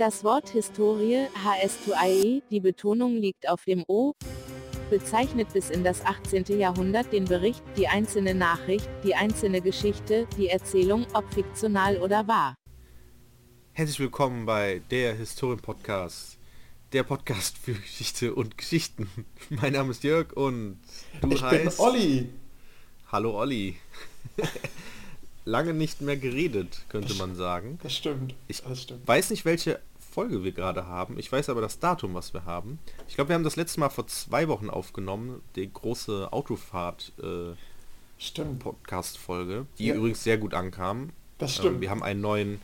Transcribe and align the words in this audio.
Das 0.00 0.24
Wort 0.24 0.48
Historie, 0.48 1.26
HS2IE, 1.44 2.40
die 2.50 2.60
Betonung 2.60 3.18
liegt 3.18 3.46
auf 3.50 3.66
dem 3.66 3.84
O, 3.86 4.14
bezeichnet 4.88 5.52
bis 5.52 5.68
in 5.68 5.84
das 5.84 6.02
18. 6.06 6.58
Jahrhundert 6.58 7.12
den 7.12 7.26
Bericht, 7.26 7.62
die 7.76 7.86
einzelne 7.86 8.34
Nachricht, 8.34 8.88
die 9.04 9.14
einzelne 9.14 9.60
Geschichte, 9.60 10.26
die 10.38 10.48
Erzählung, 10.48 11.06
ob 11.12 11.30
fiktional 11.34 11.98
oder 11.98 12.26
wahr. 12.26 12.54
Herzlich 13.72 14.00
willkommen 14.00 14.46
bei 14.46 14.80
der 14.90 15.16
Historien-Podcast. 15.16 16.38
Der 16.94 17.02
Podcast 17.02 17.58
für 17.58 17.74
Geschichte 17.74 18.34
und 18.34 18.56
Geschichten. 18.56 19.06
Mein 19.50 19.74
Name 19.74 19.90
ist 19.90 20.02
Jörg 20.02 20.32
und 20.32 20.80
du 21.20 21.30
ich 21.30 21.42
heißt... 21.42 21.76
bin 21.76 21.86
Olli. 21.86 22.28
Hallo 23.12 23.38
Olli. 23.38 23.76
Lange 25.44 25.74
nicht 25.74 26.00
mehr 26.00 26.16
geredet, 26.16 26.86
könnte 26.88 27.12
man 27.14 27.34
sagen. 27.34 27.78
Das 27.82 27.94
stimmt. 27.94 28.34
Ich 28.46 28.62
das 28.62 28.82
stimmt. 28.82 29.06
weiß 29.06 29.28
nicht, 29.30 29.44
welche 29.44 29.80
Folge 30.10 30.42
wir 30.44 30.52
gerade 30.52 30.86
haben. 30.86 31.18
Ich 31.18 31.30
weiß 31.30 31.48
aber 31.48 31.60
das 31.60 31.78
Datum, 31.78 32.14
was 32.14 32.34
wir 32.34 32.44
haben. 32.44 32.78
Ich 33.08 33.14
glaube, 33.14 33.28
wir 33.28 33.34
haben 33.34 33.44
das 33.44 33.56
letzte 33.56 33.80
Mal 33.80 33.90
vor 33.90 34.06
zwei 34.06 34.48
Wochen 34.48 34.68
aufgenommen, 34.70 35.40
die 35.56 35.72
große 35.72 36.32
Autofahrt 36.32 37.12
äh. 37.22 37.54
Podcast-Folge, 38.58 39.66
die 39.78 39.86
Ja. 39.86 39.94
übrigens 39.94 40.22
sehr 40.22 40.36
gut 40.36 40.52
ankam. 40.52 41.10
Das 41.38 41.52
Ähm, 41.56 41.60
stimmt. 41.60 41.80
wir 41.80 41.90
haben 41.90 42.02
einen 42.02 42.20
neuen 42.20 42.60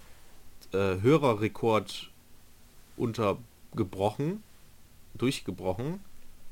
äh, 0.72 1.00
Hörerrekord 1.00 2.10
untergebrochen, 2.98 4.42
durchgebrochen. 5.14 6.00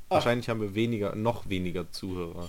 Ah. 0.08 0.14
Wahrscheinlich 0.16 0.48
haben 0.48 0.60
wir 0.60 0.74
weniger, 0.74 1.14
noch 1.16 1.48
weniger 1.48 1.90
Zuhörer. 1.90 2.48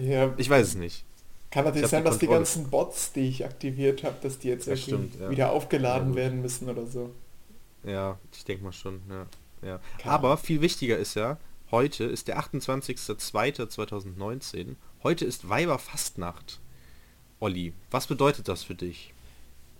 Ja, 0.00 0.32
Ich 0.38 0.48
weiß 0.48 0.68
es 0.68 0.74
nicht. 0.76 1.04
Kann 1.50 1.64
natürlich 1.64 1.88
sein, 1.88 2.04
dass 2.04 2.18
die 2.18 2.26
ganzen 2.26 2.68
Bots, 2.70 3.12
die 3.12 3.28
ich 3.28 3.44
aktiviert 3.44 4.02
habe, 4.04 4.16
dass 4.20 4.38
die 4.38 4.48
jetzt 4.48 4.66
irgendwie 4.66 4.90
stimmt, 4.90 5.20
ja. 5.20 5.30
wieder 5.30 5.52
aufgeladen 5.52 6.10
Ja, 6.10 6.16
werden 6.16 6.42
müssen 6.42 6.68
oder 6.68 6.86
so. 6.86 7.10
Ja, 7.84 8.18
ich 8.32 8.44
denke 8.44 8.64
mal 8.64 8.72
schon. 8.72 9.00
Ja, 9.08 9.26
ja. 9.62 9.80
Aber 10.04 10.36
viel 10.36 10.60
wichtiger 10.60 10.98
ist 10.98 11.14
ja, 11.14 11.38
heute 11.70 12.04
ist 12.04 12.28
der 12.28 12.38
28.02.2019. 12.40 14.74
Heute 15.02 15.24
ist 15.24 15.48
Weiberfastnacht. 15.48 16.60
Olli, 17.40 17.72
was 17.90 18.06
bedeutet 18.08 18.48
das 18.48 18.64
für 18.64 18.74
dich? 18.74 19.14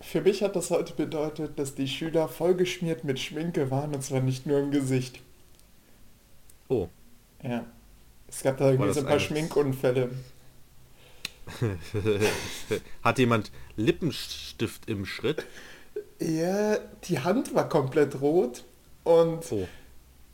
Für 0.00 0.20
mich 0.20 0.42
hat 0.42 0.55
das 0.55 0.70
heute 0.70 0.94
bedeutet, 0.94 1.58
dass 1.58 1.75
die 1.75 1.88
Schüler 1.88 2.28
vollgeschmiert 2.28 3.05
mit 3.05 3.19
Schminke 3.19 3.70
waren 3.70 3.94
und 3.94 4.03
zwar 4.03 4.20
nicht 4.20 4.47
nur 4.47 4.60
im 4.60 4.70
Gesicht. 4.70 5.20
Oh, 6.69 6.88
Ja. 7.42 7.64
Es 8.30 8.42
gab 8.42 8.58
da 8.58 8.70
irgendwie 8.70 8.92
so 8.92 9.00
ein 9.00 9.06
paar 9.06 9.19
Schminkunfälle. 9.20 10.10
hat 13.02 13.18
jemand 13.18 13.50
Lippenstift 13.77 14.88
im 14.88 15.06
Schritt? 15.06 15.44
Ja, 16.20 16.78
die 17.04 17.20
Hand 17.20 17.54
war 17.54 17.68
komplett 17.68 18.20
rot 18.20 18.64
und 19.04 19.44
Oh, 19.50 19.69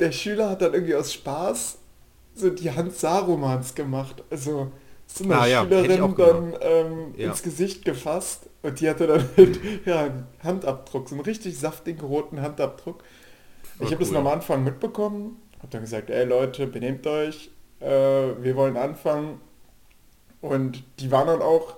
der 0.01 0.13
Schüler 0.13 0.51
hat 0.51 0.63
dann 0.63 0.75
irgendwie 0.75 0.95
aus 0.95 1.13
Spaß 1.13 1.79
so 2.35 2.51
die 2.51 2.71
Hand 2.73 2.95
Sarumans 2.95 3.75
gemacht. 3.75 4.25
Also 4.31 4.73
so 5.07 5.25
eine 5.25 5.41
Ah 5.41 5.47
ja, 5.47 5.63
Schülerin 5.63 6.17
dann 6.17 6.55
ähm, 6.61 7.15
Ja. 7.17 7.27
ins 7.29 7.43
Gesicht 7.43 7.85
gefasst 7.85 8.49
und 8.63 8.81
die 8.81 8.89
hatte 8.91 9.07
dann 9.07 9.29
halt, 9.37 9.61
ja, 9.87 10.05
einen 10.07 10.27
Handabdruck, 10.43 11.09
so 11.09 11.15
einen 11.17 11.25
richtig 11.25 11.59
saftigen 11.59 12.01
roten 12.03 12.41
Handabdruck. 12.43 13.05
Voll 13.63 13.87
ich 13.87 13.93
habe 13.93 14.01
das 14.01 14.11
cool. 14.11 14.15
noch 14.15 14.21
am 14.21 14.29
Anfang 14.29 14.65
mitbekommen, 14.65 15.41
habe 15.59 15.69
dann 15.71 15.83
gesagt, 15.83 16.11
ey 16.11 16.25
Leute, 16.25 16.67
benehmt 16.67 17.07
euch, 17.07 17.51
äh, 17.81 17.87
wir 17.89 18.57
wollen 18.57 18.77
anfangen. 18.77 19.41
Und 20.45 20.85
die 21.01 21.11
waren 21.11 21.27
dann 21.27 21.41
auch 21.41 21.75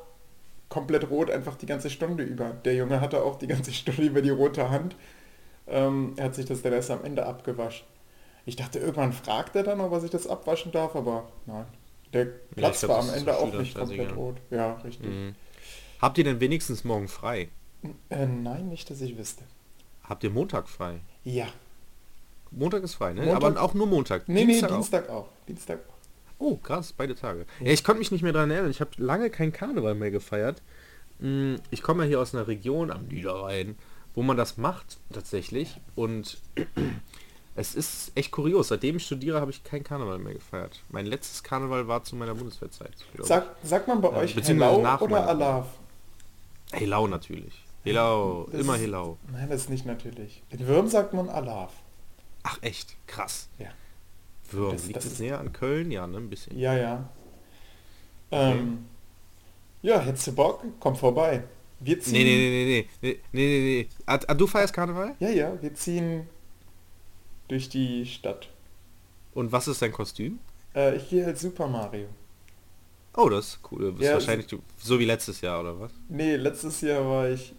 komplett 0.68 1.08
rot, 1.08 1.30
einfach 1.30 1.54
die 1.54 1.66
ganze 1.66 1.88
Stunde 1.88 2.24
über. 2.24 2.50
Der 2.50 2.74
Junge 2.74 3.00
hatte 3.00 3.22
auch 3.22 3.38
die 3.38 3.46
ganze 3.46 3.72
Stunde 3.80 4.02
über 4.02 4.22
die 4.22 4.30
rote 4.30 4.70
Hand. 4.70 4.96
Ähm, 5.68 6.14
er 6.16 6.24
hat 6.24 6.34
sich 6.34 6.46
das 6.46 6.62
dann 6.62 6.72
erst 6.72 6.90
am 6.90 7.04
Ende 7.04 7.26
abgewaschen. 7.26 7.86
Ich 8.44 8.56
dachte, 8.56 8.80
irgendwann 8.80 9.12
fragt 9.12 9.54
er 9.54 9.62
dann, 9.62 9.80
ob 9.80 9.92
er 9.92 10.00
sich 10.00 10.10
das 10.10 10.26
abwaschen 10.26 10.72
darf, 10.72 10.96
aber 10.96 11.28
nein. 11.46 11.66
Der 12.12 12.24
Platz 12.24 12.80
glaub, 12.80 12.90
war 12.90 12.98
am 13.08 13.14
Ende 13.14 13.36
auch 13.38 13.52
nicht 13.52 13.76
komplett 13.76 13.98
scheißegal. 13.98 14.14
rot. 14.14 14.36
Ja, 14.50 14.72
richtig. 14.84 15.06
mhm. 15.08 15.34
Habt 16.00 16.18
ihr 16.18 16.24
denn 16.24 16.40
wenigstens 16.40 16.82
morgen 16.82 17.06
frei? 17.06 17.48
Äh, 18.10 18.26
nein, 18.26 18.68
nicht, 18.68 18.90
dass 18.90 19.00
ich 19.00 19.16
wüsste. 19.16 19.44
Habt 20.02 20.24
ihr 20.24 20.30
Montag 20.30 20.68
frei? 20.68 20.98
Ja. 21.22 21.46
Montag 22.50 22.82
ist 22.82 22.94
frei, 22.94 23.12
ne? 23.12 23.22
Montag- 23.26 23.44
Aber 23.44 23.62
auch 23.62 23.74
nur 23.74 23.86
Montag. 23.86 24.28
Nee, 24.28 24.44
Dienstag 24.44 24.70
nee, 24.70 24.74
auch? 24.74 24.80
Dienstag 24.80 25.08
auch. 25.08 25.28
Dienstag 25.46 25.78
auch. 25.88 25.95
Oh, 26.38 26.56
krass, 26.56 26.92
beide 26.92 27.14
Tage. 27.14 27.46
Ja, 27.60 27.72
ich 27.72 27.82
konnte 27.84 27.98
mich 28.00 28.10
nicht 28.10 28.22
mehr 28.22 28.32
daran 28.32 28.50
erinnern. 28.50 28.70
Ich 28.70 28.80
habe 28.80 28.90
lange 28.98 29.30
keinen 29.30 29.52
Karneval 29.52 29.94
mehr 29.94 30.10
gefeiert. 30.10 30.62
Mm, 31.18 31.54
Ich 31.70 31.82
komme 31.82 32.04
ja 32.04 32.08
hier 32.08 32.20
aus 32.20 32.34
einer 32.34 32.46
Region 32.46 32.90
am 32.90 33.06
Niederrhein, 33.06 33.76
wo 34.14 34.22
man 34.22 34.36
das 34.36 34.56
macht 34.58 34.98
tatsächlich. 35.12 35.80
Und 35.94 36.38
es 37.54 37.74
ist 37.74 38.12
echt 38.14 38.30
kurios. 38.32 38.68
Seitdem 38.68 38.96
ich 38.96 39.06
studiere, 39.06 39.40
habe 39.40 39.50
ich 39.50 39.64
keinen 39.64 39.82
Karneval 39.84 40.18
mehr 40.18 40.34
gefeiert. 40.34 40.82
Mein 40.90 41.06
letztes 41.06 41.42
Karneval 41.42 41.88
war 41.88 42.04
zu 42.04 42.16
meiner 42.16 42.34
Bundeswehrzeit. 42.34 42.92
Sag, 43.20 43.56
sagt 43.62 43.88
man 43.88 44.00
bei 44.00 44.10
Ja, 44.10 44.16
euch 44.18 44.36
nach 44.36 45.00
oder 45.00 45.26
Alaf? 45.26 45.66
Helau 46.72 47.06
natürlich. 47.06 47.64
Helau, 47.84 48.48
Das 48.50 48.60
immer 48.60 48.76
Helau. 48.76 49.16
Nein, 49.32 49.48
das 49.48 49.62
ist 49.62 49.70
nicht 49.70 49.86
natürlich. 49.86 50.42
In 50.50 50.66
Würm 50.66 50.88
sagt 50.88 51.14
man 51.14 51.28
Alaf. 51.28 51.72
Ach 52.42 52.58
echt, 52.60 52.96
krass. 53.06 53.48
Ja. 53.58 53.68
Würm. 54.52 54.72
Das- 54.72 54.84
Liegt 54.84 54.96
das 54.96 55.04
das 55.04 55.12
ist- 55.14 55.20
näher 55.20 55.38
an 55.40 55.52
Köln? 55.52 55.90
Ja, 55.90 56.06
ne, 56.06 56.18
ein 56.18 56.30
bisschen. 56.30 56.58
Ja, 56.58 56.76
ja. 56.76 57.08
Ähm, 58.30 58.86
ja, 59.82 60.00
hättest 60.00 60.26
du 60.28 60.32
Bock? 60.34 60.64
Komm 60.80 60.96
vorbei. 60.96 61.42
Wir 61.80 62.00
ziehen. 62.00 62.12
Nee, 62.14 62.24
nee, 62.24 62.36
nee, 62.48 62.88
nee, 63.02 63.20
nee, 63.32 63.48
nee, 63.48 63.60
nee. 63.82 63.88
Ah, 64.06 64.16
du 64.34 64.46
feierst 64.46 64.72
Karneval? 64.72 65.14
Ja, 65.20 65.28
ja, 65.28 65.62
wir 65.62 65.74
ziehen 65.74 66.26
durch 67.48 67.68
die 67.68 68.04
Stadt. 68.06 68.48
Und 69.34 69.52
was 69.52 69.68
ist 69.68 69.82
dein 69.82 69.92
Kostüm? 69.92 70.38
Äh, 70.74 70.96
ich 70.96 71.08
gehe 71.10 71.24
als 71.24 71.42
Super 71.42 71.66
Mario. 71.68 72.06
Oh, 73.14 73.28
das 73.28 73.48
ist 73.48 73.58
cool. 73.70 73.78
Du 73.80 73.92
bist 73.92 74.04
Ja, 74.08 74.14
wahrscheinlich 74.14 74.46
du- 74.46 74.60
so 74.78 74.98
wie 74.98 75.04
letztes 75.04 75.40
Jahr, 75.40 75.60
oder 75.60 75.78
was? 75.78 75.92
Nee, 76.08 76.36
letztes 76.36 76.80
Jahr 76.80 77.04
war 77.06 77.28
ich, 77.28 77.54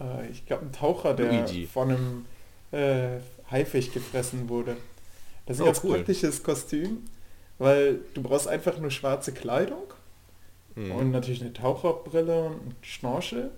äh, 0.00 0.28
ich 0.30 0.44
glaube, 0.46 0.66
ein 0.66 0.72
Taucher, 0.72 1.14
der 1.14 1.32
Luigi. 1.32 1.66
von 1.66 1.90
einem 1.90 2.26
äh, 2.72 3.20
Haifisch 3.50 3.92
gefressen 3.92 4.48
wurde. 4.48 4.76
Das 5.46 5.56
ist 5.56 5.60
ein 5.60 5.64
Oh, 5.64 5.66
ganz 5.66 5.84
cool. 5.84 5.94
praktisches 5.96 6.42
Kostüm, 6.42 7.04
weil 7.58 8.00
du 8.14 8.22
brauchst 8.22 8.48
einfach 8.48 8.78
nur 8.78 8.90
schwarze 8.90 9.32
Kleidung 9.32 9.82
Mhm. 10.74 10.92
und 10.92 11.10
natürlich 11.10 11.40
eine 11.42 11.52
Taucherbrille 11.52 12.44
und 12.44 12.74
Schnorchel. 12.80 13.50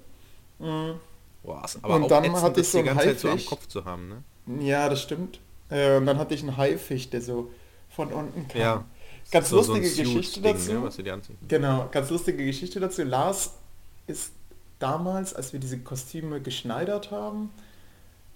Mhm. 0.59 0.95
Boah, 1.43 1.65
aber 1.83 1.97
und 1.97 2.05
auch 2.05 2.09
dann 2.09 2.25
ätzend, 2.25 2.43
hatte 2.43 2.61
ich 2.61 2.67
das 2.67 2.73
so 2.73 2.79
einen 2.79 2.99
Zeit 2.99 3.21
so 3.21 3.29
am 3.29 3.35
Haifisch. 3.35 3.47
Kopf 3.49 3.67
zu 3.69 3.85
haben, 3.85 4.09
ne? 4.09 4.65
Ja, 4.67 4.89
das 4.89 5.03
stimmt. 5.03 5.41
Äh, 5.71 5.97
und 5.99 6.07
dann 6.07 6.19
hatte 6.19 6.35
ich 6.35 6.41
einen 6.43 6.57
Haifisch, 6.57 7.11
der 7.11 7.21
so 7.21 7.51
von 7.91 8.13
unten 8.13 8.49
kam. 8.49 8.61
Ja. 8.61 8.85
Ganz 9.31 9.49
So- 9.51 9.63
so 9.63 9.75
ein 9.75 9.83
lustige 9.83 10.07
Suit-Ding, 10.07 10.17
Geschichte 10.17 10.41
dazu. 10.43 10.73
Ne, 10.99 11.05
dir 11.05 11.15
anziehen. 11.15 11.39
Genau, 11.49 11.89
ganz 11.91 12.11
lustige 12.11 12.45
Geschichte 12.45 12.81
dazu. 12.81 13.03
Lars 13.05 13.53
ist 14.07 14.33
damals, 14.79 15.35
als 15.35 15.53
wir 15.53 15.61
diese 15.61 15.79
Kostüme 15.79 16.41
geschneidert 16.41 17.11
haben, 17.11 17.51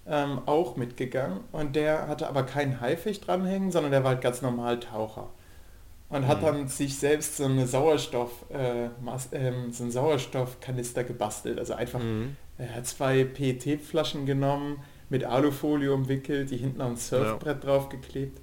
ähm, 0.09 0.41
auch 0.45 0.75
mitgegangen 0.75 1.41
und 1.51 1.75
der 1.75 2.07
hatte 2.07 2.27
aber 2.27 2.43
keinen 2.43 2.81
Haifisch 2.81 3.21
dranhängen, 3.21 3.71
sondern 3.71 3.91
der 3.91 4.03
war 4.03 4.11
halt 4.11 4.21
ganz 4.21 4.41
normal 4.41 4.79
Taucher. 4.79 5.29
Und 6.09 6.27
hat 6.27 6.41
Mhm. 6.41 6.45
dann 6.45 6.67
sich 6.67 6.97
selbst 6.97 7.37
so 7.37 7.45
eine 7.45 7.67
Sauerstoff, 7.67 8.31
äh, 8.51 8.85
ähm, 9.33 9.71
so 9.71 9.83
einen 9.83 9.91
Sauerstoffkanister 9.91 11.03
gebastelt. 11.03 11.59
Also 11.59 11.75
einfach, 11.75 11.99
Mhm. 11.99 12.35
er 12.57 12.75
hat 12.75 12.87
zwei 12.87 13.23
PET-Flaschen 13.23 14.25
genommen, 14.25 14.81
mit 15.09 15.23
Alufolie 15.23 15.93
umwickelt, 15.93 16.49
die 16.49 16.57
hinten 16.57 16.81
am 16.81 16.95
Surfbrett 16.95 17.63
draufgeklebt. 17.63 18.41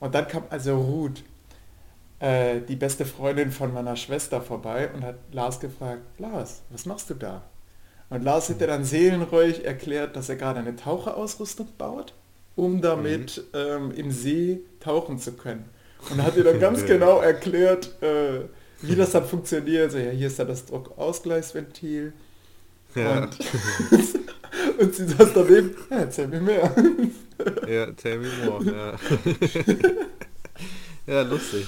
Und 0.00 0.14
dann 0.14 0.26
kam 0.26 0.44
also 0.50 0.76
Ruth, 0.78 1.22
äh, 2.18 2.60
die 2.60 2.76
beste 2.76 3.04
Freundin 3.04 3.50
von 3.52 3.72
meiner 3.72 3.96
Schwester 3.96 4.40
vorbei 4.40 4.90
und 4.92 5.04
hat 5.04 5.16
Lars 5.32 5.60
gefragt, 5.60 6.02
Lars, 6.18 6.62
was 6.70 6.86
machst 6.86 7.10
du 7.10 7.14
da? 7.14 7.42
Und 8.08 8.22
Lars 8.22 8.48
hätte 8.48 8.66
dann 8.66 8.84
seelenruhig 8.84 9.64
erklärt, 9.64 10.14
dass 10.16 10.28
er 10.28 10.36
gerade 10.36 10.60
eine 10.60 10.76
Taucherausrüstung 10.76 11.68
baut, 11.76 12.14
um 12.54 12.80
damit 12.80 13.42
ähm, 13.52 13.90
im 13.90 14.10
See 14.12 14.60
tauchen 14.80 15.18
zu 15.18 15.32
können. 15.32 15.64
Und 16.10 16.22
hat 16.22 16.36
ihr 16.36 16.44
dann 16.44 16.60
ganz 16.60 16.80
Ja. 16.82 16.86
genau 16.86 17.20
erklärt, 17.20 18.00
äh, 18.02 18.42
wie 18.82 18.94
das 18.94 19.10
dann 19.10 19.24
funktioniert. 19.24 19.90
So, 19.90 19.98
ja, 19.98 20.10
hier 20.10 20.28
ist 20.28 20.38
dann 20.38 20.46
das 20.48 20.66
Druckausgleichsventil. 20.66 22.12
Ja. 22.94 23.22
Und, 23.24 23.38
und 24.78 24.94
sie 24.94 25.06
saß 25.06 25.32
daneben, 25.34 25.74
ja, 25.90 25.96
erzähl 25.98 26.28
mir 26.28 26.40
mehr. 26.40 26.74
ja, 27.68 27.86
tell 27.92 28.18
me 28.18 28.28
more. 28.44 28.64
Ja, 28.64 28.96
ja 31.14 31.22
lustig. 31.22 31.66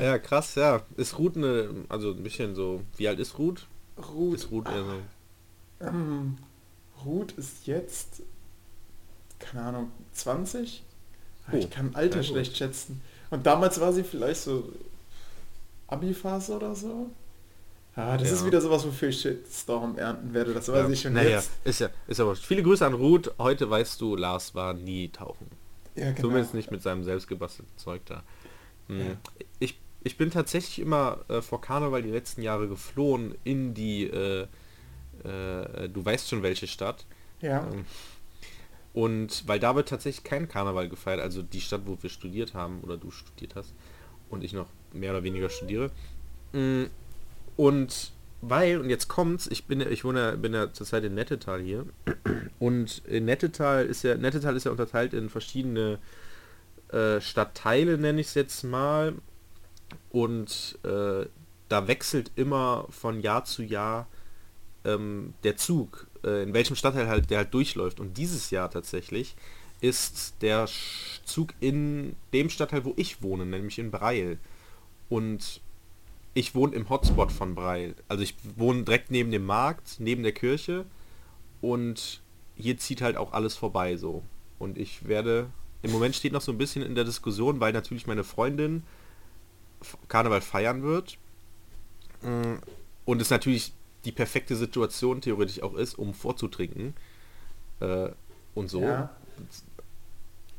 Ja, 0.00 0.18
krass, 0.18 0.54
ja. 0.54 0.82
Ist 0.96 1.18
Ruth 1.18 1.36
eine, 1.36 1.70
also 1.88 2.10
ein 2.12 2.22
bisschen 2.22 2.54
so, 2.54 2.82
wie 2.96 3.08
alt 3.08 3.18
ist 3.18 3.38
Ruth? 3.38 3.66
Ruth, 4.14 4.34
Ist 4.36 4.50
Ruth 4.50 4.66
eher 4.66 4.84
so, 4.84 4.92
ähm, 5.80 6.36
Ruth 7.04 7.32
ist 7.32 7.66
jetzt, 7.66 8.22
keine 9.38 9.62
Ahnung, 9.64 9.90
20? 10.12 10.82
Oh, 11.52 11.56
ich 11.56 11.70
kann 11.70 11.94
Alter 11.94 12.18
gut. 12.18 12.26
schlecht 12.26 12.56
schätzen. 12.56 13.00
Und 13.30 13.46
damals 13.46 13.80
war 13.80 13.92
sie 13.92 14.04
vielleicht 14.04 14.42
so 14.42 14.72
Abi-Phase 15.88 16.56
oder 16.56 16.74
so. 16.74 17.10
Ah, 17.96 18.16
das 18.16 18.28
Ja. 18.28 18.34
ist 18.34 18.46
wieder 18.46 18.60
sowas, 18.60 18.86
wofür 18.86 19.08
ich 19.08 19.20
Shitstorm 19.20 19.98
ernten 19.98 20.32
werde. 20.32 20.54
Das 20.54 20.68
weiß 20.68 20.86
Ja. 20.86 20.88
ich 20.90 21.00
schon 21.00 21.12
naja, 21.14 21.30
jetzt. 21.30 21.50
ist 21.64 21.80
ja, 21.80 21.90
ist 22.06 22.20
wurscht. 22.20 22.44
Viele 22.44 22.62
Grüße 22.62 22.86
an 22.86 22.94
Ruth. 22.94 23.32
Heute 23.38 23.68
weißt 23.68 24.00
du, 24.00 24.14
Lars 24.16 24.54
war 24.54 24.74
nie 24.74 25.08
tauchen. 25.08 25.46
Ja, 25.96 26.10
genau. 26.12 26.20
Zumindest 26.28 26.54
nicht 26.54 26.70
mit 26.70 26.82
seinem 26.82 27.02
selbstgebastelten 27.02 27.76
Zeug 27.76 28.02
da. 28.06 28.22
Hm. 28.86 28.98
Ja. 29.00 29.06
Ich, 29.58 29.78
ich 30.04 30.16
bin 30.16 30.30
tatsächlich 30.30 30.78
immer 30.78 31.18
äh, 31.28 31.42
vor 31.42 31.60
Karneval 31.60 32.02
die 32.02 32.10
letzten 32.10 32.42
Jahre 32.42 32.68
geflohen 32.68 33.34
in 33.42 33.74
die, 33.74 34.04
äh, 34.04 34.46
äh, 35.24 35.88
du 35.88 36.04
weißt 36.04 36.28
schon 36.28 36.42
welche 36.42 36.66
Stadt. 36.66 37.06
Ja. 37.40 37.66
Ähm, 37.72 37.86
Und 38.92 39.46
weil 39.46 39.60
da 39.60 39.76
wird 39.76 39.88
tatsächlich 39.88 40.24
kein 40.24 40.48
Karneval 40.48 40.88
gefeiert, 40.88 41.20
also 41.20 41.42
die 41.42 41.60
Stadt, 41.60 41.82
wo 41.86 41.96
wir 42.02 42.10
studiert 42.10 42.54
haben 42.54 42.80
oder 42.82 42.96
du 42.96 43.10
studiert 43.10 43.54
hast 43.54 43.74
und 44.28 44.42
ich 44.44 44.52
noch 44.52 44.68
mehr 44.92 45.12
oder 45.12 45.22
weniger 45.22 45.48
studiere. 45.48 45.90
Mm, 46.52 46.84
Und 47.56 48.12
weil, 48.42 48.80
und 48.80 48.90
jetzt 48.90 49.08
kommt's, 49.08 49.46
ich 49.48 49.66
bin 49.66 49.80
ich 49.82 50.04
wohne 50.04 50.36
bin 50.38 50.54
ja 50.54 50.72
zurzeit 50.72 51.04
in 51.04 51.14
Nettetal 51.14 51.60
hier 51.60 51.86
und 52.58 53.02
in 53.06 53.26
Nettetal 53.26 53.84
ist 53.86 54.02
ja, 54.02 54.16
Nettetal 54.16 54.56
ist 54.56 54.64
ja 54.64 54.70
unterteilt 54.70 55.12
in 55.14 55.28
verschiedene 55.28 55.98
äh, 56.90 57.20
Stadtteile, 57.20 57.98
nenne 57.98 58.20
ich 58.20 58.28
es 58.28 58.34
jetzt 58.34 58.64
mal. 58.64 59.14
Und 60.10 60.78
äh, 60.84 61.26
da 61.68 61.88
wechselt 61.88 62.32
immer 62.36 62.86
von 62.90 63.20
Jahr 63.20 63.44
zu 63.44 63.62
Jahr 63.62 64.08
ähm, 64.84 65.34
der 65.44 65.56
Zug, 65.56 66.06
äh, 66.24 66.42
in 66.42 66.54
welchem 66.54 66.76
Stadtteil 66.76 67.08
halt 67.08 67.30
der 67.30 67.38
halt 67.38 67.54
durchläuft. 67.54 68.00
Und 68.00 68.16
dieses 68.16 68.50
Jahr 68.50 68.70
tatsächlich 68.70 69.36
ist 69.80 70.34
der 70.42 70.68
Zug 71.24 71.54
in 71.60 72.16
dem 72.32 72.50
Stadtteil, 72.50 72.84
wo 72.84 72.92
ich 72.96 73.22
wohne, 73.22 73.46
nämlich 73.46 73.78
in 73.78 73.90
Breil. 73.90 74.38
Und 75.08 75.60
ich 76.34 76.54
wohne 76.54 76.74
im 76.74 76.88
Hotspot 76.88 77.32
von 77.32 77.54
Breil. 77.54 77.94
Also 78.08 78.22
ich 78.22 78.34
wohne 78.56 78.84
direkt 78.84 79.10
neben 79.10 79.30
dem 79.30 79.44
Markt, 79.46 79.96
neben 79.98 80.22
der 80.22 80.32
Kirche 80.32 80.84
und 81.60 82.20
hier 82.56 82.78
zieht 82.78 83.02
halt 83.02 83.16
auch 83.16 83.32
alles 83.32 83.56
vorbei 83.56 83.96
so. 83.96 84.22
Und 84.58 84.78
ich 84.78 85.08
werde, 85.08 85.50
im 85.82 85.90
Moment 85.90 86.14
steht 86.14 86.32
noch 86.32 86.42
so 86.42 86.52
ein 86.52 86.58
bisschen 86.58 86.82
in 86.82 86.94
der 86.94 87.04
Diskussion, 87.04 87.60
weil 87.60 87.72
natürlich 87.72 88.06
meine 88.06 88.24
Freundin 88.24 88.82
Karneval 90.08 90.42
feiern 90.42 90.82
wird. 90.82 91.18
Mm, 92.22 92.56
Und 93.06 93.22
es 93.22 93.30
natürlich 93.30 93.72
die 94.04 94.12
perfekte 94.12 94.56
Situation 94.56 95.20
theoretisch 95.20 95.62
auch 95.62 95.74
ist, 95.74 95.98
um 95.98 96.14
vorzutrinken. 96.14 96.94
Äh, 97.80 98.10
und 98.54 98.68
so. 98.68 98.82
Ja. 98.82 99.10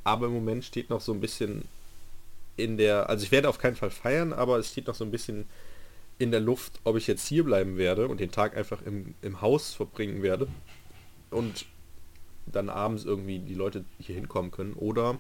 Aber 0.04 0.28
im 0.28 0.34
Moment 0.34 0.64
steht 0.64 0.90
noch 0.90 1.02
so 1.02 1.14
ein 1.14 1.22
bisschen 1.22 1.66
in 2.58 2.78
der, 2.78 3.10
also 3.10 3.24
ich 3.24 3.32
werde 3.32 3.50
auf 3.50 3.60
keinen 3.60 3.76
Fall 3.76 3.92
feiern, 3.92 4.34
aber 4.34 4.58
es 4.58 4.72
steht 4.72 4.88
noch 4.88 4.96
so 4.96 5.04
ein 5.04 5.12
bisschen 5.12 5.46
in 6.18 6.32
der 6.32 6.40
Luft, 6.40 6.80
ob 6.84 6.98
ich 6.98 7.08
jetzt 7.08 7.28
hier 7.28 7.44
bleiben 7.44 7.78
werde 7.78 8.08
und 8.08 8.20
den 8.20 8.32
Tag 8.32 8.56
einfach 8.56 8.82
im, 8.84 9.16
im 9.22 9.42
Haus 9.42 9.74
verbringen 9.74 10.22
werde 10.22 10.48
und 11.32 11.66
dann 12.46 12.70
abends 12.70 13.06
irgendwie 13.06 13.40
die 13.40 13.54
Leute 13.54 13.86
hier 14.00 14.16
hinkommen 14.16 14.52
können 14.52 14.74
oder 14.74 15.18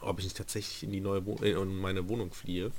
ob 0.00 0.18
ich 0.18 0.24
nicht 0.24 0.36
tatsächlich 0.36 0.82
in 0.82 0.92
die 0.92 1.00
neue 1.00 1.26
Wo 1.26 1.36
äh, 1.42 1.52
in 1.52 1.76
meine 1.76 2.08
Wohnung 2.08 2.32
fliehe 2.32 2.70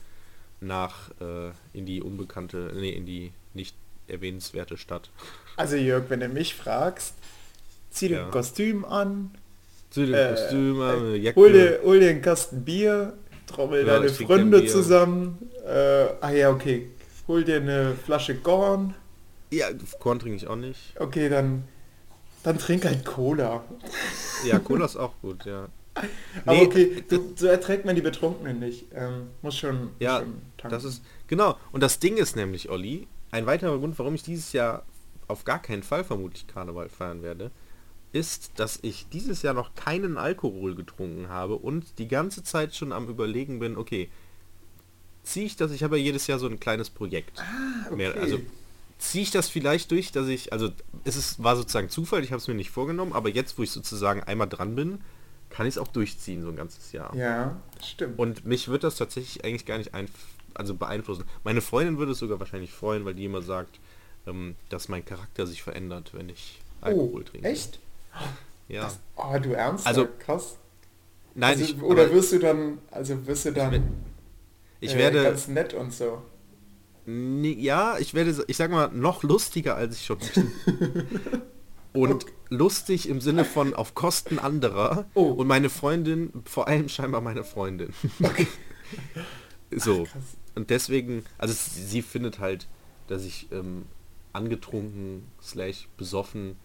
nach 0.59 1.11
äh, 1.21 1.51
in 1.73 1.85
die 1.85 2.01
unbekannte, 2.01 2.73
nee, 2.75 2.91
in 2.91 3.05
die 3.05 3.31
nicht 3.53 3.75
erwähnenswerte 4.07 4.77
Stadt. 4.77 5.09
Also 5.55 5.75
Jörg, 5.75 6.05
wenn 6.09 6.19
du 6.19 6.27
mich 6.29 6.55
fragst, 6.55 7.13
zieh 7.91 8.09
dir 8.09 8.17
Ja. 8.17 8.25
ein 8.25 8.31
Kostüm 8.31 8.85
an, 8.85 9.31
Zu 9.89 10.05
den 10.05 10.13
äh, 10.15 10.29
Kostümen, 10.35 10.81
eine 10.81 11.17
äh, 11.17 11.33
hol, 11.35 11.51
dir, 11.51 11.79
hol 11.83 11.99
dir 11.99 12.09
einen 12.09 12.21
Kasten 12.21 12.63
Bier, 12.63 13.13
trommel 13.47 13.85
Ja, 13.87 13.99
deine 13.99 14.09
Freunde 14.09 14.65
zusammen. 14.65 15.49
Äh, 15.65 16.05
ah 16.21 16.29
ja, 16.31 16.49
okay. 16.51 16.89
Hol 17.27 17.43
dir 17.43 17.57
eine 17.57 17.95
Flasche 17.95 18.35
Gorn. 18.35 18.93
Ja, 19.49 19.67
Korn 19.99 20.19
trinke 20.19 20.35
ich 20.37 20.47
auch 20.47 20.55
nicht. 20.57 20.93
Okay, 20.99 21.29
dann, 21.29 21.63
dann 22.43 22.57
trink 22.57 22.85
halt 22.85 23.03
Cola. 23.05 23.63
Ja, 24.45 24.59
Cola 24.59 24.85
ist 24.85 24.97
auch 24.97 25.13
gut, 25.21 25.45
ja. 25.45 25.67
Aber 26.45 26.53
Nee, 26.57 26.65
okay, 26.67 27.03
du, 27.09 27.33
so 27.35 27.47
erträgt 27.47 27.85
man 27.85 27.95
die 27.95 28.01
Betrunkenen 28.01 28.59
nicht. 28.59 28.85
Ähm, 28.93 29.27
muss 29.41 29.57
schon, 29.57 29.89
Ja, 29.99 30.19
schon 30.19 30.41
tanken. 30.57 30.75
das 30.75 30.83
ist 30.83 31.01
genau. 31.27 31.57
Und 31.71 31.81
das 31.81 31.99
Ding 31.99 32.17
ist 32.17 32.35
nämlich, 32.35 32.69
Olli, 32.69 33.07
ein 33.31 33.45
weiterer 33.45 33.77
Grund, 33.77 33.97
warum 33.99 34.15
ich 34.15 34.23
dieses 34.23 34.53
Jahr 34.53 34.85
auf 35.27 35.43
gar 35.43 35.61
keinen 35.61 35.83
Fall 35.83 36.03
vermutlich 36.03 36.47
Karneval 36.47 36.89
feiern 36.89 37.21
werde, 37.21 37.51
ist, 38.13 38.51
dass 38.55 38.79
ich 38.81 39.07
dieses 39.09 39.41
Jahr 39.41 39.53
noch 39.53 39.75
keinen 39.75 40.17
Alkohol 40.17 40.75
getrunken 40.75 41.29
habe 41.29 41.55
und 41.55 41.99
die 41.99 42.07
ganze 42.07 42.43
Zeit 42.43 42.75
schon 42.75 42.91
am 42.91 43.09
überlegen 43.09 43.59
bin, 43.59 43.77
okay, 43.77 44.09
ziehe 45.23 45.45
ich 45.45 45.57
das, 45.57 45.71
ich 45.71 45.83
habe 45.83 45.97
ja 45.97 46.05
jedes 46.05 46.27
Jahr 46.27 46.39
so 46.39 46.47
ein 46.47 46.59
kleines 46.59 46.89
Projekt. 46.89 47.39
Ah, 47.39 47.91
okay. 47.91 48.13
also 48.19 48.39
ziehe 48.97 49.23
ich 49.23 49.31
das 49.31 49.49
vielleicht 49.49 49.91
durch, 49.91 50.11
dass 50.11 50.27
ich, 50.27 50.53
also 50.53 50.71
es 51.03 51.15
ist, 51.15 51.43
war 51.43 51.55
sozusagen 51.55 51.89
Zufall, 51.89 52.23
ich 52.23 52.31
habe 52.31 52.41
es 52.41 52.47
mir 52.47 52.55
nicht 52.55 52.71
vorgenommen, 52.71 53.13
aber 53.13 53.29
jetzt, 53.29 53.57
wo 53.57 53.63
ich 53.63 53.71
sozusagen 53.71 54.23
einmal 54.23 54.47
dran 54.47 54.75
bin, 54.75 54.99
kann 55.49 55.65
ich 55.65 55.75
es 55.75 55.77
auch 55.77 55.87
durchziehen, 55.87 56.41
so 56.41 56.49
ein 56.49 56.55
ganzes 56.55 56.91
Jahr. 56.91 57.15
Ja, 57.15 57.57
stimmt. 57.83 58.17
Und 58.17 58.45
mich 58.45 58.67
wird 58.69 58.83
das 58.83 58.95
tatsächlich 58.95 59.45
eigentlich 59.45 59.65
gar 59.65 59.77
nicht 59.77 59.93
ein, 59.93 60.09
also 60.57 60.75
beeinflussen. 60.75 61.23
Meine 61.43 61.61
Freundin 61.61 61.97
würde 61.97 62.11
es 62.11 62.19
sogar 62.19 62.39
wahrscheinlich 62.39 62.71
freuen, 62.71 63.05
weil 63.05 63.13
die 63.13 63.25
immer 63.25 63.41
sagt, 63.41 63.79
ähm, 64.25 64.55
dass 64.69 64.89
mein 64.89 65.05
Charakter 65.05 65.47
sich 65.47 65.63
verändert, 65.63 66.11
wenn 66.13 66.29
ich 66.29 66.59
Alkohol 66.81 67.21
oh, 67.21 67.23
trinke. 67.23 67.47
echt? 67.47 67.79
Ja. 68.67 68.83
Das, 68.83 68.99
oh, 69.15 69.37
du 69.41 69.53
ernst? 69.53 69.87
Also, 69.87 70.07
krass. 70.19 70.57
Nein, 71.35 71.57
also, 71.59 71.63
ich, 71.63 71.81
oder 71.81 72.11
wirst 72.11 72.33
du 72.33 72.39
dann, 72.39 72.79
also 72.91 73.25
wirst 73.27 73.45
du 73.45 73.53
dann 73.53 73.83
ich 74.79 74.95
äh, 74.95 74.97
werde, 74.97 75.23
ganz 75.23 75.47
nett 75.47 75.73
und 75.73 75.93
so. 75.93 76.21
Ja, 77.05 77.97
ich 77.99 78.13
werde, 78.13 78.43
ich 78.47 78.57
sag 78.57 78.69
mal, 78.69 78.89
noch 78.89 79.23
lustiger, 79.23 79.75
als 79.75 79.95
ich 79.95 80.05
schon 80.05 80.17
bin. 80.19 80.51
Und 81.93 82.27
lustig 82.49 83.09
im 83.09 83.21
Sinne 83.21 83.43
von 83.43 83.73
auf 83.73 83.95
Kosten 83.95 84.37
anderer. 84.37 85.05
Oh. 85.15 85.31
Und 85.31 85.47
meine 85.47 85.69
Freundin, 85.69 86.31
vor 86.45 86.67
allem 86.67 86.89
scheinbar 86.89 87.21
meine 87.21 87.43
Freundin. 87.43 87.91
so. 89.71 90.03
krass. 90.03 90.37
Und 90.57 90.71
deswegen, 90.71 91.23
also 91.37 91.53
sie 91.55 92.01
findet 92.01 92.39
halt, 92.39 92.67
dass 93.07 93.23
ich 93.23 93.47
ähm, 93.51 93.85
angetrunken, 94.33 95.23
slash 95.39 95.87
besoffen, 95.97 96.55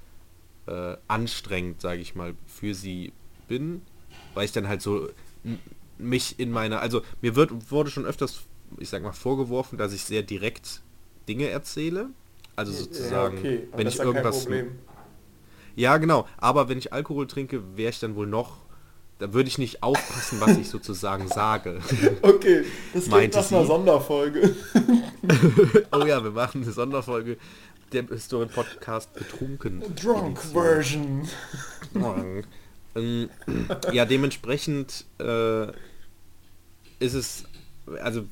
äh, 0.67 0.97
anstrengend, 1.09 1.83
sage 1.83 2.00
ich 2.00 2.15
mal, 2.15 2.33
für 2.47 2.75
sie 2.75 3.12
bin. 3.49 3.83
Weil 4.33 4.47
ich 4.47 4.53
dann 4.53 4.67
halt 4.67 4.81
so 4.81 5.11
mich 5.99 6.41
in 6.41 6.50
meiner, 6.50 6.81
also 6.81 7.03
mir 7.21 7.37
wird, 7.37 7.71
wurde 7.71 7.91
schon 7.91 8.06
öfters, 8.06 8.44
ich 8.79 8.89
sag 8.89 9.03
mal, 9.03 9.12
vorgeworfen, 9.12 9.77
dass 9.77 9.93
ich 9.93 10.05
sehr 10.05 10.23
direkt 10.23 10.81
Dinge 11.29 11.49
erzähle. 11.49 12.09
Also 12.56 12.73
sozusagen, 12.73 13.37
ja, 13.37 13.43
okay. 13.43 13.69
wenn 13.77 13.87
ich 13.87 13.99
irgendwas 13.99 14.49
ja, 15.77 15.99
genau. 15.99 16.27
Aber 16.39 16.70
wenn 16.70 16.79
ich 16.79 16.94
Alkohol 16.94 17.27
trinke, 17.27 17.77
wäre 17.77 17.91
ich 17.91 18.01
dann 18.01 18.15
wohl 18.15 18.27
noch, 18.27 18.62
da 19.22 19.32
würde 19.32 19.48
ich 19.48 19.56
nicht 19.56 19.84
aufpassen, 19.84 20.41
was 20.41 20.56
ich 20.58 20.69
sozusagen 20.69 21.29
sage. 21.29 21.79
Okay, 22.22 22.64
das 22.93 23.08
klingt 23.08 23.34
nach 23.34 23.52
einer. 23.52 23.67
Sonderfolge. 23.67 24.56
oh 25.93 26.05
ja, 26.05 26.24
wir 26.24 26.32
machen 26.32 26.64
eine 26.64 26.72
Sonderfolge 26.72 27.36
der 27.93 28.05
Historien-Podcast 28.08 29.14
betrunken. 29.14 29.81
Drunk 29.94 30.38
Edition. 30.38 31.29
Version. 31.94 32.44
Ähm, 32.96 33.31
ja, 33.93 34.06
dementsprechend 34.06 35.05
äh, 35.20 35.69
ist 36.98 37.14
es, 37.14 37.44
also 38.02 38.24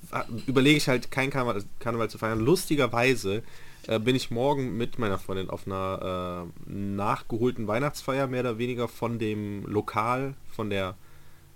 überlege 0.47 0.77
ich 0.77 0.89
halt 0.89 1.13
kein 1.13 1.31
Karneval, 1.31 1.63
Karneval 1.79 2.11
zu 2.11 2.19
feiern. 2.19 2.41
Lustigerweise 2.41 3.45
äh, 3.87 3.99
bin 3.99 4.17
ich 4.17 4.31
morgen 4.31 4.77
mit 4.77 4.99
meiner 4.99 5.19
Freundin 5.19 5.51
auf 5.51 5.67
einer 5.67 6.47
äh, 6.67 6.71
nachgeholten 6.71 7.67
Weihnachtsfeier 7.67 8.27
mehr 8.27 8.41
oder 8.41 8.59
weniger 8.59 8.89
von 8.89 9.19
dem 9.19 9.65
Lokal, 9.67 10.35
von 10.51 10.71
der 10.71 10.97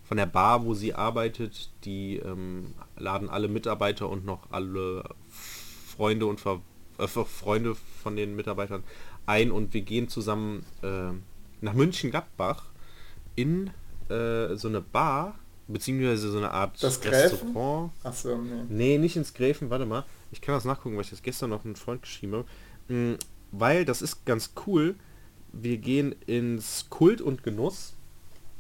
von 0.07 0.19
der 0.19 0.27
Bar, 0.27 0.67
wo 0.67 0.75
sie 0.75 0.95
arbeitet. 0.95 1.71
Die 1.85 2.17
ähm, 2.17 2.75
laden 2.97 3.31
alle 3.31 3.49
Mitarbeiter 3.49 4.09
und 4.11 4.27
noch 4.27 4.51
alle 4.51 5.03
Freunde 5.97 6.27
und 6.27 6.41
Ver 6.41 6.61
äh, 6.99 7.09
Freunde 7.09 7.75
von 8.03 8.15
den 8.15 8.37
Mitarbeitern 8.37 8.85
ein 9.27 9.51
und 9.51 9.73
wir 9.75 9.81
gehen 9.83 10.09
zusammen 10.09 10.65
äh, 10.83 11.13
nach 11.61 11.73
München-Gladbach 11.73 12.65
in 13.37 13.71
äh, 14.09 14.55
so 14.55 14.69
eine 14.69 14.81
Bar, 14.81 15.39
beziehungsweise 15.67 16.31
so 16.31 16.39
eine 16.39 16.51
Art 16.51 16.83
Das 16.83 17.01
Gräfen? 17.01 17.39
Restaurant. 17.39 17.91
Achso, 18.03 18.37
nee. 18.37 18.65
Nee, 18.69 18.99
nicht 18.99 19.17
ins 19.17 19.33
Gräfen, 19.33 19.71
warte 19.71 19.87
mal. 19.87 20.05
Ich 20.35 20.41
kann 20.41 20.55
das 20.55 20.65
nachgucken, 20.65 20.97
weil 20.97 21.05
ich 21.05 21.11
das 21.11 21.23
gestern 21.23 21.51
noch 21.51 21.65
einen 21.65 21.77
Freund 21.77 22.03
geschrieben 22.03 22.35
habe. 22.35 22.47
Mm, 22.95 23.19
Weil 23.53 23.85
das 23.85 24.03
ist 24.03 24.27
ganz 24.27 24.53
cool. 24.67 24.97
Wir 25.53 25.79
gehen 25.79 26.15
ins 26.27 26.87
Kult 26.91 27.21
und 27.21 27.45
Genuss. 27.45 27.95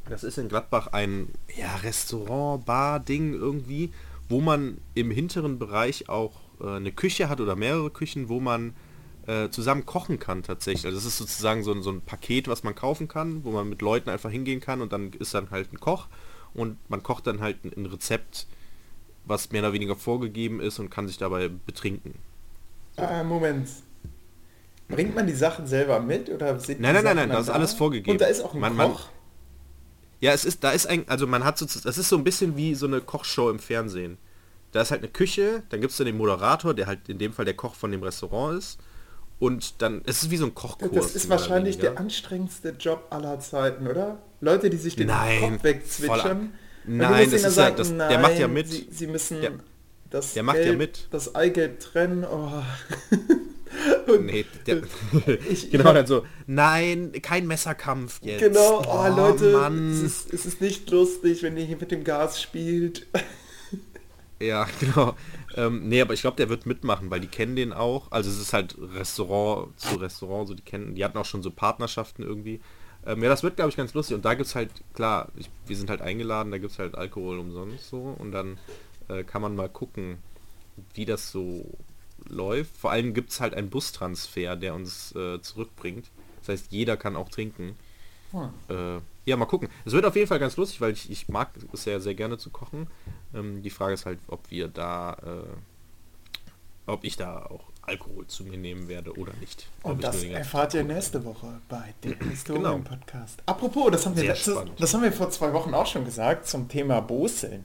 Das 0.09 0.23
ist 0.23 0.39
in 0.39 0.49
Gladbach 0.49 0.89
ein 0.89 1.29
ja, 1.57 1.75
Restaurant, 1.77 2.65
Bar, 2.65 3.01
Ding 3.01 3.35
irgendwie, 3.35 3.91
wo 4.29 4.41
man 4.41 4.79
im 4.95 5.11
hinteren 5.11 5.59
Bereich 5.59 6.09
auch 6.09 6.33
äh, 6.61 6.77
eine 6.77 6.93
Küche 6.93 7.29
hat 7.29 7.41
oder 7.41 7.57
mehrere 7.57 7.91
Küchen, 7.91 8.29
wo 8.29 8.39
man 8.39 8.75
äh, 9.27 9.49
zusammen 9.49 9.85
kochen 9.85 10.21
kann 10.21 10.45
tatsächlich. 10.45 10.85
Also 10.87 10.99
das 10.99 11.07
ist 11.07 11.19
sozusagen 11.19 11.65
so 11.65 11.73
ein, 11.73 11.83
so 11.83 11.91
ein 11.91 12.03
Paket, 12.03 12.47
was 12.47 12.63
man 12.63 12.77
kaufen 12.77 13.09
kann, 13.09 13.43
wo 13.43 13.51
man 13.51 13.69
mit 13.69 13.83
Leuten 13.83 14.11
einfach 14.11 14.31
hingehen 14.31 14.61
kann 14.61 14.81
und 14.81 14.93
dann 14.93 15.13
ist 15.13 15.35
dann 15.35 15.51
halt 15.51 15.73
ein 15.73 15.81
Koch 15.81 16.07
und 16.53 16.79
man 16.89 17.03
kocht 17.03 17.27
dann 17.27 17.41
halt 17.41 17.65
ein, 17.65 17.73
ein 17.77 17.87
Rezept, 17.87 18.47
was 19.27 19.51
mehr 19.53 19.63
oder 19.63 19.73
weniger 19.73 19.97
vorgegeben 19.97 20.61
ist 20.61 20.79
und 20.79 20.91
kann 20.91 21.07
sich 21.09 21.19
dabei 21.19 21.49
betrinken. 21.49 22.15
Ah, 22.97 23.25
Moment. 23.25 23.69
Bringt 24.89 25.15
man 25.15 25.27
die 25.27 25.33
Sachen 25.35 25.67
selber 25.67 25.99
mit 26.01 26.29
oder 26.29 26.59
sind 26.61 26.81
Nein, 26.81 26.95
nein, 26.95 27.05
nein, 27.05 27.17
nein, 27.17 27.29
das 27.31 27.47
ist 27.47 27.51
alles 27.51 27.73
vorgegeben. 27.73 28.13
Und 28.13 28.21
da 28.21 28.27
ist 28.27 28.43
auch 28.43 28.55
ein 28.55 28.61
Man- 28.61 28.77
man- 28.77 28.93
Koch. 28.93 29.09
Ja, 30.21 30.33
es 30.33 30.45
ist, 30.45 30.63
da 30.63 30.71
ist 30.71 30.87
ein, 30.87 31.09
also 31.09 31.27
man 31.27 31.45
hat 31.45 31.59
so, 31.59 31.67
das 31.67 31.99
ist 31.99 32.09
so 32.09 32.17
ein 32.17 32.25
bisschen 32.25 32.57
wie 32.57 32.75
so 32.75 32.87
eine 32.87 33.01
Kochshow 33.01 33.51
im 33.51 33.59
Fernsehen. 33.59 34.17
Da 34.73 34.83
ist 34.83 34.91
halt 34.91 35.03
eine 35.03 35.11
Küche, 35.11 35.63
dann 35.69 35.81
gibt 35.81 35.91
es 35.93 35.97
dann 35.99 36.07
den 36.07 36.17
Moderator, 36.17 36.75
der 36.75 36.87
halt 36.87 37.09
in 37.09 37.19
dem 37.19 37.33
Fall 37.33 37.45
der 37.45 37.55
Koch 37.55 37.75
von 37.75 37.91
dem 37.93 38.03
Restaurant 38.03 38.59
ist. 38.59 38.79
Und 39.39 39.83
dann, 39.83 40.03
es 40.07 40.23
ist 40.23 40.31
wie 40.31 40.37
so 40.37 40.47
ein 40.47 40.55
Kochkurs. 40.55 40.91
das 40.93 41.15
ist 41.17 41.29
wahrscheinlich 41.29 41.79
der 41.79 41.99
anstrengendste 41.99 42.71
Job 42.71 43.07
aller 43.11 43.39
Zeiten, 43.41 43.87
oder? 43.87 44.19
Leute, 44.41 44.71
die 44.71 44.77
sich 44.77 44.97
den 44.97 45.09
Nein, 45.09 45.53
Kopf 45.53 45.65
wegzwitschern. 45.65 46.53
Nein, 46.87 47.31
das 47.31 47.43
ist 47.45 47.57
ja- 47.57 47.71
das- 47.71 47.89
der 47.89 47.97
nein, 47.97 48.23
macht 48.23 48.39
ja 48.39 48.49
mit. 48.49 48.69
Sie, 48.69 48.87
sie 48.91 49.07
müssen 49.07 49.41
Der- 49.41 49.53
das 50.11 50.35
der 50.35 50.43
macht 50.43 50.59
ja 50.59 50.65
Gelb, 50.65 50.79
mit. 50.79 51.09
das 51.11 51.35
Eigelb 51.35 51.81
trennen. 51.81 52.25
Oh. 52.25 52.63
Nee, 54.21 54.45
der, 54.67 54.83
Ich- 55.51 55.71
genau, 55.71 55.93
dann 55.93 56.07
so, 56.07 56.25
nein, 56.47 57.11
kein 57.23 57.47
Messerkampf 57.47 58.21
jetzt. 58.23 58.39
Genau, 58.41 58.83
oh, 58.87 59.09
Leute, 59.17 59.53
Mann. 59.53 59.91
es 59.93 60.03
ist, 60.03 60.33
es 60.33 60.47
ist 60.47 60.61
nicht 60.61 60.89
lustig, 60.91 61.43
wenn 61.43 61.57
ihr 61.57 61.65
hier 61.65 61.77
mit 61.79 61.91
dem 61.91 62.05
Gas 62.05 62.41
spielt. 62.41 63.07
Ja, 64.41 64.67
genau. 64.81 65.15
Ähm, 65.57 65.89
nee, 65.89 66.01
aber 66.03 66.13
ich 66.13 66.21
glaube, 66.21 66.37
der 66.37 66.49
wird 66.51 66.67
mitmachen, 66.67 67.09
weil 67.09 67.21
die 67.21 67.29
kennen 67.29 67.55
den 67.57 67.73
auch. 67.73 68.11
Also 68.11 68.29
es 68.31 68.39
ist 68.41 68.53
halt 68.53 68.77
Restaurant 68.95 69.79
zu 69.81 69.95
Restaurant, 69.97 70.49
so 70.49 70.55
die 70.55 70.63
kennen, 70.63 70.97
die 70.97 71.05
hatten 71.05 71.17
auch 71.17 71.25
schon 71.25 71.41
so 71.43 71.51
Partnerschaften 71.53 72.23
irgendwie. 72.25 72.61
Ähm, 73.07 73.23
ja, 73.23 73.29
das 73.29 73.43
wird, 73.43 73.57
glaube 73.57 73.71
ich, 73.71 73.77
ganz 73.77 73.95
lustig. 73.95 74.17
Und 74.17 74.25
da 74.25 74.35
gibt 74.35 74.47
es 74.47 74.55
halt, 74.55 74.71
klar, 74.95 75.29
ich, 75.37 75.51
wir 75.67 75.77
sind 75.77 75.91
halt 75.91 76.01
eingeladen, 76.01 76.51
da 76.51 76.59
gibt 76.59 76.73
es 76.73 76.79
halt 76.79 76.95
Alkohol 76.95 77.39
umsonst 77.39 77.89
so. 77.89 78.17
Und 78.19 78.33
dann 78.33 78.59
äh, 79.09 79.25
kann 79.25 79.43
man 79.43 79.55
mal 79.55 79.69
gucken, 79.69 80.19
wie 80.95 81.05
das 81.05 81.31
so 81.31 81.65
läuft. 82.29 82.77
Vor 82.77 82.91
allem 82.91 83.15
gibt 83.15 83.31
es 83.31 83.41
halt 83.41 83.55
einen 83.55 83.71
Bustransfer, 83.71 84.57
der 84.57 84.75
uns 84.75 85.15
äh, 85.15 85.41
zurückbringt. 85.41 86.11
Das 86.41 86.49
heißt, 86.49 86.73
jeder 86.73 86.97
kann 86.97 87.17
auch 87.17 87.29
trinken. 87.29 87.77
Hm. 88.33 88.51
Äh, 88.69 89.01
ja, 89.27 89.37
mal 89.37 89.47
gucken. 89.47 89.69
Es 89.85 89.93
wird 89.93 90.05
auf 90.05 90.17
jeden 90.17 90.29
Fall 90.29 90.39
ganz 90.39 90.57
lustig, 90.57 90.81
weil 90.81 90.93
ich, 90.93 91.11
ich 91.11 91.29
mag 91.29 91.51
es 91.73 91.85
ja 91.85 92.01
sehr 92.01 92.15
gerne 92.15 92.39
zu 92.39 92.51
kochen. 92.51 92.89
Ähm, 93.35 93.63
die 93.63 93.71
Frage 93.71 93.95
ist 93.95 94.07
halt, 94.07 94.19
ob 94.29 94.51
wir 94.51 94.69
da, 94.69 95.17
äh, 95.25 96.91
ob 96.91 97.05
ich 97.05 97.17
da 97.17 97.47
auch 97.47 97.65
Alkohol 97.87 98.27
zu 98.27 98.45
mir 98.45 98.57
nehmen 98.59 98.89
werde 98.89 99.13
oder 99.19 99.33
nicht. 99.41 99.69
Und 99.83 100.03
das 100.03 100.23
erfahrt 100.23 100.75
ihr 100.75 100.85
nächste 100.85 101.25
Woche 101.25 101.61
bei 101.69 101.95
dem 102.03 102.13
Genau. 102.19 102.31
Historien-Podcast. 102.31 103.43
Apropos, 103.47 103.91
das 103.91 104.07
haben, 104.07 104.17
wir 104.17 104.25
letztes, 104.25 104.57
das 104.79 104.95
haben 104.95 105.03
wir 105.03 105.13
vor 105.13 105.31
zwei 105.31 105.53
Wochen 105.53 105.75
auch 105.75 105.87
schon 105.87 106.05
gesagt 106.05 106.47
zum 106.47 106.69
Thema 106.69 107.01
Boseln. 107.01 107.65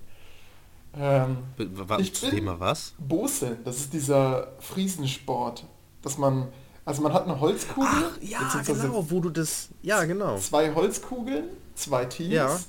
Ähm, 0.97 1.37
Was, 1.57 2.11
Thema 2.11 2.59
was? 2.59 2.93
Boseln, 2.97 3.59
das 3.63 3.77
ist 3.77 3.93
dieser 3.93 4.53
Friesensport, 4.59 5.65
dass 6.01 6.17
man, 6.17 6.47
also 6.83 7.01
man 7.03 7.13
hat 7.13 7.25
eine 7.25 7.39
Holzkugel, 7.39 8.11
beziehungsweise 8.19 8.87
genau, 8.87 9.05
wo 9.09 9.19
du 9.19 9.29
das, 9.29 9.69
ja, 9.83 10.03
genau. 10.05 10.37
zwei 10.37 10.73
Holzkugeln, 10.73 11.45
zwei 11.75 12.05
Teams 12.05 12.33
Ja. 12.33 12.59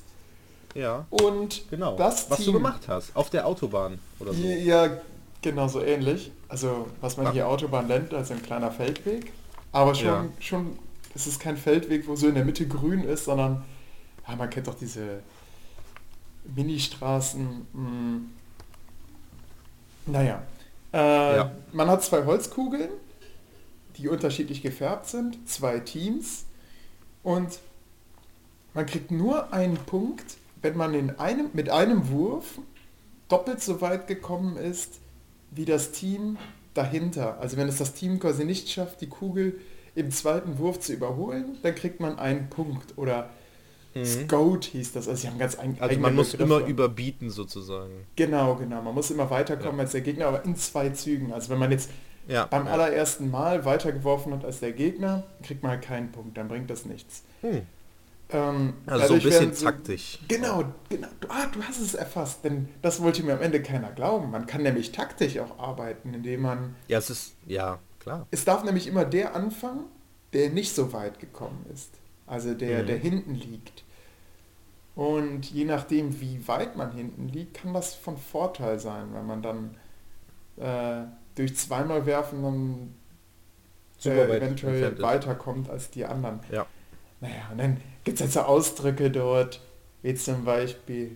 Ja, 0.74 1.06
und 1.10 1.68
genau. 1.70 1.96
das 1.96 2.30
was 2.30 2.38
Team, 2.38 2.46
du 2.46 2.52
gemacht 2.52 2.86
hast, 2.86 3.16
auf 3.16 3.28
der 3.30 3.46
Autobahn 3.46 3.98
oder 4.20 4.32
so. 4.32 4.40
Ja, 4.40 4.98
genau 5.42 5.66
so 5.66 5.82
ähnlich. 5.82 6.30
Also 6.50 6.88
was 7.00 7.16
man 7.16 7.32
hier 7.32 7.46
Autobahn 7.48 7.86
nennt, 7.86 8.12
also 8.12 8.34
ein 8.34 8.42
kleiner 8.42 8.72
Feldweg. 8.72 9.32
Aber 9.72 9.94
schon, 9.94 10.06
Ja. 10.08 10.24
schon, 10.40 10.78
es 11.14 11.28
ist 11.28 11.38
kein 11.40 11.56
Feldweg, 11.56 12.08
wo 12.08 12.16
so 12.16 12.26
in 12.26 12.34
der 12.34 12.44
Mitte 12.44 12.66
grün 12.66 13.04
ist, 13.04 13.24
sondern 13.24 13.64
ja, 14.26 14.34
man 14.34 14.50
kennt 14.50 14.66
doch 14.66 14.74
diese 14.74 15.22
Ministraßen. 16.44 17.66
Mh. 17.72 18.20
Naja. 20.06 20.42
Äh, 20.92 21.36
Ja. 21.36 21.52
Man 21.72 21.88
hat 21.88 22.02
zwei 22.02 22.24
Holzkugeln, 22.24 22.90
die 23.96 24.08
unterschiedlich 24.08 24.60
gefärbt 24.60 25.06
sind, 25.06 25.48
zwei 25.48 25.78
Teams 25.78 26.46
und 27.22 27.60
man 28.74 28.86
kriegt 28.86 29.12
nur 29.12 29.52
einen 29.52 29.76
Punkt, 29.76 30.36
wenn 30.62 30.76
man 30.76 30.94
in 30.94 31.18
einem, 31.18 31.50
mit 31.52 31.70
einem 31.70 32.10
Wurf 32.10 32.58
doppelt 33.28 33.60
so 33.62 33.80
weit 33.80 34.06
gekommen 34.08 34.56
ist 34.56 34.99
wie 35.50 35.64
das 35.64 35.92
Team 35.92 36.36
dahinter. 36.74 37.38
Also 37.40 37.56
wenn 37.56 37.68
es 37.68 37.78
das 37.78 37.92
Team 37.94 38.18
quasi 38.20 38.44
nicht 38.44 38.68
schafft, 38.68 39.00
die 39.00 39.08
Kugel 39.08 39.60
im 39.94 40.10
zweiten 40.10 40.58
Wurf 40.58 40.80
zu 40.80 40.92
überholen, 40.92 41.58
dann 41.62 41.74
kriegt 41.74 42.00
man 42.00 42.18
einen 42.18 42.48
Punkt. 42.48 42.96
Oder 42.96 43.30
Scout 44.04 44.60
hieß 44.70 44.92
das. 44.92 45.08
Also 45.08 45.22
sie 45.22 45.28
haben 45.28 45.38
ganz 45.38 45.58
ein, 45.58 45.70
Mhm. 45.72 45.76
Also 45.80 45.98
man 46.00 46.14
muss 46.14 46.30
Begriffe. 46.32 46.54
immer 46.58 46.66
überbieten 46.66 47.28
sozusagen. 47.30 47.90
Genau, 48.14 48.54
genau. 48.54 48.82
Man 48.82 48.94
muss 48.94 49.10
immer 49.10 49.28
weiterkommen 49.30 49.78
Ja. 49.78 49.82
als 49.82 49.92
der 49.92 50.00
Gegner, 50.02 50.26
aber 50.26 50.44
in 50.44 50.54
zwei 50.54 50.90
Zügen. 50.90 51.32
Also 51.32 51.50
wenn 51.50 51.58
man 51.58 51.72
jetzt 51.72 51.90
Ja. 52.28 52.46
beim 52.46 52.68
allerersten 52.68 53.30
Mal 53.30 53.64
weitergeworfen 53.64 54.32
hat 54.32 54.44
als 54.44 54.60
der 54.60 54.72
Gegner, 54.72 55.24
kriegt 55.42 55.62
man 55.64 55.72
halt 55.72 55.82
keinen 55.82 56.12
Punkt. 56.12 56.36
Dann 56.38 56.46
bringt 56.46 56.70
das 56.70 56.84
nichts. 56.86 57.24
Hm. 57.40 57.62
Ähm, 58.32 58.74
Also 58.86 59.06
so 59.08 59.14
ein 59.14 59.20
bisschen 59.22 59.52
so- 59.54 59.64
taktisch. 59.66 60.18
Genau, 60.28 60.64
genau. 60.88 61.08
Du, 61.20 61.28
ah, 61.30 61.46
du 61.52 61.62
hast 61.62 61.80
es 61.80 61.94
erfasst, 61.94 62.44
denn 62.44 62.68
das 62.82 63.02
wollte 63.02 63.22
mir 63.22 63.34
am 63.34 63.40
Ende 63.42 63.62
keiner 63.62 63.90
glauben. 63.90 64.30
Man 64.30 64.46
kann 64.46 64.62
nämlich 64.62 64.92
taktisch 64.92 65.38
auch 65.38 65.58
arbeiten, 65.58 66.14
indem 66.14 66.42
man... 66.42 66.76
Ja, 66.88 66.98
es 66.98 67.10
ist, 67.10 67.34
ja, 67.46 67.78
klar. 67.98 68.26
Es 68.30 68.44
darf 68.44 68.62
nämlich 68.64 68.86
immer 68.86 69.04
der 69.04 69.34
anfangen, 69.34 69.84
der 70.32 70.50
nicht 70.50 70.74
so 70.74 70.92
weit 70.92 71.18
gekommen 71.18 71.66
ist. 71.74 71.90
Also 72.26 72.54
der, 72.54 72.82
Mhm. 72.82 72.86
der 72.86 72.96
hinten 72.98 73.34
liegt. 73.34 73.82
Und 74.94 75.50
je 75.50 75.64
nachdem, 75.64 76.20
wie 76.20 76.46
weit 76.46 76.76
man 76.76 76.92
hinten 76.92 77.28
liegt, 77.28 77.54
kann 77.54 77.72
das 77.74 77.94
von 77.94 78.16
Vorteil 78.16 78.78
sein, 78.78 79.08
wenn 79.12 79.26
man 79.26 79.42
dann 79.42 79.76
äh, 80.56 81.06
durch 81.36 81.56
zweimal 81.56 82.06
werfen 82.06 82.42
dann 82.42 82.94
äh, 84.04 84.36
eventuell 84.36 85.00
weiterkommt 85.00 85.70
als 85.70 85.90
die 85.90 86.04
anderen. 86.04 86.40
Ja. 86.50 86.66
Naja, 87.20 87.48
und 87.50 87.58
dann 87.58 87.76
gibt 88.04 88.18
es 88.20 88.24
jetzt 88.26 88.34
so 88.34 88.40
Ausdrücke 88.40 89.10
dort, 89.10 89.60
wie 90.02 90.14
zum 90.14 90.44
Beispiel, 90.44 91.12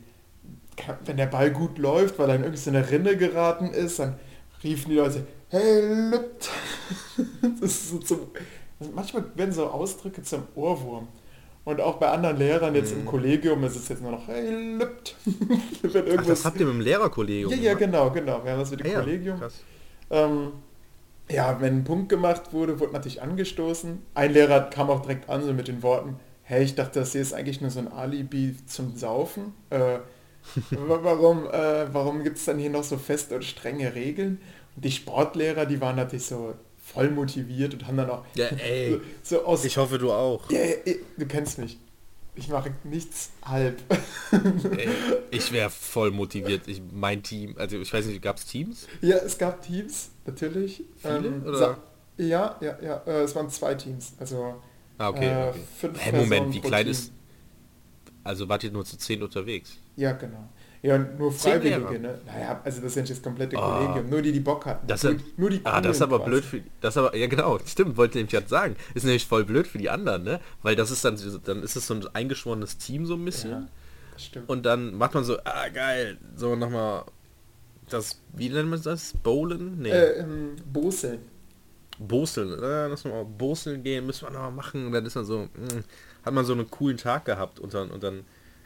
wenn 1.04 1.16
der 1.16 1.26
Ball 1.26 1.50
gut 1.50 1.78
läuft, 1.78 2.18
weil 2.18 2.28
er 2.30 2.36
in 2.36 2.44
irgendeine 2.44 2.90
Rinne 2.90 3.16
geraten 3.16 3.68
ist, 3.68 3.98
dann 3.98 4.14
riefen 4.62 4.90
die 4.90 4.96
Leute, 4.96 5.26
hey, 5.48 6.10
Lübt. 6.10 6.50
Das 7.60 7.70
ist 7.70 7.90
so 7.90 7.98
zum, 7.98 8.18
also 8.80 8.92
manchmal 8.94 9.24
werden 9.36 9.52
so 9.52 9.66
Ausdrücke 9.66 10.22
zum 10.22 10.42
Ohrwurm. 10.54 11.08
Und 11.64 11.80
auch 11.80 11.94
bei 11.96 12.08
anderen 12.10 12.36
Lehrern 12.36 12.74
jetzt 12.74 12.92
Mhm. 12.92 13.00
im 13.00 13.06
Kollegium 13.06 13.64
ist 13.64 13.76
es 13.76 13.88
jetzt 13.88 14.02
nur 14.02 14.10
noch, 14.10 14.26
hey, 14.28 14.50
Lübt. 14.50 15.16
Ach, 16.18 16.26
das 16.26 16.44
habt 16.44 16.60
ihr 16.60 16.66
mit 16.66 16.74
dem 16.74 16.80
Lehrerkollegium 16.82 17.50
ja, 17.52 17.56
ja, 17.56 17.74
genau, 17.74 18.10
genau. 18.10 18.44
Wir 18.44 18.52
haben 18.52 18.60
das 18.60 18.70
mit 18.70 18.80
dem 18.80 18.86
Ah 18.86 18.90
ja, 18.90 19.00
Kollegium. 19.00 19.40
Ähm, 20.10 20.52
ja, 21.30 21.58
wenn 21.60 21.78
ein 21.78 21.84
Punkt 21.84 22.10
gemacht 22.10 22.52
wurde, 22.52 22.78
wurde 22.80 22.92
natürlich 22.92 23.22
angestoßen. 23.22 24.02
Ein 24.14 24.32
Lehrer 24.34 24.60
kam 24.68 24.90
auch 24.90 25.00
direkt 25.00 25.30
an, 25.30 25.42
so 25.42 25.54
mit 25.54 25.68
den 25.68 25.82
Worten, 25.82 26.16
hey, 26.44 26.62
ich 26.64 26.74
dachte, 26.74 27.00
das 27.00 27.12
hier 27.12 27.20
ist 27.22 27.32
eigentlich 27.34 27.60
nur 27.60 27.70
so 27.70 27.80
ein 27.80 27.88
Alibi 27.92 28.56
zum 28.66 28.96
Saufen. 28.96 29.52
Äh, 29.70 29.98
wa- 30.70 31.00
warum 31.02 31.46
äh, 31.46 31.92
warum 31.92 32.22
gibt 32.22 32.36
es 32.38 32.44
dann 32.44 32.58
hier 32.58 32.70
noch 32.70 32.84
so 32.84 32.96
feste 32.98 33.34
und 33.36 33.44
strenge 33.44 33.94
Regeln? 33.94 34.40
Und 34.76 34.84
die 34.84 34.90
Sportlehrer, 34.92 35.66
die 35.66 35.80
waren 35.80 35.96
natürlich 35.96 36.26
so 36.26 36.54
voll 36.84 37.10
motiviert 37.10 37.72
und 37.74 37.86
haben 37.86 37.96
dann 37.96 38.10
auch 38.10 38.24
Ja, 38.34 38.46
ey. 38.58 39.00
so 39.22 39.44
aus... 39.44 39.64
Ich 39.64 39.76
hoffe, 39.78 39.98
du 39.98 40.12
auch. 40.12 40.50
Ja, 40.50 40.60
ja, 40.60 40.74
ja, 40.84 40.94
du 41.16 41.26
kennst 41.26 41.58
mich. 41.58 41.78
Ich 42.36 42.48
mache 42.48 42.74
nichts 42.82 43.30
halb. 43.44 43.80
Ey, 44.76 44.88
ich 45.30 45.52
wäre 45.52 45.70
voll 45.70 46.10
motiviert. 46.10 46.66
Ich, 46.66 46.82
mein 46.92 47.22
Team, 47.22 47.54
also 47.56 47.78
ich 47.78 47.92
weiß 47.92 48.06
nicht, 48.06 48.20
gab 48.22 48.38
es 48.38 48.46
Teams? 48.46 48.88
Ja, 49.02 49.18
es 49.18 49.38
gab 49.38 49.62
Teams, 49.62 50.10
natürlich. 50.26 50.82
Viele, 50.96 51.30
oder? 51.46 51.56
sa- 51.56 51.78
Ja, 52.16 52.56
ja, 52.60 52.76
ja. 52.82 53.02
Äh, 53.06 53.22
es 53.22 53.36
waren 53.36 53.48
zwei 53.50 53.76
Teams. 53.76 54.14
Also 54.18 54.56
Ah, 54.98 55.08
okay. 55.08 55.28
Äh, 55.28 55.48
okay. 55.50 55.60
fünf 55.78 55.98
Hä, 56.04 56.12
Moment, 56.16 56.54
wie 56.54 56.60
klein 56.60 56.84
Team. 56.84 56.92
ist... 56.92 57.12
Also 58.22 58.48
wart 58.48 58.64
ihr 58.64 58.70
nur 58.70 58.84
zu 58.84 58.96
zehn 58.96 59.22
unterwegs? 59.22 59.76
Ja, 59.96 60.12
genau. 60.12 60.48
Ja, 60.82 60.96
und 60.96 61.18
nur 61.18 61.32
Freiwillige, 61.32 61.98
ne? 61.98 62.20
Naja, 62.26 62.60
also 62.62 62.82
das 62.82 62.94
nicht 62.96 63.08
das 63.10 63.22
komplette 63.22 63.56
Ah. 63.58 63.78
Kollegium, 63.86 64.10
nur 64.10 64.22
die, 64.22 64.32
die 64.32 64.40
Bock 64.40 64.66
hatten. 64.66 64.86
Das 64.86 65.02
nur, 65.02 65.16
nur 65.36 65.50
die 65.50 65.60
ah, 65.64 65.80
das 65.80 65.96
ist 65.96 66.02
aber 66.02 66.18
quasi. 66.18 66.30
blöd 66.30 66.44
für 66.44 66.60
das 66.82 66.96
aber 66.98 67.16
ja 67.16 67.26
genau 67.26 67.58
stimmt 67.64 67.96
wollte 67.96 68.18
ich 68.20 68.28
gerade 68.28 68.48
sagen 68.48 68.76
ist 68.94 69.04
nämlich 69.04 69.26
voll 69.26 69.44
blöd 69.44 69.66
für 69.66 69.78
die 69.78 69.88
anderen 69.88 70.24
ne 70.24 70.40
weil 70.62 70.76
das 70.76 70.90
ist 70.90 71.02
dann 71.04 71.16
so- 71.16 71.38
dann 71.38 71.62
ist 71.62 71.76
es 71.76 71.86
so 71.86 71.94
ein 71.94 72.06
eingeschworenes 72.12 72.76
Team 72.76 73.06
so 73.06 73.14
ein 73.14 73.24
bisschen 73.24 73.50
Ja, 73.50 73.66
stimmt. 74.18 74.48
und 74.50 74.64
dann 74.66 74.94
macht 74.94 75.14
man 75.14 75.24
so 75.24 75.38
ah 75.44 75.68
geil 75.72 76.18
so 76.36 76.54
nochmal 76.54 77.04
das 77.88 78.20
wie 78.34 78.50
nennt 78.50 78.68
man 78.68 78.82
das 78.82 79.14
Bowlen 79.22 79.78
nee 79.80 79.88
äh, 79.90 80.18
ähm, 80.20 80.56
Boseln. 80.70 81.20
Boseln 81.98 82.52
äh, 82.62 82.88
lass 82.88 83.04
mal 83.04 83.24
Boseln 83.24 83.82
gehen 83.82 84.06
müssen 84.06 84.26
wir 84.26 84.30
noch 84.32 84.50
machen 84.50 84.86
und 84.86 84.92
dann 84.92 85.06
ist 85.06 85.14
man 85.14 85.24
so 85.24 85.40
mh, 85.40 85.82
hat 86.24 86.34
man 86.34 86.44
so 86.44 86.52
einen 86.52 86.70
coolen 86.70 86.96
Tag 86.96 87.24
gehabt 87.24 87.60
und 87.60 87.72
dann 87.74 87.90
und 87.90 88.02
dann 88.02 88.24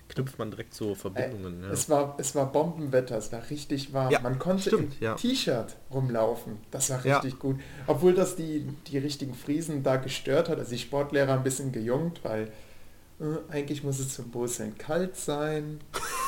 knüpft 0.08 0.38
man 0.38 0.50
direkt 0.50 0.72
so 0.74 0.92
Äh, 0.92 0.94
Verbindungen 0.94 1.62
ja. 1.62 1.68
es, 1.70 1.90
war, 1.90 2.16
es 2.18 2.34
war 2.34 2.50
Bombenwetter, 2.50 3.18
es 3.18 3.30
war 3.30 3.42
richtig 3.50 3.92
warm. 3.92 4.10
Ja, 4.10 4.20
Man 4.20 4.38
konnte 4.38 4.62
stimmt, 4.62 4.94
im 4.94 5.02
ja. 5.04 5.14
T-Shirt 5.14 5.76
rumlaufen. 5.92 6.56
Das 6.70 6.88
war 6.90 7.04
richtig 7.04 7.38
gut. 7.38 7.56
Obwohl 7.86 8.14
das 8.14 8.34
die, 8.34 8.66
die 8.86 8.96
richtigen 8.98 9.34
Friesen 9.34 9.82
da 9.82 9.96
gestört 9.96 10.48
hat. 10.48 10.58
Also 10.58 10.70
die 10.70 10.78
Sportlehrer 10.78 11.34
ein 11.34 11.42
bisschen 11.42 11.72
gejungt, 11.72 12.20
weil 12.22 12.50
äh, 13.20 13.24
eigentlich 13.52 13.84
muss 13.84 13.98
es 13.98 14.14
zum 14.14 14.30
Boseln 14.30 14.78
kalt 14.78 15.16
sein. 15.16 15.80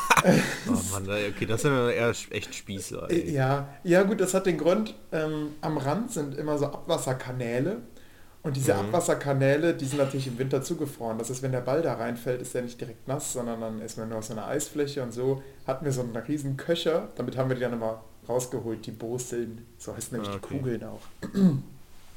oh 0.69 0.93
Mann, 0.93 1.09
okay, 1.09 1.47
das 1.47 1.63
sind 1.63 1.73
eher 1.73 2.13
echt 2.31 2.55
Spießer. 2.55 3.11
Ey. 3.11 3.33
Ja, 3.33 3.69
ja 3.85 4.03
gut, 4.03 4.21
das 4.21 4.35
hat 4.35 4.47
den 4.47 4.59
Grund, 4.59 4.95
ähm, 5.13 5.51
am 5.61 5.79
Rand 5.79 6.13
sind 6.13 6.37
immer 6.37 6.59
so 6.59 6.67
Abwasserkanäle 6.67 7.79
und 8.43 8.57
diese 8.57 8.75
mhm. 8.75 8.81
Abwasserkanäle, 8.81 9.75
die 9.75 9.85
sind 9.85 9.99
natürlich 9.99 10.27
im 10.27 10.39
Winter 10.39 10.63
zugefroren. 10.63 11.19
Das 11.19 11.29
ist, 11.29 11.43
wenn 11.43 11.53
der 11.53 11.61
Ball 11.61 11.83
da 11.83 11.95
reinfällt, 11.95 12.41
ist 12.41 12.55
der 12.55 12.63
nicht 12.63 12.81
direkt 12.81 13.07
nass, 13.07 13.33
sondern 13.33 13.61
dann 13.61 13.83
ist 13.83 13.99
man 13.99 14.09
nur 14.09 14.19
auf 14.19 14.25
so 14.25 14.33
einer 14.33 14.47
Eisfläche 14.47 15.03
und 15.03 15.13
so 15.13 15.43
hatten 15.67 15.85
wir 15.85 15.93
so 15.93 16.01
einen 16.01 16.17
riesen 16.17 16.57
Köcher, 16.57 17.09
damit 17.17 17.37
haben 17.37 17.51
wir 17.51 17.57
die 17.57 17.63
dann 17.63 17.75
immer 17.75 18.03
rausgeholt, 18.29 18.87
die 18.87 18.93
Boseln, 18.93 19.67
so 19.77 19.95
heißt 19.95 20.13
nämlich 20.13 20.31
ah, 20.31 20.37
okay. 20.37 20.47
die 20.51 20.59
Kugeln 20.59 20.85
auch. 20.85 21.01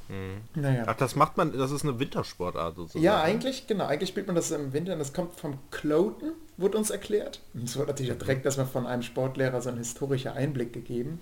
Mhm. 0.09 0.61
Naja. 0.61 0.83
Ach, 0.87 0.95
das 0.95 1.15
macht 1.15 1.37
man, 1.37 1.57
das 1.57 1.71
ist 1.71 1.83
eine 1.83 1.99
Wintersportart 1.99 2.75
sozusagen. 2.75 3.03
Ja, 3.03 3.21
eigentlich, 3.21 3.67
genau. 3.67 3.85
Eigentlich 3.85 4.09
spielt 4.09 4.27
man 4.27 4.35
das 4.35 4.51
im 4.51 4.73
Winter 4.73 4.93
und 4.93 4.99
das 4.99 5.13
kommt 5.13 5.35
vom 5.35 5.57
Cloten, 5.71 6.33
wurde 6.57 6.77
uns 6.77 6.89
erklärt. 6.89 7.41
Und 7.53 7.63
es 7.63 7.77
wurde 7.77 7.87
natürlich 7.87 8.17
direkt 8.17 8.45
dass 8.45 8.57
man 8.57 8.67
von 8.67 8.85
einem 8.85 9.01
Sportlehrer 9.01 9.61
so 9.61 9.69
einen 9.69 9.77
historischen 9.79 10.31
Einblick 10.31 10.73
gegeben. 10.73 11.19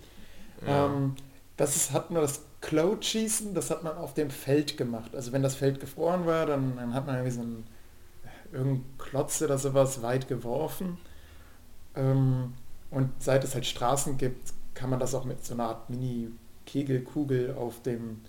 Ja. 0.65 0.87
Ähm, 0.87 1.15
das 1.57 1.75
ist, 1.75 1.91
hat 1.91 2.09
man 2.11 2.21
das 2.21 2.41
Cloud-Schießen, 2.61 3.53
das 3.53 3.69
hat 3.69 3.83
man 3.83 3.97
auf 3.97 4.13
dem 4.13 4.29
Feld 4.29 4.77
gemacht. 4.77 5.15
Also 5.15 5.31
wenn 5.31 5.43
das 5.43 5.55
Feld 5.55 5.79
gefroren 5.79 6.25
war, 6.25 6.45
dann, 6.45 6.75
dann 6.75 6.93
hat 6.93 7.05
man 7.05 7.15
irgendwie 7.15 7.35
so 7.35 7.41
einen 7.41 7.67
irgendein 8.51 8.83
Klotz 8.97 9.41
oder 9.41 9.57
sowas 9.57 10.01
weit 10.01 10.27
geworfen. 10.27 10.97
Ähm, 11.95 12.53
und 12.89 13.11
seit 13.19 13.43
es 13.43 13.53
halt 13.53 13.65
Straßen 13.65 14.17
gibt, 14.17 14.53
kann 14.73 14.89
man 14.89 14.99
das 14.99 15.13
auch 15.13 15.25
mit 15.25 15.45
so 15.45 15.53
einer 15.53 15.65
Art 15.65 15.89
Mini-Kegelkugel 15.89 17.55
auf 17.55 17.81
dem 17.81 18.21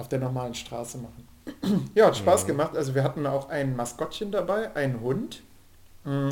auf 0.00 0.08
der 0.08 0.18
normalen 0.18 0.54
Straße 0.54 0.98
machen. 0.98 1.28
ja, 1.94 2.06
hat 2.06 2.16
Spaß 2.16 2.44
mhm. 2.44 2.48
gemacht. 2.48 2.76
Also 2.76 2.94
wir 2.94 3.04
hatten 3.04 3.26
auch 3.26 3.48
ein 3.48 3.76
Maskottchen 3.76 4.32
dabei, 4.32 4.74
einen 4.74 5.00
Hund. 5.00 5.42
Mm, 6.04 6.30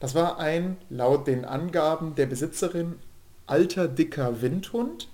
das 0.00 0.14
war 0.14 0.38
ein, 0.38 0.76
laut 0.90 1.26
den 1.26 1.44
Angaben 1.44 2.14
der 2.14 2.26
Besitzerin, 2.26 2.96
alter, 3.46 3.88
dicker 3.88 4.42
Windhund. 4.42 5.08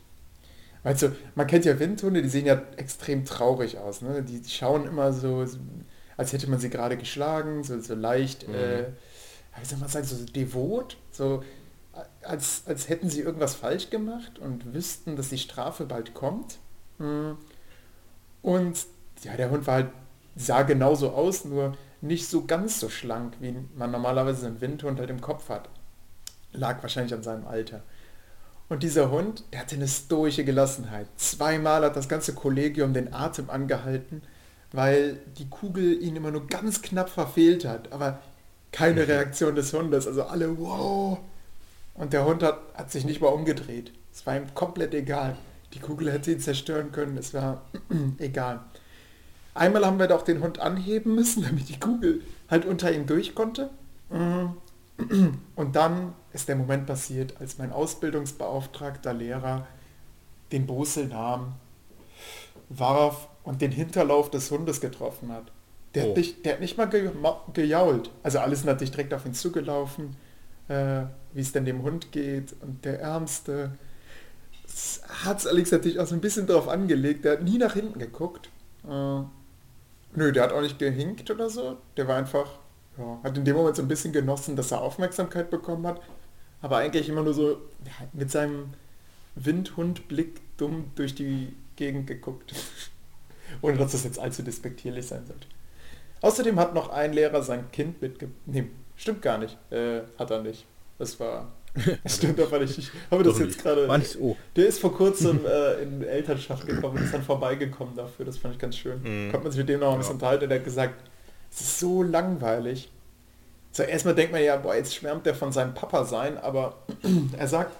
Also, 0.82 1.12
man 1.34 1.46
kennt 1.46 1.66
ja 1.66 1.78
Windhunde, 1.78 2.22
die 2.22 2.30
sehen 2.30 2.46
ja 2.46 2.62
extrem 2.78 3.26
traurig 3.26 3.76
aus. 3.76 4.00
Ne? 4.00 4.22
Die, 4.22 4.40
die 4.40 4.48
schauen 4.48 4.86
immer 4.86 5.12
so, 5.12 5.44
als 6.16 6.32
hätte 6.32 6.48
man 6.48 6.58
sie 6.58 6.70
gerade 6.70 6.96
geschlagen, 6.96 7.62
so, 7.64 7.78
so 7.80 7.94
leicht, 7.94 8.48
mhm. 8.48 8.54
äh, 8.54 8.84
wie 9.60 9.66
soll 9.66 9.78
man 9.78 9.90
sagen, 9.90 10.06
so 10.06 10.24
devot, 10.24 10.96
so 11.12 11.42
als, 12.22 12.62
als 12.66 12.88
hätten 12.88 13.10
sie 13.10 13.20
irgendwas 13.20 13.54
falsch 13.54 13.90
gemacht 13.90 14.38
und 14.38 14.72
wüssten, 14.72 15.16
dass 15.16 15.28
die 15.28 15.38
Strafe 15.38 15.84
bald 15.84 16.14
kommt. 16.14 16.58
Mhm. 16.98 17.36
Und 18.42 18.86
ja, 19.22 19.36
der 19.36 19.50
Hund 19.50 19.66
war 19.66 19.74
halt, 19.74 19.88
sah 20.36 20.62
genauso 20.62 21.10
aus, 21.10 21.44
nur 21.44 21.76
nicht 22.00 22.28
so 22.28 22.46
ganz 22.46 22.80
so 22.80 22.88
schlank, 22.88 23.34
wie 23.40 23.54
man 23.76 23.90
normalerweise 23.90 24.46
einen 24.46 24.60
Windhund 24.60 24.98
halt 24.98 25.10
im 25.10 25.20
Kopf 25.20 25.48
hat. 25.48 25.68
Lag 26.52 26.82
wahrscheinlich 26.82 27.14
an 27.14 27.22
seinem 27.22 27.46
Alter. 27.46 27.82
Und 28.68 28.82
dieser 28.82 29.10
Hund, 29.10 29.44
der 29.52 29.60
hatte 29.60 29.74
eine 29.74 29.88
stoische 29.88 30.44
Gelassenheit. 30.44 31.08
Zweimal 31.16 31.84
hat 31.84 31.96
das 31.96 32.08
ganze 32.08 32.34
Kollegium 32.34 32.94
den 32.94 33.12
Atem 33.12 33.50
angehalten, 33.50 34.22
weil 34.72 35.18
die 35.38 35.48
Kugel 35.48 36.00
ihn 36.00 36.16
immer 36.16 36.30
nur 36.30 36.46
ganz 36.46 36.80
knapp 36.80 37.10
verfehlt 37.10 37.64
hat. 37.64 37.92
Aber 37.92 38.20
keine 38.72 39.08
Reaktion 39.08 39.56
des 39.56 39.72
Hundes. 39.72 40.06
Also 40.06 40.22
alle, 40.22 40.56
wow. 40.58 41.18
Und 41.94 42.12
der 42.12 42.24
Hund 42.24 42.42
hat, 42.42 42.60
hat 42.74 42.90
sich 42.90 43.04
nicht 43.04 43.20
mal 43.20 43.28
umgedreht. 43.28 43.92
Es 44.12 44.24
war 44.24 44.36
ihm 44.36 44.54
komplett 44.54 44.94
egal. 44.94 45.36
Die 45.74 45.78
Kugel 45.78 46.12
hätte 46.12 46.32
ihn 46.32 46.40
zerstören 46.40 46.92
können, 46.92 47.16
es 47.16 47.32
war 47.34 47.62
egal. 48.18 48.60
Einmal 49.54 49.84
haben 49.84 49.98
wir 49.98 50.06
doch 50.06 50.22
den 50.22 50.42
Hund 50.42 50.58
anheben 50.58 51.14
müssen, 51.14 51.42
damit 51.48 51.68
die 51.68 51.78
Kugel 51.78 52.22
halt 52.48 52.64
unter 52.64 52.92
ihm 52.92 53.06
durch 53.06 53.34
konnte. 53.34 53.70
Und 54.10 55.76
dann 55.76 56.14
ist 56.32 56.48
der 56.48 56.56
Moment 56.56 56.86
passiert, 56.86 57.34
als 57.40 57.58
mein 57.58 57.72
Ausbildungsbeauftragter 57.72 59.14
Lehrer 59.14 59.66
den 60.52 60.66
Brüssel 60.66 61.06
nahm, 61.06 61.54
warf 62.68 63.28
und 63.44 63.62
den 63.62 63.72
Hinterlauf 63.72 64.30
des 64.30 64.50
Hundes 64.50 64.80
getroffen 64.80 65.32
hat. 65.32 65.50
Der, 65.94 66.06
oh. 66.06 66.08
hat, 66.10 66.16
nicht, 66.16 66.44
der 66.44 66.54
hat 66.54 66.60
nicht 66.60 66.76
mal 66.76 66.86
ge 66.86 67.10
gejault. 67.52 68.10
Also 68.22 68.38
alles 68.38 68.64
natürlich 68.64 68.90
direkt 68.90 69.14
auf 69.14 69.26
ihn 69.26 69.34
zugelaufen, 69.34 70.16
äh, 70.68 71.02
wie 71.32 71.40
es 71.40 71.52
denn 71.52 71.64
dem 71.64 71.82
Hund 71.82 72.12
geht. 72.12 72.54
Und 72.60 72.84
der 72.84 73.00
Ärmste 73.00 73.72
hat 75.24 75.38
es 75.38 75.46
Alex 75.46 75.70
natürlich 75.70 75.98
auch 75.98 76.06
so 76.06 76.14
ein 76.14 76.20
bisschen 76.20 76.46
darauf 76.46 76.68
angelegt. 76.68 77.24
Der 77.24 77.32
hat 77.32 77.42
nie 77.42 77.58
nach 77.58 77.74
hinten 77.74 77.98
geguckt. 77.98 78.50
Äh, 78.84 79.22
nö, 80.14 80.32
der 80.32 80.42
hat 80.42 80.52
auch 80.52 80.60
nicht 80.60 80.78
gehinkt 80.78 81.30
oder 81.30 81.50
so. 81.50 81.76
Der 81.96 82.08
war 82.08 82.16
einfach, 82.16 82.58
ja, 82.98 83.20
hat 83.22 83.36
in 83.36 83.44
dem 83.44 83.56
Moment 83.56 83.76
so 83.76 83.82
ein 83.82 83.88
bisschen 83.88 84.12
genossen, 84.12 84.56
dass 84.56 84.70
er 84.70 84.80
Aufmerksamkeit 84.80 85.50
bekommen 85.50 85.86
hat. 85.86 86.00
Aber 86.62 86.78
eigentlich 86.78 87.08
immer 87.08 87.22
nur 87.22 87.34
so 87.34 87.52
ja, 87.84 88.08
mit 88.12 88.30
seinem 88.30 88.74
Windhundblick 89.34 90.40
dumm 90.56 90.90
durch 90.94 91.14
die 91.14 91.54
Gegend 91.76 92.06
geguckt. 92.06 92.54
Ohne 93.62 93.78
dass 93.78 93.92
das 93.92 94.04
jetzt 94.04 94.18
allzu 94.18 94.42
despektierlich 94.42 95.06
sein 95.06 95.26
sollte. 95.26 95.46
Außerdem 96.20 96.58
hat 96.60 96.74
noch 96.74 96.90
ein 96.90 97.12
Lehrer 97.12 97.42
sein 97.42 97.70
Kind 97.72 98.00
mitge... 98.02 98.28
Nee, 98.46 98.66
stimmt 98.96 99.22
gar 99.22 99.38
nicht. 99.38 99.56
Äh, 99.72 100.02
hat 100.18 100.30
er 100.30 100.42
nicht. 100.42 100.66
Das 100.98 101.18
war 101.18 101.50
Stimmt 102.06 102.40
aber 102.40 102.58
nicht. 102.58 102.76
Ich 102.78 102.90
habe 103.10 103.22
das 103.22 103.38
jetzt 103.38 103.62
gerade. 103.62 103.88
Oh. 104.20 104.36
Der 104.56 104.66
ist 104.66 104.80
vor 104.80 104.94
kurzem 104.94 105.40
äh, 105.46 105.82
in 105.82 106.02
Elternschaft 106.02 106.66
gekommen 106.66 106.96
und 106.96 107.04
ist 107.04 107.14
dann 107.14 107.22
vorbeigekommen 107.22 107.94
dafür. 107.94 108.24
Das 108.24 108.38
fand 108.38 108.54
ich 108.54 108.60
ganz 108.60 108.76
schön. 108.76 109.00
Mhm. 109.02 109.30
Konnte 109.30 109.44
man 109.44 109.52
sich 109.52 109.58
mit 109.60 109.68
dem 109.68 109.80
noch 109.80 109.92
ein 109.92 109.98
bisschen 109.98 110.12
ja. 110.12 110.14
unterhalten. 110.14 110.48
Der 110.48 110.58
hat 110.58 110.64
gesagt, 110.64 110.94
es 111.50 111.60
ist 111.60 111.78
so 111.78 112.02
langweilig. 112.02 112.90
So, 113.72 113.84
erstmal 113.84 114.14
denkt 114.14 114.32
man 114.32 114.42
ja, 114.42 114.56
boah, 114.56 114.74
jetzt 114.74 114.94
schwärmt 114.94 115.26
der 115.26 115.34
von 115.34 115.52
seinem 115.52 115.74
Papa 115.74 116.04
sein, 116.04 116.38
aber 116.38 116.78
er 117.38 117.46
sagt, 117.46 117.72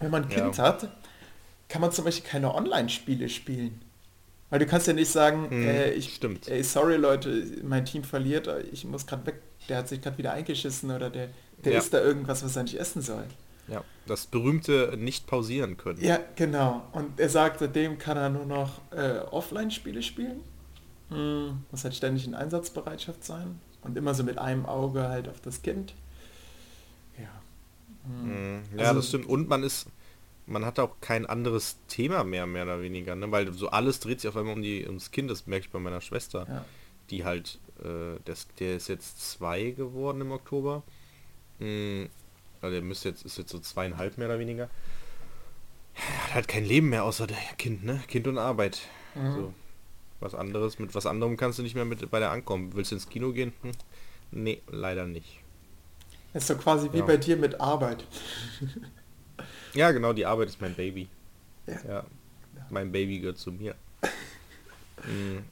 wenn 0.00 0.10
man 0.10 0.24
ein 0.24 0.28
Kind 0.28 0.56
ja. 0.56 0.64
hat, 0.64 0.88
kann 1.68 1.80
man 1.80 1.92
zum 1.92 2.04
Beispiel 2.04 2.28
keine 2.28 2.52
Online-Spiele 2.52 3.28
spielen. 3.28 3.80
Weil 4.50 4.58
du 4.58 4.66
kannst 4.66 4.86
ja 4.86 4.92
nicht 4.92 5.10
sagen, 5.10 5.46
mhm, 5.50 5.68
äh, 5.68 5.90
ich, 5.92 6.14
stimmt. 6.14 6.48
Ey, 6.48 6.62
sorry 6.62 6.96
Leute, 6.96 7.44
mein 7.62 7.84
Team 7.84 8.04
verliert, 8.04 8.48
ich 8.72 8.84
muss 8.84 9.06
gerade 9.06 9.26
weg, 9.26 9.36
der 9.68 9.78
hat 9.78 9.88
sich 9.88 10.00
gerade 10.02 10.18
wieder 10.18 10.32
eingeschissen 10.32 10.90
oder 10.90 11.10
der 11.10 11.28
der 11.64 11.74
ja. 11.74 11.78
isst 11.78 11.92
da 11.94 12.00
irgendwas, 12.00 12.44
was 12.44 12.56
er 12.56 12.64
nicht 12.64 12.78
essen 12.78 13.02
soll. 13.02 13.24
Ja, 13.68 13.82
das 14.06 14.26
berühmte 14.26 14.94
nicht 14.98 15.26
pausieren 15.26 15.76
können. 15.76 16.02
Ja, 16.02 16.20
genau. 16.36 16.82
Und 16.92 17.18
er 17.18 17.28
sagt, 17.28 17.60
seitdem 17.60 17.98
kann 17.98 18.16
er 18.16 18.28
nur 18.28 18.44
noch 18.44 18.80
äh, 18.92 19.20
Offline-Spiele 19.30 20.02
spielen. 20.02 20.40
Hm, 21.08 21.62
muss 21.70 21.84
halt 21.84 21.94
ständig 21.94 22.26
in 22.26 22.34
Einsatzbereitschaft 22.34 23.24
sein. 23.24 23.60
Und 23.82 23.96
immer 23.96 24.14
so 24.14 24.24
mit 24.24 24.38
einem 24.38 24.66
Auge 24.66 25.08
halt 25.08 25.28
auf 25.28 25.40
das 25.40 25.62
Kind. 25.62 25.94
Ja. 27.18 27.28
Hm. 28.06 28.62
Ja, 28.76 28.88
also, 28.88 28.94
das 29.00 29.08
stimmt. 29.08 29.26
Und 29.26 29.48
man 29.48 29.62
ist, 29.62 29.86
man 30.46 30.64
hat 30.64 30.78
auch 30.78 30.96
kein 31.00 31.26
anderes 31.26 31.78
Thema 31.88 32.24
mehr, 32.24 32.46
mehr 32.46 32.64
oder 32.64 32.82
weniger. 32.82 33.14
Ne? 33.14 33.30
Weil 33.30 33.52
so 33.52 33.68
alles 33.68 34.00
dreht 34.00 34.20
sich 34.20 34.28
auf 34.28 34.36
einmal 34.36 34.54
um 34.54 34.62
die, 34.62 34.86
ums 34.86 35.10
Kind. 35.10 35.30
Das 35.30 35.46
merke 35.46 35.66
ich 35.66 35.72
bei 35.72 35.78
meiner 35.78 36.00
Schwester. 36.00 36.46
Ja. 36.48 36.64
Die 37.10 37.24
halt, 37.24 37.58
äh, 37.82 38.18
das, 38.24 38.48
der 38.58 38.76
ist 38.76 38.88
jetzt 38.88 39.30
zwei 39.30 39.70
geworden 39.70 40.22
im 40.22 40.32
Oktober. 40.32 40.82
Hm, 41.58 42.08
also 42.60 42.74
der 42.74 42.82
müsste 42.82 43.10
jetzt, 43.10 43.24
ist 43.24 43.38
jetzt 43.38 43.50
so 43.50 43.58
zweieinhalb 43.58 44.18
mehr 44.18 44.28
oder 44.28 44.38
weniger. 44.38 44.70
Er 45.94 46.24
hat 46.24 46.34
halt 46.34 46.48
kein 46.48 46.64
Leben 46.64 46.88
mehr 46.88 47.04
außer 47.04 47.26
der 47.26 47.36
Kind, 47.58 47.84
ne? 47.84 48.02
Kind 48.08 48.26
und 48.26 48.38
Arbeit. 48.38 48.80
Mhm. 49.14 49.32
So. 49.32 49.54
Was 50.20 50.34
anderes, 50.34 50.78
mit 50.78 50.94
was 50.94 51.06
anderem 51.06 51.36
kannst 51.36 51.58
du 51.58 51.62
nicht 51.62 51.74
mehr 51.74 51.84
mit 51.84 52.10
bei 52.10 52.18
der 52.18 52.30
ankommen. 52.30 52.74
Willst 52.74 52.90
du 52.90 52.96
ins 52.96 53.08
Kino 53.08 53.32
gehen? 53.32 53.52
Hm? 53.62 53.72
Nee, 54.30 54.62
leider 54.68 55.06
nicht. 55.06 55.40
ist 56.32 56.46
so 56.46 56.56
quasi 56.56 56.90
wie 56.92 56.98
ja. 56.98 57.04
bei 57.04 57.16
dir 57.16 57.36
mit 57.36 57.60
Arbeit. 57.60 58.04
ja, 59.74 59.92
genau, 59.92 60.12
die 60.12 60.26
Arbeit 60.26 60.48
ist 60.48 60.60
mein 60.60 60.74
Baby. 60.74 61.08
Ja. 61.66 61.76
ja. 61.86 62.06
Mein 62.70 62.90
Baby 62.90 63.20
gehört 63.20 63.38
zu 63.38 63.52
mir. 63.52 63.74
hm. 65.02 65.44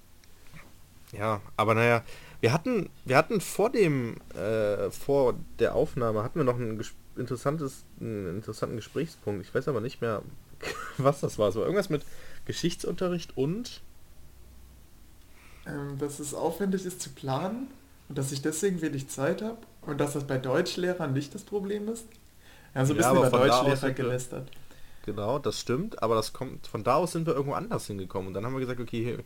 Ja, 1.12 1.42
aber 1.56 1.74
naja, 1.74 2.02
wir 2.42 2.52
hatten, 2.52 2.90
wir 3.04 3.16
hatten 3.16 3.40
vor 3.40 3.70
dem, 3.70 4.16
äh, 4.34 4.90
vor 4.90 5.34
der 5.60 5.76
Aufnahme 5.76 6.24
hatten 6.24 6.40
wir 6.40 6.44
noch 6.44 6.58
ein 6.58 6.82
interessantes, 7.16 7.84
einen 8.00 8.36
interessanten 8.36 8.74
Gesprächspunkt. 8.74 9.46
Ich 9.46 9.54
weiß 9.54 9.68
aber 9.68 9.80
nicht 9.80 10.00
mehr, 10.00 10.22
was 10.98 11.20
das 11.20 11.38
war. 11.38 11.48
Es 11.48 11.54
war 11.54 11.62
irgendwas 11.62 11.88
mit 11.88 12.02
Geschichtsunterricht 12.44 13.36
und 13.36 13.80
ähm, 15.66 15.98
dass 16.00 16.18
es 16.18 16.34
aufwendig 16.34 16.84
ist 16.84 17.00
zu 17.00 17.10
planen 17.10 17.68
und 18.08 18.18
dass 18.18 18.32
ich 18.32 18.42
deswegen 18.42 18.82
wenig 18.82 19.08
Zeit 19.08 19.40
habe 19.40 19.58
und 19.82 20.00
dass 20.00 20.14
das 20.14 20.26
bei 20.26 20.36
Deutschlehrern 20.36 21.12
nicht 21.12 21.32
das 21.36 21.44
Problem 21.44 21.88
ist. 21.88 22.06
Ja, 22.74 22.84
so 22.84 22.94
ein 22.94 22.96
bisschen 22.96 23.14
ja, 23.14 23.28
über 23.28 23.38
Deutschlehrer 23.38 23.90
gelästert. 23.92 24.50
Genau, 25.06 25.38
das 25.38 25.60
stimmt, 25.60 26.02
aber 26.02 26.16
das 26.16 26.32
kommt 26.32 26.66
von 26.66 26.82
da 26.82 26.96
aus 26.96 27.12
sind 27.12 27.24
wir 27.24 27.34
irgendwo 27.34 27.54
anders 27.54 27.86
hingekommen 27.86 28.28
und 28.28 28.34
dann 28.34 28.44
haben 28.44 28.54
wir 28.54 28.60
gesagt, 28.60 28.80
okay, 28.80 29.18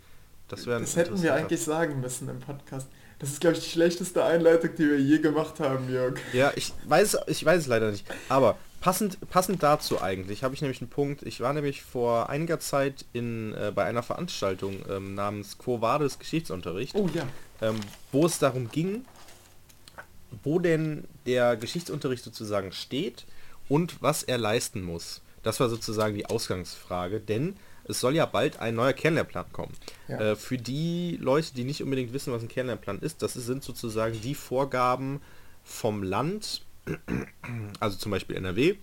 das 0.49 0.67
wäre 0.67 0.81
Das 0.81 0.97
hätten 0.97 1.23
wir 1.23 1.33
eigentlich 1.33 1.63
sagen 1.63 2.01
müssen 2.01 2.29
im 2.29 2.41
Podcast. 2.41 2.89
Das 3.19 3.31
ist, 3.31 3.41
glaube 3.41 3.57
ich, 3.57 3.65
die 3.65 3.71
schlechteste 3.71 4.25
Einleitung, 4.25 4.71
die 4.77 4.91
wir 4.91 5.01
je 5.01 5.19
gemacht 5.19 5.59
haben, 5.61 5.91
Jörg. 5.91 6.19
Ja, 6.33 6.53
ich 6.55 6.73
weiß, 6.85 7.19
ich 7.29 7.45
weiß 7.45 7.63
es 7.63 7.67
leider 7.67 7.91
nicht. 7.91 8.07
Aber 8.29 8.59
passend, 8.81 9.19
passend 9.31 9.63
dazu 9.63 10.03
eigentlich 10.03 10.45
habe 10.45 10.55
ich 10.55 10.61
nämlich 10.61 10.81
einen 10.83 10.91
Punkt. 10.91 11.23
Ich 11.23 11.41
war 11.41 11.53
nämlich 11.55 11.83
vor 11.83 12.29
einiger 12.29 12.61
Zeit 12.61 13.07
in, 13.15 13.55
äh, 13.55 13.73
bei 13.75 13.85
einer 13.85 14.03
Veranstaltung 14.03 14.85
ähm, 14.91 15.15
namens 15.15 15.57
Quo 15.57 15.81
Vadis 15.81 16.19
Geschichtsunterricht, 16.19 16.95
oh, 16.95 17.09
ja. 17.15 17.27
ähm, 17.63 17.81
wo 18.13 18.27
es 18.27 18.39
darum 18.39 18.71
ging, 18.71 19.07
wo 20.43 20.59
denn 20.59 21.05
der 21.25 21.57
Geschichtsunterricht 21.57 22.23
sozusagen 22.23 22.73
steht 22.73 23.25
und 23.69 24.03
was 24.03 24.25
er 24.25 24.37
leisten 24.37 24.83
muss. 24.83 25.23
Das 25.43 25.59
war 25.59 25.69
sozusagen 25.69 26.15
die 26.15 26.27
Ausgangsfrage, 26.27 27.21
denn 27.21 27.57
es 27.89 28.01
soll 28.01 28.15
ja 28.15 28.27
bald 28.27 28.61
ein 28.61 28.75
neuer 28.75 28.93
Kernlehrplan 28.93 29.53
kommen. 29.53 29.73
Ja. 30.09 30.33
Äh, 30.33 30.37
für 30.37 30.59
die 30.59 31.19
Leute, 31.21 31.55
die 31.55 31.65
nicht 31.65 31.83
unbedingt 31.83 32.13
wissen, 32.13 32.33
was 32.33 32.43
ein 32.43 32.49
Kernlehrplan 32.49 32.99
ist, 33.01 33.23
das 33.23 33.35
sind 33.35 33.63
sozusagen 33.63 34.21
die 34.21 34.35
Vorgaben 34.35 35.21
vom 35.63 36.03
Land, 36.03 36.63
also 37.81 37.97
zum 37.99 38.13
Beispiel 38.13 38.37
NRW, 38.37 38.77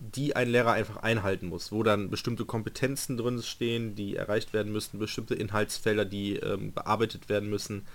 die 0.00 0.36
ein 0.36 0.48
Lehrer 0.48 0.72
einfach 0.72 0.98
einhalten 0.98 1.48
muss, 1.48 1.72
wo 1.72 1.82
dann 1.82 2.10
bestimmte 2.10 2.44
Kompetenzen 2.44 3.16
drin 3.16 3.42
stehen, 3.42 3.96
die 3.96 4.16
erreicht 4.16 4.52
werden 4.52 4.72
müssen, 4.72 4.98
bestimmte 4.98 5.34
Inhaltsfelder, 5.34 6.04
die 6.04 6.36
ähm, 6.36 6.72
bearbeitet 6.72 7.28
werden 7.28 7.50
müssen. 7.50 7.86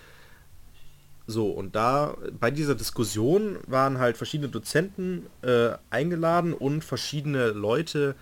So, 1.26 1.52
und 1.52 1.76
da 1.76 2.18
bei 2.38 2.52
dieser 2.52 2.76
Diskussion 2.76 3.58
waren 3.68 4.00
halt 4.00 4.18
verschiedene 4.18 4.50
Dozenten 4.50 5.28
äh, 5.42 5.72
eingeladen 5.90 6.54
und 6.54 6.84
verschiedene 6.84 7.52
Leute 7.52 8.16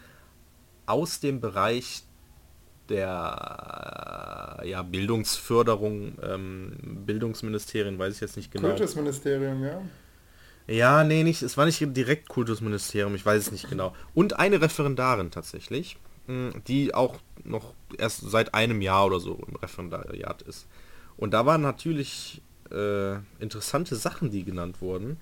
aus 0.85 1.19
dem 1.19 1.41
Bereich 1.41 2.03
der 2.91 4.61
ja, 4.63 4.81
Bildungsförderung, 4.83 6.17
ähm, 6.23 6.73
Bildungsministerien, 7.05 7.97
weiß 7.97 8.15
ich 8.15 8.21
jetzt 8.21 8.37
nicht 8.37 8.51
genau. 8.51 8.69
Kultusministerium, 8.69 9.63
ja. 9.63 9.81
Ja, 10.67 11.03
nee, 11.03 11.23
nicht, 11.23 11.41
es 11.41 11.57
war 11.57 11.65
nicht 11.65 11.81
direkt 11.81 12.29
Kultusministerium, 12.29 13.15
ich 13.15 13.25
weiß 13.25 13.47
es 13.47 13.51
nicht 13.51 13.69
genau. 13.69 13.95
Und 14.13 14.39
eine 14.39 14.61
Referendarin 14.61 15.31
tatsächlich, 15.31 15.97
hm, 16.27 16.51
die 16.67 16.93
auch 16.93 17.17
noch 17.43 17.73
erst 17.97 18.29
seit 18.29 18.53
einem 18.53 18.81
Jahr 18.81 19.07
oder 19.07 19.19
so 19.19 19.41
im 19.47 19.55
Referendariat 19.55 20.43
ist. 20.43 20.67
Und 21.17 21.31
da 21.31 21.45
waren 21.45 21.61
natürlich 21.61 22.41
äh, 22.71 23.15
interessante 23.39 23.95
Sachen, 23.95 24.31
die 24.31 24.43
genannt 24.43 24.81
wurden. 24.81 25.17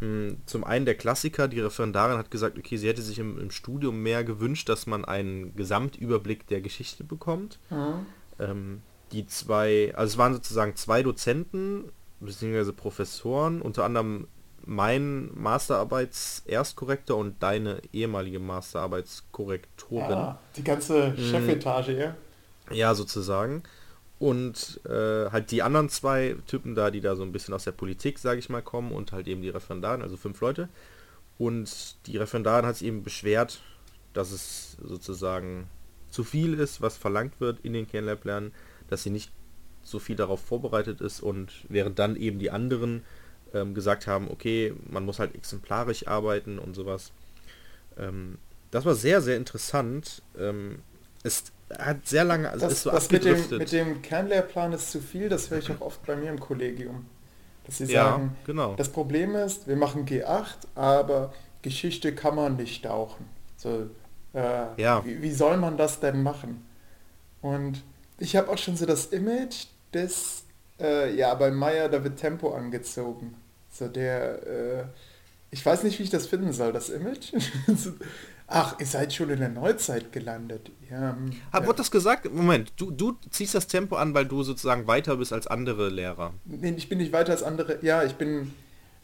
Hm, 0.00 0.38
zum 0.46 0.64
einen 0.64 0.84
der 0.84 0.96
Klassiker, 0.96 1.48
die 1.48 1.60
Referendarin 1.60 2.18
hat 2.18 2.30
gesagt, 2.30 2.58
okay, 2.58 2.76
sie 2.76 2.88
hätte 2.88 3.02
sich 3.02 3.18
im, 3.18 3.38
im 3.38 3.50
Studium 3.50 4.02
mehr 4.02 4.24
gewünscht, 4.24 4.68
dass 4.68 4.86
man 4.86 5.04
einen 5.04 5.54
Gesamtüberblick 5.56 6.46
der 6.48 6.60
Geschichte 6.60 7.04
bekommt. 7.04 7.58
Mhm. 7.70 8.06
Ähm, 8.38 8.82
die 9.12 9.26
zwei, 9.26 9.92
also 9.94 10.12
es 10.12 10.18
waren 10.18 10.34
sozusagen 10.34 10.76
zwei 10.76 11.02
Dozenten, 11.02 11.84
beziehungsweise 12.20 12.72
Professoren, 12.72 13.62
unter 13.62 13.84
anderem 13.84 14.26
mein 14.66 15.30
Masterarbeits-Erstkorrektor 15.34 17.16
und 17.16 17.42
deine 17.42 17.80
ehemalige 17.92 18.38
Masterarbeitskorrektorin. 18.38 20.12
Ah, 20.12 20.38
die 20.56 20.64
ganze 20.64 21.16
hm. 21.16 21.22
Chefetage, 21.22 21.92
ja? 21.98 22.16
Ja, 22.70 22.94
sozusagen. 22.94 23.62
Und 24.24 24.80
äh, 24.86 25.30
halt 25.30 25.50
die 25.50 25.62
anderen 25.62 25.90
zwei 25.90 26.36
Typen 26.46 26.74
da, 26.74 26.90
die 26.90 27.02
da 27.02 27.14
so 27.14 27.22
ein 27.22 27.30
bisschen 27.30 27.52
aus 27.52 27.64
der 27.64 27.72
Politik, 27.72 28.18
sage 28.18 28.38
ich 28.38 28.48
mal, 28.48 28.62
kommen 28.62 28.90
und 28.90 29.12
halt 29.12 29.28
eben 29.28 29.42
die 29.42 29.50
Referendaren, 29.50 30.00
also 30.00 30.16
fünf 30.16 30.40
Leute. 30.40 30.70
Und 31.36 31.96
die 32.06 32.16
Referendarin 32.16 32.64
hat 32.64 32.76
sich 32.76 32.88
eben 32.88 33.02
beschwert, 33.02 33.60
dass 34.14 34.32
es 34.32 34.78
sozusagen 34.82 35.68
zu 36.08 36.24
viel 36.24 36.54
ist, 36.54 36.80
was 36.80 36.96
verlangt 36.96 37.38
wird 37.38 37.58
in 37.64 37.74
den 37.74 37.86
Kernlehrplänen, 37.86 38.52
dass 38.88 39.02
sie 39.02 39.10
nicht 39.10 39.30
so 39.82 39.98
viel 39.98 40.16
darauf 40.16 40.40
vorbereitet 40.40 41.02
ist 41.02 41.20
und 41.20 41.52
während 41.68 41.98
dann 41.98 42.16
eben 42.16 42.38
die 42.38 42.50
anderen 42.50 43.04
ähm, 43.52 43.74
gesagt 43.74 44.06
haben, 44.06 44.30
okay, 44.30 44.72
man 44.88 45.04
muss 45.04 45.18
halt 45.18 45.34
exemplarisch 45.34 46.06
arbeiten 46.06 46.58
und 46.58 46.72
sowas. 46.72 47.12
Ähm, 47.98 48.38
das 48.70 48.86
war 48.86 48.94
sehr, 48.94 49.20
sehr 49.20 49.36
interessant. 49.36 50.22
Ähm, 50.38 50.78
es 51.22 51.52
hat 51.78 52.06
sehr 52.06 52.24
lange, 52.24 52.50
also 52.50 52.66
das, 52.66 52.74
ist 52.74 52.82
so 52.82 52.90
das 52.90 53.10
mit 53.10 53.24
dem, 53.24 53.58
mit 53.58 53.72
dem 53.72 54.02
Kernlehrplan 54.02 54.72
ist 54.72 54.90
zu 54.90 55.00
viel, 55.00 55.28
das 55.28 55.50
höre 55.50 55.58
ich 55.58 55.70
auch 55.70 55.80
oft 55.80 56.04
bei 56.06 56.16
mir 56.16 56.30
im 56.30 56.40
Kollegium. 56.40 57.06
Dass 57.64 57.78
sie 57.78 57.84
ja, 57.84 58.04
sagen, 58.04 58.36
genau. 58.44 58.74
das 58.74 58.90
Problem 58.90 59.34
ist, 59.36 59.66
wir 59.66 59.76
machen 59.76 60.06
G8, 60.06 60.56
aber 60.74 61.32
Geschichte 61.62 62.14
kann 62.14 62.34
man 62.34 62.56
nicht 62.56 62.84
tauchen. 62.84 63.24
So, 63.56 63.88
äh, 64.34 64.80
ja. 64.80 65.04
wie, 65.04 65.22
wie 65.22 65.32
soll 65.32 65.56
man 65.56 65.76
das 65.76 66.00
denn 66.00 66.22
machen? 66.22 66.66
Und 67.40 67.82
ich 68.18 68.36
habe 68.36 68.50
auch 68.50 68.58
schon 68.58 68.76
so 68.76 68.84
das 68.84 69.06
Image 69.06 69.66
des, 69.92 70.44
äh, 70.80 71.14
ja, 71.16 71.34
bei 71.34 71.50
Meier, 71.50 71.88
da 71.88 72.04
wird 72.04 72.18
Tempo 72.18 72.52
angezogen. 72.52 73.34
So 73.70 73.88
der, 73.88 74.46
äh, 74.46 74.84
ich 75.50 75.64
weiß 75.64 75.84
nicht, 75.84 75.98
wie 75.98 76.02
ich 76.02 76.10
das 76.10 76.26
finden 76.26 76.52
soll, 76.52 76.72
das 76.72 76.90
Image. 76.90 77.32
Ach, 78.46 78.78
ihr 78.78 78.86
seid 78.86 79.12
schon 79.12 79.30
in 79.30 79.38
der 79.38 79.48
Neuzeit 79.48 80.12
gelandet. 80.12 80.70
Ja, 80.90 81.16
hm, 81.16 81.32
ja. 81.52 81.66
Wurde 81.66 81.78
das 81.78 81.90
gesagt? 81.90 82.30
Moment, 82.32 82.72
du, 82.76 82.90
du 82.90 83.16
ziehst 83.30 83.54
das 83.54 83.66
Tempo 83.66 83.96
an, 83.96 84.14
weil 84.14 84.26
du 84.26 84.42
sozusagen 84.42 84.86
weiter 84.86 85.16
bist 85.16 85.32
als 85.32 85.46
andere 85.46 85.88
Lehrer. 85.88 86.34
Nee, 86.44 86.74
ich 86.76 86.88
bin 86.88 86.98
nicht 86.98 87.12
weiter 87.12 87.32
als 87.32 87.42
andere. 87.42 87.78
Ja, 87.82 88.04
ich 88.04 88.14
bin. 88.14 88.52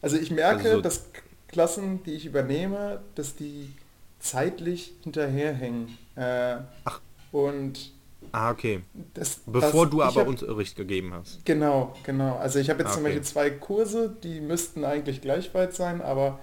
Also 0.02 0.16
ich 0.16 0.30
merke, 0.30 0.64
also 0.64 0.76
so 0.76 0.80
dass 0.82 1.06
Klassen, 1.48 2.02
die 2.04 2.12
ich 2.12 2.26
übernehme, 2.26 3.00
dass 3.14 3.34
die 3.34 3.72
zeitlich 4.18 4.94
hinterherhängen. 5.02 5.96
Äh, 6.16 6.56
Ach. 6.84 7.00
Und 7.32 7.92
Ah, 8.32 8.50
okay. 8.50 8.82
Das, 9.14 9.40
Bevor 9.46 9.86
das, 9.86 9.90
du 9.90 10.02
aber 10.02 10.20
hab, 10.20 10.28
Unterricht 10.28 10.76
gegeben 10.76 11.12
hast. 11.14 11.44
Genau, 11.44 11.94
genau. 12.04 12.36
Also 12.36 12.58
ich 12.58 12.70
habe 12.70 12.80
jetzt 12.80 12.90
ah, 12.90 12.92
okay. 12.92 12.96
zum 12.96 13.04
Beispiel 13.04 13.22
zwei 13.22 13.50
Kurse, 13.50 14.14
die 14.22 14.40
müssten 14.40 14.84
eigentlich 14.84 15.20
gleich 15.20 15.52
weit 15.54 15.74
sein, 15.74 16.00
aber 16.00 16.38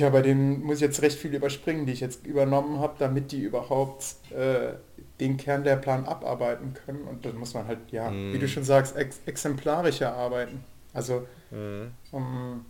tja, 0.00 0.10
bei 0.10 0.22
denen 0.22 0.62
muss 0.62 0.76
ich 0.76 0.82
jetzt 0.82 1.02
recht 1.02 1.18
viel 1.18 1.34
überspringen, 1.34 1.84
die 1.84 1.92
ich 1.92 2.00
jetzt 2.00 2.26
übernommen 2.26 2.80
habe, 2.80 2.94
damit 2.98 3.32
die 3.32 3.40
überhaupt 3.42 4.16
äh, 4.30 4.72
den 5.20 5.36
Kernlehrplan 5.36 6.06
abarbeiten 6.06 6.72
können. 6.72 7.02
Und 7.02 7.26
dann 7.26 7.36
muss 7.36 7.52
man 7.52 7.66
halt, 7.66 7.78
ja, 7.90 8.10
mm. 8.10 8.32
wie 8.32 8.38
du 8.38 8.46
mhm. 8.46 8.50
schon 8.50 8.64
sagst, 8.64 8.96
ex 8.96 9.20
exemplarischer 9.26 10.14
arbeiten. 10.14 10.64
Also 10.94 11.26
mm. 11.50 11.92
um, 12.12 12.64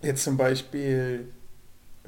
jetzt 0.00 0.24
zum 0.24 0.38
Beispiel 0.38 1.28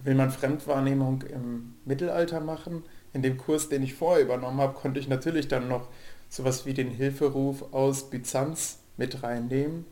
will 0.02 0.14
man 0.14 0.30
Fremdwahrnehmung 0.30 1.22
im 1.22 1.74
Mittelalter 1.84 2.40
machen, 2.40 2.82
in 3.12 3.22
dem 3.22 3.36
Kurs, 3.36 3.68
den 3.68 3.82
ich 3.82 3.94
vorher 3.94 4.24
übernommen 4.24 4.60
habe, 4.60 4.74
konnte 4.74 5.00
ich 5.00 5.08
natürlich 5.08 5.48
dann 5.48 5.68
noch 5.68 5.88
sowas 6.28 6.64
wie 6.64 6.74
den 6.74 6.90
Hilferuf 6.90 7.74
aus 7.74 8.08
Byzanz 8.10 8.78
mit 8.96 9.22
reinnehmen, 9.22 9.84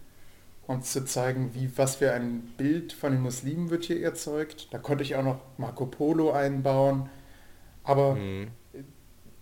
um 0.66 0.82
zu 0.82 1.04
zeigen, 1.04 1.54
wie 1.54 1.70
was 1.76 1.96
für 1.96 2.12
ein 2.12 2.40
Bild 2.56 2.92
von 2.92 3.12
den 3.12 3.22
Muslimen 3.22 3.70
wird 3.70 3.84
hier 3.84 4.02
erzeugt. 4.02 4.68
Da 4.72 4.78
konnte 4.78 5.04
ich 5.04 5.16
auch 5.16 5.22
noch 5.22 5.40
Marco 5.58 5.86
Polo 5.86 6.32
einbauen. 6.32 7.08
Aber 7.82 8.14
mhm. 8.14 8.48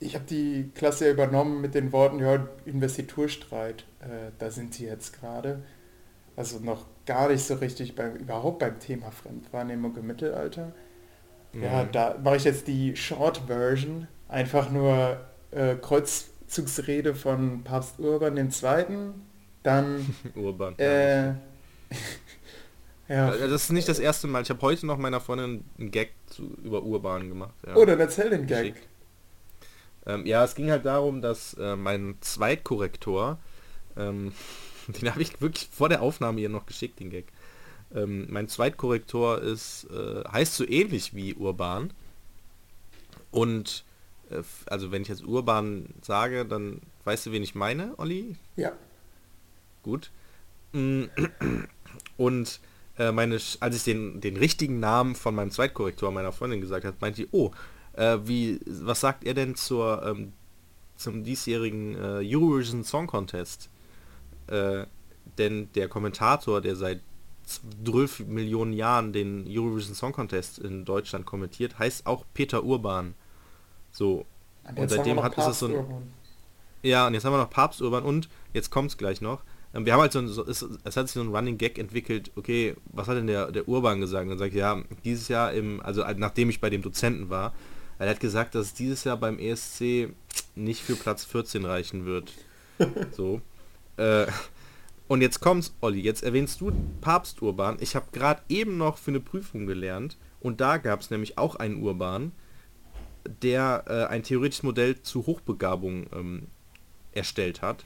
ich 0.00 0.14
habe 0.14 0.24
die 0.24 0.70
Klasse 0.74 1.10
übernommen 1.10 1.60
mit 1.60 1.74
den 1.74 1.92
Worten, 1.92 2.18
ja, 2.18 2.46
Investiturstreit, 2.64 3.84
äh, 4.00 4.30
da 4.38 4.50
sind 4.50 4.74
sie 4.74 4.86
jetzt 4.86 5.18
gerade. 5.20 5.62
Also 6.34 6.58
noch 6.58 6.86
gar 7.06 7.28
nicht 7.28 7.44
so 7.44 7.54
richtig 7.54 7.94
beim, 7.94 8.16
überhaupt 8.16 8.58
beim 8.58 8.80
Thema 8.80 9.10
Fremdwahrnehmung 9.10 9.96
im 9.96 10.06
Mittelalter. 10.06 10.72
Ja, 11.52 11.84
da 11.84 12.16
mache 12.22 12.36
ich 12.36 12.44
jetzt 12.44 12.66
die 12.66 12.96
Short 12.96 13.42
Version. 13.46 14.08
Einfach 14.28 14.70
nur 14.70 15.20
äh, 15.50 15.74
Kreuzzugsrede 15.74 17.14
von 17.14 17.62
Papst 17.62 18.00
Urban 18.00 18.38
II. 18.38 19.12
Dann 19.62 20.14
Urban. 20.34 20.78
Äh, 20.78 21.28
ja. 23.08 23.36
Das 23.36 23.64
ist 23.64 23.72
nicht 23.72 23.88
das 23.88 23.98
erste 23.98 24.26
Mal. 24.26 24.42
Ich 24.42 24.50
habe 24.50 24.60
heute 24.62 24.86
noch 24.86 24.98
meiner 24.98 25.20
Freundin 25.20 25.64
einen 25.78 25.90
Gag 25.90 26.12
zu, 26.26 26.56
über 26.62 26.82
Urban 26.82 27.28
gemacht. 27.28 27.54
Ja. 27.66 27.76
Oh, 27.76 27.84
dann 27.84 28.00
erzähl 28.00 28.30
den 28.30 28.46
Gag. 28.46 28.74
Ähm, 30.06 30.26
ja, 30.26 30.42
es 30.44 30.54
ging 30.54 30.70
halt 30.70 30.84
darum, 30.84 31.22
dass 31.22 31.54
äh, 31.54 31.76
mein 31.76 32.16
Zweitkorrektor, 32.20 33.38
ähm, 33.96 34.32
den 34.88 35.10
habe 35.10 35.22
ich 35.22 35.40
wirklich 35.40 35.68
vor 35.70 35.88
der 35.88 36.02
Aufnahme 36.02 36.40
hier 36.40 36.48
noch 36.48 36.66
geschickt, 36.66 37.00
den 37.00 37.10
Gag. 37.10 37.26
Ähm, 37.94 38.26
mein 38.30 38.48
Zweitkorrektor 38.48 39.40
ist, 39.40 39.84
äh, 39.90 40.24
heißt 40.28 40.54
so 40.54 40.66
ähnlich 40.66 41.14
wie 41.14 41.34
Urban. 41.34 41.92
Und 43.30 43.84
äh, 44.30 44.42
also 44.66 44.90
wenn 44.90 45.02
ich 45.02 45.08
jetzt 45.08 45.24
Urban 45.24 45.86
sage, 46.00 46.44
dann 46.44 46.80
weißt 47.04 47.26
du, 47.26 47.32
wen 47.32 47.42
ich 47.42 47.54
meine, 47.54 47.94
Olli? 47.98 48.36
Ja. 48.56 48.72
Gut. 49.82 50.10
Mm, 50.72 51.04
und 52.16 52.60
äh, 52.98 53.12
meine, 53.12 53.38
als 53.60 53.76
ich 53.76 53.84
den, 53.84 54.20
den 54.20 54.36
richtigen 54.36 54.80
Namen 54.80 55.14
von 55.14 55.34
meinem 55.34 55.50
Zweitkorrektor 55.50 56.10
meiner 56.10 56.32
Freundin 56.32 56.60
gesagt 56.60 56.84
habe, 56.84 56.96
meinte 57.00 57.22
sie, 57.22 57.28
oh, 57.32 57.50
äh, 57.94 58.18
wie, 58.24 58.60
was 58.66 59.00
sagt 59.00 59.24
er 59.24 59.34
denn 59.34 59.54
zur, 59.54 60.02
ähm, 60.04 60.32
zum 60.96 61.24
diesjährigen 61.24 61.94
äh, 61.94 62.20
Eurovision 62.22 62.84
Song 62.84 63.06
Contest? 63.06 63.70
Äh, 64.46 64.86
denn 65.38 65.70
der 65.74 65.88
Kommentator, 65.88 66.60
der 66.60 66.76
seit 66.76 67.00
12 67.84 68.20
Millionen 68.26 68.72
Jahren 68.72 69.12
den 69.12 69.46
Eurovision 69.48 69.94
Song 69.94 70.12
Contest 70.12 70.58
in 70.58 70.84
Deutschland 70.84 71.26
kommentiert, 71.26 71.78
heißt 71.78 72.06
auch 72.06 72.24
Peter 72.34 72.64
Urban. 72.64 73.14
So. 73.90 74.26
Und, 74.68 74.78
und 74.78 74.88
seitdem 74.90 75.22
hat 75.22 75.36
es 75.36 75.58
so 75.58 75.66
ein. 75.66 76.12
Ja, 76.82 77.06
und 77.06 77.14
jetzt 77.14 77.24
haben 77.24 77.32
wir 77.32 77.38
noch 77.38 77.50
Papst 77.50 77.80
Urban 77.80 78.02
und 78.02 78.28
jetzt 78.52 78.70
kommt 78.70 78.90
es 78.90 78.96
gleich 78.96 79.20
noch. 79.20 79.42
Ähm, 79.74 79.86
wir 79.86 79.92
haben 79.92 80.00
halt 80.00 80.12
so, 80.12 80.18
ein, 80.18 80.28
so 80.28 80.46
es, 80.46 80.62
es, 80.62 80.96
hat 80.96 81.08
sich 81.08 81.14
so 81.14 81.20
ein 81.20 81.34
Running 81.34 81.58
Gag 81.58 81.78
entwickelt, 81.78 82.30
okay, 82.36 82.74
was 82.86 83.08
hat 83.08 83.16
denn 83.16 83.26
der, 83.26 83.52
der 83.52 83.68
Urban 83.68 84.00
gesagt? 84.00 84.24
Und 84.24 84.30
dann 84.30 84.38
sagt 84.38 84.54
ja, 84.54 84.82
dieses 85.04 85.28
Jahr 85.28 85.52
im, 85.52 85.80
also 85.80 86.04
nachdem 86.16 86.50
ich 86.50 86.60
bei 86.60 86.70
dem 86.70 86.82
Dozenten 86.82 87.30
war, 87.30 87.54
er 87.98 88.10
hat 88.10 88.20
gesagt, 88.20 88.54
dass 88.54 88.66
es 88.66 88.74
dieses 88.74 89.04
Jahr 89.04 89.16
beim 89.16 89.38
ESC 89.38 90.10
nicht 90.54 90.82
für 90.82 90.96
Platz 90.96 91.24
14 91.24 91.64
reichen 91.64 92.04
wird. 92.04 92.32
so. 93.12 93.40
Äh, 93.96 94.26
Und 95.08 95.20
jetzt 95.20 95.40
kommt's, 95.40 95.74
Olli, 95.82 96.00
jetzt 96.00 96.22
erwähnst 96.22 96.60
du 96.60 96.72
Papst 97.00 97.42
Urban. 97.42 97.76
Ich 97.80 97.94
habe 97.94 98.06
gerade 98.12 98.42
eben 98.48 98.78
noch 98.78 98.96
für 98.96 99.10
eine 99.10 99.20
Prüfung 99.20 99.66
gelernt 99.66 100.16
und 100.40 100.60
da 100.60 100.78
gab 100.78 101.00
es 101.00 101.10
nämlich 101.10 101.36
auch 101.38 101.56
einen 101.56 101.82
Urban, 101.82 102.32
der 103.42 103.84
äh, 103.86 104.04
ein 104.06 104.22
theoretisches 104.22 104.62
Modell 104.62 105.02
zu 105.02 105.26
Hochbegabung 105.26 106.06
ähm, 106.14 106.46
erstellt 107.12 107.62
hat. 107.62 107.84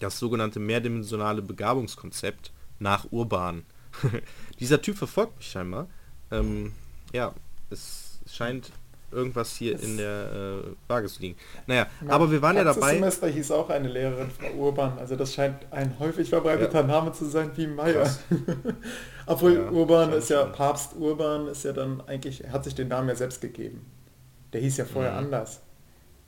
Das 0.00 0.18
sogenannte 0.18 0.58
mehrdimensionale 0.58 1.42
Begabungskonzept 1.42 2.52
nach 2.78 3.06
Urban. 3.10 3.64
Dieser 4.60 4.82
Typ 4.82 4.96
verfolgt 4.96 5.36
mich 5.36 5.46
scheinbar. 5.46 5.88
Ähm, 6.30 6.72
ja, 7.12 7.32
es 7.70 8.18
scheint 8.26 8.72
irgendwas 9.12 9.56
hier 9.56 9.72
das 9.72 9.82
in 9.82 9.96
der 9.96 10.62
äh, 10.64 10.88
Waage 10.88 11.08
zu 11.08 11.20
liegen. 11.20 11.36
Naja, 11.66 11.86
ja, 12.04 12.12
aber 12.12 12.30
wir 12.30 12.40
waren 12.42 12.56
ja 12.56 12.64
dabei. 12.64 12.94
Semester 12.94 13.26
hieß 13.26 13.50
auch 13.50 13.68
eine 13.70 13.88
Lehrerin, 13.88 14.30
Frau 14.30 14.52
Urban. 14.52 14.98
Also 14.98 15.16
das 15.16 15.34
scheint 15.34 15.56
ein 15.70 15.98
häufig 15.98 16.28
verbreiteter 16.28 16.80
ja. 16.80 16.86
Name 16.86 17.12
zu 17.12 17.24
sein 17.26 17.50
wie 17.56 17.66
Meier. 17.66 18.08
Obwohl 19.26 19.54
ja, 19.54 19.70
Urban 19.70 20.12
ist 20.12 20.30
ja, 20.30 20.44
Papst 20.44 20.94
Urban 20.96 21.48
ist 21.48 21.64
ja 21.64 21.72
dann 21.72 22.00
eigentlich, 22.06 22.44
hat 22.50 22.64
sich 22.64 22.74
den 22.74 22.88
Namen 22.88 23.08
ja 23.08 23.14
selbst 23.14 23.40
gegeben. 23.40 23.84
Der 24.52 24.60
hieß 24.60 24.76
ja 24.78 24.84
vorher 24.84 25.12
mhm. 25.12 25.18
anders. 25.18 25.60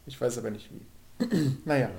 Ich 0.06 0.20
weiß 0.20 0.38
aber 0.38 0.50
nicht 0.50 0.70
wie. 0.72 1.56
naja. 1.64 1.90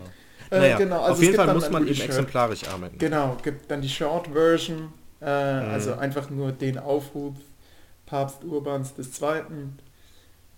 Äh, 0.54 0.60
naja, 0.60 0.78
genau, 0.78 1.02
also 1.02 1.14
auf 1.14 1.22
jeden 1.22 1.36
Fall 1.36 1.54
muss 1.54 1.70
man 1.70 1.88
eben 1.88 2.02
exemplarisch 2.02 2.68
arbeiten. 2.68 2.98
Genau, 2.98 3.38
gibt 3.42 3.70
dann 3.70 3.82
die 3.82 3.90
Short 3.90 4.28
Version, 4.28 4.94
äh, 5.22 5.26
mhm. 5.26 5.72
also 5.72 5.96
einfach 5.96 6.30
nur 6.30 6.52
den 6.52 6.78
Aufruf 6.78 7.36
Papst 8.06 8.44
Urbans 8.44 8.94
II 8.98 9.42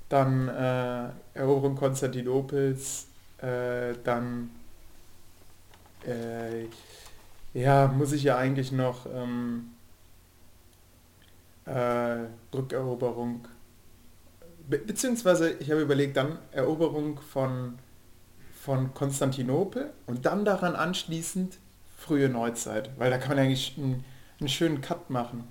dann 0.09 0.47
äh, 0.49 1.09
Eroberung 1.33 1.75
Konstantinopels, 1.75 3.07
äh, 3.39 3.93
dann 4.03 4.51
äh, 6.05 6.67
ja, 7.53 7.87
muss 7.87 8.11
ich 8.11 8.23
ja 8.23 8.37
eigentlich 8.37 8.71
noch 8.71 9.07
ähm, 9.07 9.71
äh, 11.65 12.25
Rückeroberung, 12.53 13.47
be 14.67 14.77
beziehungsweise 14.77 15.51
ich 15.51 15.71
habe 15.71 15.81
überlegt, 15.81 16.17
dann 16.17 16.37
Eroberung 16.51 17.19
von, 17.19 17.79
von 18.65 18.95
Konstantinopel 18.95 19.91
und 20.07 20.25
dann 20.25 20.43
daran 20.43 20.75
anschließend 20.75 21.57
frühe 21.97 22.29
Neuzeit, 22.29 22.89
weil 22.97 23.11
da 23.11 23.19
kann 23.19 23.35
man 23.35 23.45
eigentlich 23.45 23.75
einen, 23.77 24.03
einen 24.39 24.49
schönen 24.49 24.81
Cut 24.81 25.11
machen. 25.11 25.43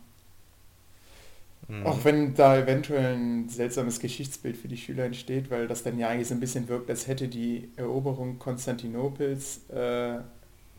Mhm. 1.69 1.87
Auch 1.87 2.05
wenn 2.05 2.35
da 2.35 2.59
eventuell 2.59 3.15
ein 3.15 3.49
seltsames 3.49 4.01
Geschichtsbild 4.01 4.57
für 4.57 4.67
die 4.67 4.77
Schüler 4.77 5.05
entsteht, 5.05 5.49
weil 5.51 5.69
das 5.69 5.85
dann 5.85 5.97
ja 5.97 6.09
eigentlich 6.09 6.29
so 6.29 6.35
ein 6.35 6.41
bisschen 6.41 6.69
wirkt, 6.69 6.91
als 6.91 7.07
hätte 7.07 7.29
die 7.29 7.71
Eroberung 7.77 8.41
Konstantinopels 8.41 9.71
äh, 9.71 10.19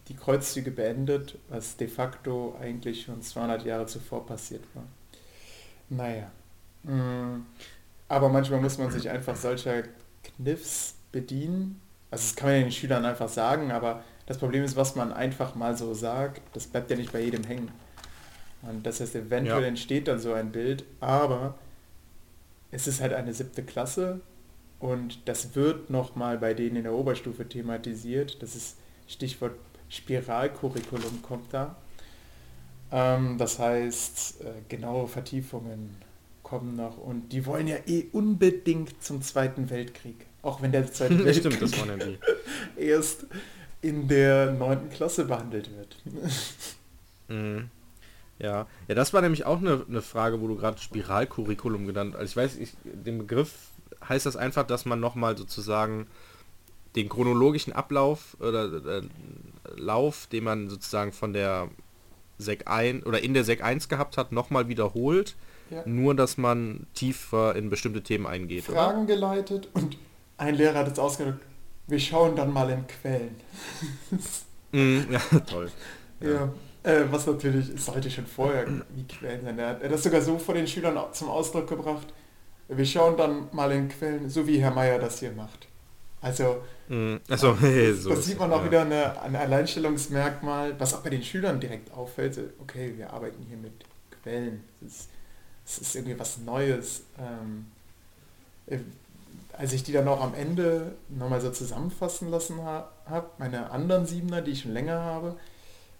die 0.09 0.15
Kreuzzüge 0.15 0.71
beendet, 0.71 1.37
was 1.47 1.77
de 1.77 1.87
facto 1.87 2.55
eigentlich 2.61 3.03
schon 3.03 3.21
200 3.21 3.65
Jahre 3.65 3.85
zuvor 3.87 4.25
passiert 4.25 4.63
war. 4.75 4.83
Naja. 5.89 6.29
Mhm. 6.83 7.45
Aber 8.09 8.27
manchmal 8.27 8.59
muss 8.59 8.77
man 8.77 8.91
sich 8.91 9.09
einfach 9.09 9.37
solcher 9.37 9.83
Kniffs 10.21 10.95
bedienen. 11.13 11.81
Also 12.15 12.29
das 12.29 12.35
kann 12.37 12.47
man 12.47 12.55
ja 12.55 12.61
den 12.61 12.71
Schülern 12.71 13.03
einfach 13.03 13.27
sagen, 13.27 13.73
aber 13.73 14.01
das 14.25 14.37
Problem 14.37 14.63
ist, 14.63 14.77
was 14.77 14.95
man 14.95 15.11
einfach 15.11 15.53
mal 15.53 15.75
so 15.75 15.93
sagt, 15.93 16.41
das 16.53 16.65
bleibt 16.65 16.89
ja 16.89 16.95
nicht 16.95 17.11
bei 17.11 17.19
jedem 17.19 17.43
hängen. 17.43 17.69
Und 18.61 18.85
das 18.85 19.01
heißt, 19.01 19.15
eventuell 19.15 19.63
ja. 19.63 19.67
entsteht 19.67 20.07
dann 20.07 20.19
so 20.19 20.31
ein 20.31 20.53
Bild, 20.53 20.85
aber 21.01 21.55
es 22.71 22.87
ist 22.87 23.01
halt 23.01 23.11
eine 23.11 23.33
siebte 23.33 23.63
Klasse 23.63 24.21
und 24.79 25.27
das 25.27 25.55
wird 25.55 25.89
nochmal 25.89 26.37
bei 26.37 26.53
denen 26.53 26.77
in 26.77 26.83
der 26.83 26.93
Oberstufe 26.93 27.49
thematisiert. 27.49 28.41
Das 28.41 28.55
ist 28.55 28.77
Stichwort 29.09 29.55
Spiralcurriculum 29.89 31.21
kommt 31.21 31.53
da. 31.53 31.75
Ähm, 32.93 33.37
das 33.37 33.59
heißt, 33.59 34.39
äh, 34.39 34.45
genaue 34.69 35.09
Vertiefungen 35.09 35.97
kommen 36.43 36.77
noch 36.77 36.97
und 36.97 37.33
die 37.33 37.45
wollen 37.45 37.67
ja 37.67 37.75
eh 37.85 38.05
unbedingt 38.13 39.03
zum 39.03 39.21
Zweiten 39.21 39.69
Weltkrieg. 39.69 40.27
Auch 40.45 40.61
wenn 40.61 40.71
der 40.71 40.85
Zweite 40.93 41.25
Weltkrieg 41.25 41.67
Stimmt, 41.67 42.19
erst 42.77 43.25
in 43.81 44.07
der 44.07 44.51
neunten 44.51 44.89
Klasse 44.89 45.25
behandelt 45.25 45.71
wird. 45.75 45.97
mhm. 47.27 47.69
Ja, 48.37 48.67
ja, 48.87 48.95
das 48.95 49.13
war 49.13 49.21
nämlich 49.21 49.45
auch 49.45 49.59
eine, 49.59 49.85
eine 49.89 50.01
Frage, 50.01 50.41
wo 50.41 50.47
du 50.47 50.55
gerade 50.55 50.77
Spiralcurriculum 50.77 51.87
genannt 51.87 52.15
Also 52.15 52.25
ich 52.25 52.35
weiß, 52.35 52.57
ich, 52.57 52.73
den 52.83 53.17
Begriff 53.19 53.53
heißt 54.07 54.25
das 54.25 54.35
einfach, 54.35 54.67
dass 54.67 54.85
man 54.85 54.99
nochmal 54.99 55.37
sozusagen 55.37 56.07
den 56.95 57.09
chronologischen 57.09 57.73
Ablauf 57.73 58.37
oder 58.39 58.65
äh, 58.97 59.01
Lauf, 59.77 60.27
den 60.27 60.43
man 60.43 60.69
sozusagen 60.69 61.11
von 61.11 61.33
der 61.33 61.69
Sek 62.37 62.67
1 62.67 63.05
oder 63.05 63.23
in 63.23 63.33
der 63.33 63.45
Sek 63.45 63.63
1 63.63 63.89
gehabt 63.89 64.17
hat, 64.17 64.31
nochmal 64.31 64.67
wiederholt. 64.67 65.35
Ja. 65.71 65.81
Nur, 65.85 66.13
dass 66.13 66.37
man 66.37 66.85
tiefer 66.93 67.55
in 67.55 67.71
bestimmte 67.71 68.03
Themen 68.03 68.27
eingeht. 68.27 68.65
Fragen 68.65 69.05
oder? 69.05 69.15
geleitet 69.15 69.69
und 69.73 69.97
ein 70.37 70.55
Lehrer 70.55 70.79
hat 70.79 70.91
es 70.91 70.99
ausgedrückt, 70.99 71.43
wir 71.87 71.99
schauen 71.99 72.35
dann 72.35 72.51
mal 72.51 72.69
in 72.69 72.85
Quellen. 72.87 73.35
mm, 74.71 75.11
ja, 75.11 75.19
toll. 75.39 75.71
Ja. 76.19 76.29
ja. 76.29 76.53
Äh, 76.83 77.11
was 77.11 77.25
natürlich, 77.25 77.69
es 77.69 77.85
sollte 77.85 78.11
schon 78.11 78.27
vorher 78.27 78.67
wie 78.93 79.03
Quellen 79.07 79.43
sein. 79.43 79.57
Er 79.57 79.69
hat 79.69 79.91
das 79.91 80.03
sogar 80.03 80.21
so 80.21 80.37
vor 80.37 80.53
den 80.53 80.67
Schülern 80.67 80.99
zum 81.13 81.29
Ausdruck 81.29 81.67
gebracht. 81.67 82.07
Wir 82.67 82.85
schauen 82.85 83.17
dann 83.17 83.47
mal 83.51 83.71
in 83.71 83.89
Quellen, 83.89 84.29
so 84.29 84.45
wie 84.45 84.59
Herr 84.59 84.71
Meier 84.71 84.99
das 84.99 85.19
hier 85.19 85.31
macht. 85.31 85.67
Also, 86.21 86.63
mm, 86.87 87.17
also 87.29 87.57
hey, 87.59 87.93
so 87.93 88.09
das 88.09 88.25
sieht 88.25 88.39
man 88.39 88.51
auch 88.51 88.59
ja. 88.59 88.65
wieder 88.65 88.81
eine, 88.81 89.21
ein 89.21 89.35
Alleinstellungsmerkmal, 89.35 90.79
was 90.79 90.93
auch 90.93 91.01
bei 91.01 91.09
den 91.11 91.23
Schülern 91.23 91.59
direkt 91.59 91.91
auffällt. 91.91 92.39
Okay, 92.59 92.93
wir 92.97 93.11
arbeiten 93.13 93.43
hier 93.47 93.57
mit 93.57 93.73
Quellen. 94.21 94.63
Das 94.81 95.07
ist, 95.65 95.81
ist 95.81 95.95
irgendwie 95.95 96.19
was 96.19 96.39
Neues. 96.39 97.03
Ähm, 97.19 97.67
äh, 98.67 98.79
als 99.57 99.73
ich 99.73 99.83
die 99.83 99.93
dann 99.93 100.07
auch 100.07 100.21
am 100.21 100.33
Ende 100.33 100.95
nochmal 101.09 101.41
so 101.41 101.49
zusammenfassen 101.49 102.29
lassen 102.29 102.59
habe, 102.63 103.29
meine 103.37 103.71
anderen 103.71 104.05
Siebener, 104.05 104.41
die 104.41 104.51
ich 104.51 104.61
schon 104.61 104.73
länger 104.73 104.99
habe, 104.99 105.37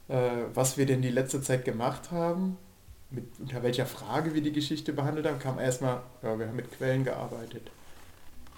äh, 0.07 0.29
was 0.53 0.77
wir 0.77 0.85
denn 0.85 1.01
die 1.01 1.09
letzte 1.09 1.41
Zeit 1.41 1.65
gemacht 1.65 2.11
haben, 2.11 2.57
mit, 3.11 3.25
unter 3.39 3.63
welcher 3.63 3.85
Frage 3.85 4.33
wir 4.33 4.41
die 4.41 4.51
Geschichte 4.51 4.93
behandelt 4.93 5.25
haben, 5.25 5.39
kam 5.39 5.59
erstmal, 5.59 6.01
ja, 6.21 6.37
wir 6.37 6.47
haben 6.47 6.55
mit 6.55 6.71
Quellen 6.71 7.03
gearbeitet. 7.03 7.71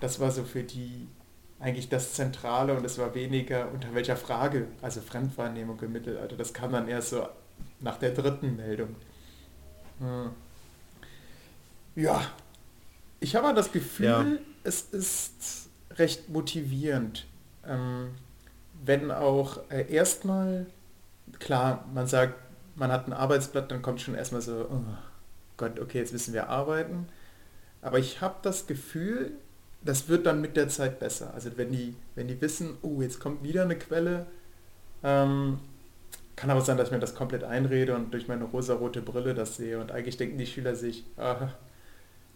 Das 0.01 0.19
war 0.19 0.31
so 0.31 0.43
für 0.43 0.63
die 0.63 1.07
eigentlich 1.59 1.89
das 1.89 2.13
Zentrale 2.13 2.75
und 2.75 2.85
es 2.85 2.97
war 2.97 3.15
weniger 3.15 3.71
unter 3.71 3.93
welcher 3.93 4.15
Frage, 4.15 4.67
also 4.81 5.01
Fremdwahrnehmung 5.01 5.79
im 5.81 5.91
Mittelalter. 5.91 6.35
Das 6.35 6.53
kam 6.53 6.71
dann 6.71 6.87
erst 6.87 7.09
so 7.09 7.27
nach 7.79 7.97
der 7.97 8.11
dritten 8.11 8.55
Meldung. 8.55 8.95
Hm. 9.99 10.29
Ja, 11.95 12.21
ich 13.19 13.35
habe 13.35 13.53
das 13.55 13.71
Gefühl, 13.71 14.05
ja. 14.05 14.25
Es 14.67 14.81
ist 14.81 15.69
recht 15.91 16.29
motivierend, 16.29 17.25
ähm, 17.65 18.09
wenn 18.83 19.11
auch 19.11 19.61
äh, 19.69 19.91
erstmal 19.91 20.67
klar, 21.39 21.85
man 21.93 22.05
sagt, 22.05 22.35
man 22.75 22.91
hat 22.91 23.07
ein 23.07 23.13
Arbeitsblatt, 23.13 23.71
dann 23.71 23.81
kommt 23.81 24.01
schon 24.01 24.13
erstmal 24.13 24.41
so, 24.41 24.67
oh 24.69 24.81
Gott, 25.55 25.79
okay, 25.79 25.99
jetzt 25.99 26.11
müssen 26.13 26.33
wir 26.33 26.49
arbeiten. 26.49 27.07
Aber 27.81 27.97
ich 27.97 28.19
habe 28.21 28.35
das 28.41 28.67
Gefühl, 28.67 29.31
das 29.83 30.09
wird 30.09 30.25
dann 30.25 30.41
mit 30.41 30.57
der 30.57 30.67
Zeit 30.67 30.99
besser. 30.99 31.33
Also 31.33 31.51
wenn 31.55 31.71
die, 31.71 31.95
wenn 32.15 32.27
die 32.27 32.39
wissen, 32.41 32.77
oh, 32.81 33.01
jetzt 33.01 33.19
kommt 33.19 33.43
wieder 33.43 33.63
eine 33.63 33.77
Quelle, 33.77 34.25
ähm, 35.01 35.59
kann 36.35 36.49
aber 36.49 36.61
sein, 36.61 36.77
dass 36.77 36.89
ich 36.89 36.93
mir 36.93 36.99
das 36.99 37.15
komplett 37.15 37.43
einrede 37.43 37.95
und 37.95 38.13
durch 38.13 38.27
meine 38.27 38.43
rosarote 38.43 39.01
Brille 39.01 39.33
das 39.33 39.55
sehe 39.55 39.79
und 39.79 39.91
eigentlich 39.91 40.17
denken 40.17 40.37
die 40.37 40.45
Schüler 40.45 40.75
sich, 40.75 41.05
ah, 41.15 41.49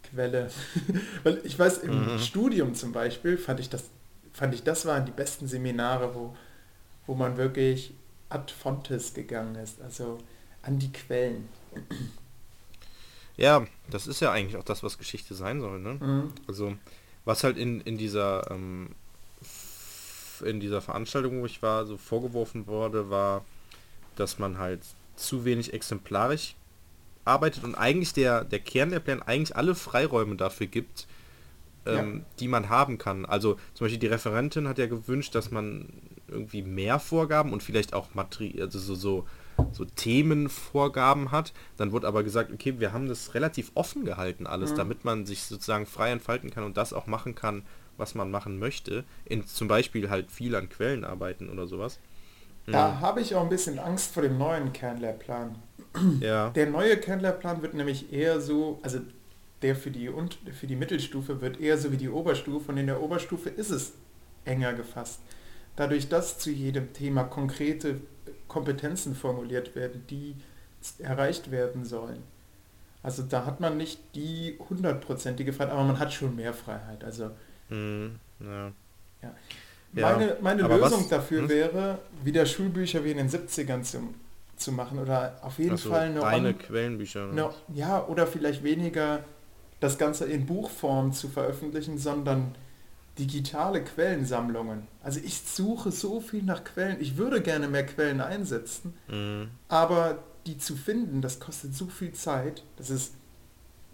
Quelle. 0.09 0.49
Weil 1.23 1.41
ich 1.43 1.57
weiß, 1.57 1.79
im 1.79 2.13
mhm. 2.13 2.19
Studium 2.19 2.75
zum 2.75 2.91
Beispiel 2.91 3.37
fand 3.37 3.59
ich 3.59 3.69
das, 3.69 3.89
fand 4.33 4.53
ich, 4.53 4.63
das 4.63 4.85
waren 4.85 5.05
die 5.05 5.11
besten 5.11 5.47
Seminare, 5.47 6.13
wo, 6.15 6.35
wo 7.07 7.15
man 7.15 7.37
wirklich 7.37 7.93
ad 8.29 8.51
fontes 8.51 9.13
gegangen 9.13 9.55
ist, 9.55 9.81
also 9.81 10.17
an 10.61 10.79
die 10.79 10.91
Quellen. 10.91 11.49
Ja, 13.37 13.65
das 13.89 14.07
ist 14.07 14.19
ja 14.19 14.31
eigentlich 14.31 14.57
auch 14.57 14.63
das, 14.63 14.83
was 14.83 14.97
Geschichte 14.97 15.33
sein 15.33 15.61
soll. 15.61 15.79
Ne? 15.79 15.93
Mhm. 15.93 16.33
Also 16.47 16.75
was 17.25 17.43
halt 17.43 17.57
in, 17.57 17.81
in 17.81 17.97
dieser 17.97 18.49
ähm, 18.51 18.89
in 20.41 20.59
dieser 20.59 20.81
Veranstaltung, 20.81 21.41
wo 21.41 21.45
ich 21.45 21.61
war, 21.61 21.85
so 21.85 21.97
vorgeworfen 21.97 22.67
wurde, 22.67 23.09
war, 23.09 23.45
dass 24.15 24.39
man 24.39 24.57
halt 24.57 24.81
zu 25.15 25.45
wenig 25.45 25.73
exemplarisch 25.73 26.55
arbeitet 27.25 27.63
und 27.63 27.75
eigentlich 27.75 28.13
der, 28.13 28.43
der 28.43 28.60
Kern 28.60 28.89
der 28.89 28.99
Plan 28.99 29.21
eigentlich 29.21 29.55
alle 29.55 29.75
Freiräume 29.75 30.36
dafür 30.36 30.67
gibt, 30.67 31.07
ähm, 31.86 32.17
ja. 32.17 32.25
die 32.39 32.47
man 32.47 32.69
haben 32.69 32.97
kann. 32.97 33.25
Also 33.25 33.55
zum 33.73 33.86
Beispiel 33.86 33.99
die 33.99 34.07
Referentin 34.07 34.67
hat 34.67 34.77
ja 34.77 34.88
gewünscht, 34.88 35.36
dass 35.36 35.51
man 35.51 35.89
irgendwie 36.27 36.62
mehr 36.62 36.99
Vorgaben 36.99 37.53
und 37.53 37.63
vielleicht 37.63 37.93
auch 37.93 38.13
Materi 38.13 38.60
also 38.62 38.79
so, 38.79 38.95
so, 38.95 39.27
so 39.71 39.86
Themenvorgaben 39.86 41.31
hat. 41.31 41.53
Dann 41.77 41.91
wurde 41.91 42.07
aber 42.07 42.23
gesagt, 42.23 42.51
okay, 42.51 42.75
wir 42.79 42.93
haben 42.93 43.07
das 43.07 43.34
relativ 43.34 43.71
offen 43.75 44.05
gehalten 44.05 44.47
alles, 44.47 44.71
mhm. 44.71 44.77
damit 44.77 45.05
man 45.05 45.25
sich 45.25 45.43
sozusagen 45.43 45.86
frei 45.86 46.12
entfalten 46.12 46.49
kann 46.49 46.63
und 46.63 46.77
das 46.77 46.93
auch 46.93 47.07
machen 47.07 47.36
kann, 47.36 47.63
was 47.97 48.15
man 48.15 48.31
machen 48.31 48.60
möchte. 48.60 49.03
In 49.25 49.45
zum 49.45 49.67
Beispiel 49.67 50.10
halt 50.10 50.31
viel 50.31 50.55
an 50.55 50.69
Quellen 50.69 51.03
arbeiten 51.03 51.49
oder 51.49 51.67
sowas. 51.67 51.99
Da 52.67 52.99
habe 52.99 53.21
ich 53.21 53.36
auch 53.36 53.41
ein 53.41 53.49
bisschen 53.49 53.79
Angst 53.79 54.13
vor 54.13 54.23
dem 54.23 54.38
neuen 54.38 54.71
Kernlehrplan. 54.71 55.55
Ja. 56.21 56.49
Der 56.51 56.67
neue 56.67 56.97
Kernlehrplan 56.97 57.62
wird 57.62 57.73
nämlich 57.73 58.12
eher 58.13 58.39
so, 58.41 58.80
also 58.82 58.99
der 59.62 59.75
für 59.75 59.91
die, 59.91 60.10
und, 60.10 60.38
für 60.60 60.67
die 60.67 60.75
Mittelstufe 60.75 61.41
wird 61.41 61.60
eher 61.60 61.77
so 61.77 61.91
wie 61.91 61.97
die 61.97 62.10
Oberstufe 62.10 62.71
und 62.71 62.77
in 62.77 62.88
der 62.88 63.01
Oberstufe 63.01 63.49
ist 63.49 63.69
es 63.69 63.93
enger 64.45 64.73
gefasst. 64.73 65.19
Dadurch, 65.75 66.10
dass 66.10 66.39
zu 66.39 66.49
jedem 66.51 66.93
Thema 66.93 67.23
konkrete 67.23 68.01
Kompetenzen 68.47 69.15
formuliert 69.15 69.75
werden, 69.75 70.04
die 70.10 70.36
erreicht 70.99 71.51
werden 71.51 71.86
sollen. 71.86 72.23
Also 73.04 73.23
da 73.23 73.45
hat 73.45 73.60
man 73.60 73.77
nicht 73.77 73.99
die 74.15 74.58
hundertprozentige 74.69 75.54
Freiheit, 75.54 75.73
aber 75.73 75.84
man 75.84 75.99
hat 75.99 76.12
schon 76.13 76.36
mehr 76.36 76.54
Freiheit. 76.54 77.04
Also 77.04 77.32
Mhm. 77.69 78.15
Ja. 78.39 78.71
ja. 79.21 79.34
Meine, 79.93 80.38
meine 80.41 80.62
Lösung 80.63 81.01
was- 81.01 81.08
dafür 81.10 81.41
hm? 81.43 81.49
wäre, 81.49 81.99
wieder 82.23 82.45
Schulbücher 82.45 83.04
wie 83.06 83.12
in 83.12 83.17
den 83.17 83.30
70ern 83.30 83.84
zu, 83.84 84.13
zu 84.62 84.71
machen 84.71 85.00
oder 85.00 85.38
auf 85.41 85.58
jeden 85.60 85.71
Also 85.71 85.89
Fall 85.89 86.08
eine 86.08 86.21
reine 86.21 86.54
Quellenbücher. 86.54 87.30
eine, 87.30 87.50
ja, 87.74 88.06
oder 88.06 88.28
vielleicht 88.28 88.63
weniger 88.63 89.24
das 89.80 89.97
Ganze 89.97 90.26
in 90.26 90.45
Buchform 90.45 91.12
zu 91.12 91.28
veröffentlichen, 91.28 91.97
sondern 91.97 92.56
digitale 93.19 93.84
Quellensammlungen. 93.84 94.88
Also 95.04 95.19
ich 95.24 95.41
suche 95.41 95.91
so 95.91 96.21
viel 96.21 96.43
nach 96.43 96.63
Quellen. 96.63 96.97
Ich 97.02 97.17
würde 97.17 97.41
gerne 97.41 97.67
mehr 97.67 97.86
Quellen 97.86 98.21
einsetzen, 98.21 98.93
Mhm. 99.10 99.50
aber 99.67 100.19
die 100.45 100.58
zu 100.58 100.76
finden, 100.76 101.21
das 101.21 101.39
kostet 101.39 101.76
so 101.76 101.88
viel 101.88 102.13
Zeit. 102.13 102.63
Das 102.78 102.89
ist, 102.89 103.13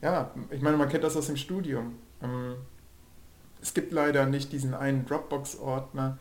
ja, 0.01 0.31
ich 0.51 0.61
meine, 0.61 0.77
man 0.77 0.87
kennt 0.87 1.03
das 1.03 1.17
aus 1.17 1.27
dem 1.27 1.37
Studium. 1.37 1.95
Ähm, 2.21 2.55
Es 3.59 3.73
gibt 3.73 3.91
leider 3.91 4.27
nicht 4.27 4.51
diesen 4.51 4.75
einen 4.75 5.05
Dropbox-Ordner, 5.07 6.19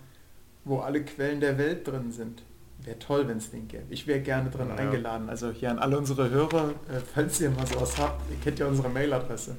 wo 0.65 0.79
alle 0.79 1.05
Quellen 1.05 1.41
der 1.41 1.59
Welt 1.59 1.87
drin 1.87 2.11
sind. 2.11 2.43
Wäre 2.85 2.99
toll, 2.99 3.27
wenn 3.27 3.39
es 3.39 3.51
den 3.51 3.67
gäbe. 3.69 3.85
Ich 3.91 4.07
wäre 4.07 4.21
gerne 4.21 4.51
drin 4.51 4.69
Ja. 4.69 4.77
eingeladen. 4.77 5.29
Also 5.29 5.51
hier 5.51 5.71
an 5.71 5.79
alle 5.79 5.99
unsere 5.99 6.31
Hörer, 6.31 6.71
äh, 6.89 7.01
falls 7.15 7.41
ihr 7.41 7.51
mal 7.51 7.67
sowas 7.67 7.99
habt, 7.99 8.23
ihr 8.31 8.37
kennt 8.39 8.59
ja 8.59 8.67
unsere 8.67 8.89
Mailadresse. 8.89 9.57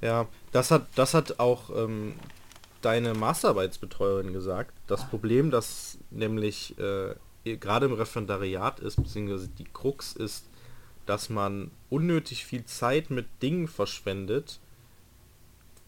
Ja, 0.00 0.26
das 0.52 0.70
hat, 0.70 0.86
das 0.96 1.14
hat 1.14 1.40
auch 1.40 1.70
ähm, 1.74 2.14
deine 2.82 3.14
Masterarbeitsbetreuerin 3.14 4.32
gesagt. 4.32 4.72
Das 4.86 5.08
Problem, 5.08 5.50
das 5.50 5.98
nämlich 6.10 6.76
äh, 6.78 7.14
gerade 7.56 7.86
im 7.86 7.94
Referendariat 7.94 8.80
ist, 8.80 8.96
beziehungsweise 8.96 9.48
die 9.48 9.64
Krux 9.64 10.12
ist, 10.12 10.44
dass 11.06 11.30
man 11.30 11.70
unnötig 11.90 12.44
viel 12.44 12.64
Zeit 12.64 13.10
mit 13.10 13.26
Dingen 13.42 13.68
verschwendet, 13.68 14.60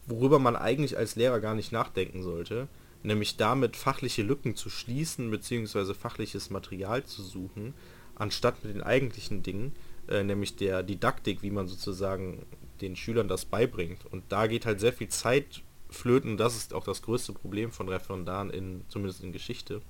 worüber 0.07 0.39
man 0.39 0.55
eigentlich 0.55 0.97
als 0.97 1.15
Lehrer 1.15 1.39
gar 1.39 1.53
nicht 1.55 1.71
nachdenken 1.71 2.23
sollte, 2.23 2.67
nämlich 3.03 3.37
damit 3.37 3.75
fachliche 3.75 4.23
Lücken 4.23 4.55
zu 4.55 4.69
schließen, 4.69 5.29
beziehungsweise 5.31 5.93
fachliches 5.93 6.49
Material 6.49 7.03
zu 7.03 7.21
suchen, 7.21 7.73
anstatt 8.15 8.63
mit 8.63 8.73
den 8.73 8.83
eigentlichen 8.83 9.43
Dingen, 9.43 9.75
äh, 10.07 10.23
nämlich 10.23 10.55
der 10.55 10.83
Didaktik, 10.83 11.41
wie 11.43 11.51
man 11.51 11.67
sozusagen 11.67 12.45
den 12.81 12.95
Schülern 12.95 13.27
das 13.27 13.45
beibringt. 13.45 14.05
Und 14.11 14.23
da 14.29 14.47
geht 14.47 14.65
halt 14.65 14.79
sehr 14.79 14.93
viel 14.93 15.09
Zeit 15.09 15.61
flöten, 15.89 16.37
das 16.37 16.55
ist 16.55 16.73
auch 16.73 16.83
das 16.83 17.01
größte 17.01 17.33
Problem 17.33 17.71
von 17.71 17.87
Referendaren, 17.89 18.49
in, 18.49 18.83
zumindest 18.89 19.23
in 19.23 19.31
Geschichte, 19.31 19.81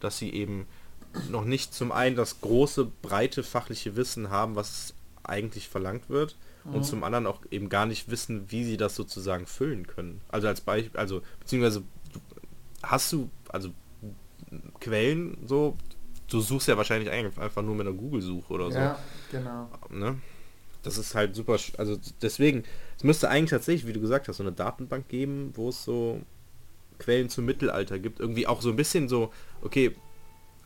dass 0.00 0.18
sie 0.18 0.30
eben 0.30 0.66
noch 1.30 1.44
nicht 1.44 1.74
zum 1.74 1.92
einen 1.92 2.16
das 2.16 2.40
große, 2.40 2.90
breite 3.02 3.42
fachliche 3.42 3.96
Wissen 3.96 4.30
haben, 4.30 4.56
was 4.56 4.94
eigentlich 5.22 5.68
verlangt 5.68 6.08
wird, 6.08 6.36
und 6.64 6.84
zum 6.84 7.02
anderen 7.02 7.26
auch 7.26 7.40
eben 7.50 7.68
gar 7.68 7.86
nicht 7.86 8.08
wissen, 8.08 8.50
wie 8.50 8.64
sie 8.64 8.76
das 8.76 8.94
sozusagen 8.94 9.46
füllen 9.46 9.86
können. 9.86 10.20
Also 10.28 10.46
als 10.46 10.60
Beispiel, 10.60 10.96
also 10.98 11.22
beziehungsweise 11.40 11.82
hast 12.82 13.12
du 13.12 13.30
also 13.48 13.70
Quellen 14.80 15.38
so, 15.46 15.76
du 16.28 16.40
suchst 16.40 16.68
ja 16.68 16.76
wahrscheinlich 16.76 17.10
einfach 17.10 17.62
nur 17.62 17.74
mit 17.74 17.86
einer 17.86 17.96
Google-Suche 17.96 18.52
oder 18.52 18.70
so. 18.70 18.78
Ja, 18.78 18.98
genau. 19.30 19.68
Ne? 19.90 20.18
Das 20.82 20.98
ist 20.98 21.14
halt 21.14 21.34
super, 21.36 21.58
also 21.78 21.98
deswegen, 22.20 22.64
es 22.96 23.04
müsste 23.04 23.28
eigentlich 23.28 23.50
tatsächlich, 23.50 23.86
wie 23.86 23.92
du 23.92 24.00
gesagt 24.00 24.28
hast, 24.28 24.38
so 24.38 24.42
eine 24.42 24.52
Datenbank 24.52 25.08
geben, 25.08 25.52
wo 25.54 25.68
es 25.68 25.84
so 25.84 26.20
Quellen 26.98 27.28
zum 27.28 27.44
Mittelalter 27.44 27.98
gibt. 27.98 28.20
Irgendwie 28.20 28.46
auch 28.46 28.62
so 28.62 28.70
ein 28.70 28.76
bisschen 28.76 29.08
so, 29.08 29.32
okay, 29.62 29.94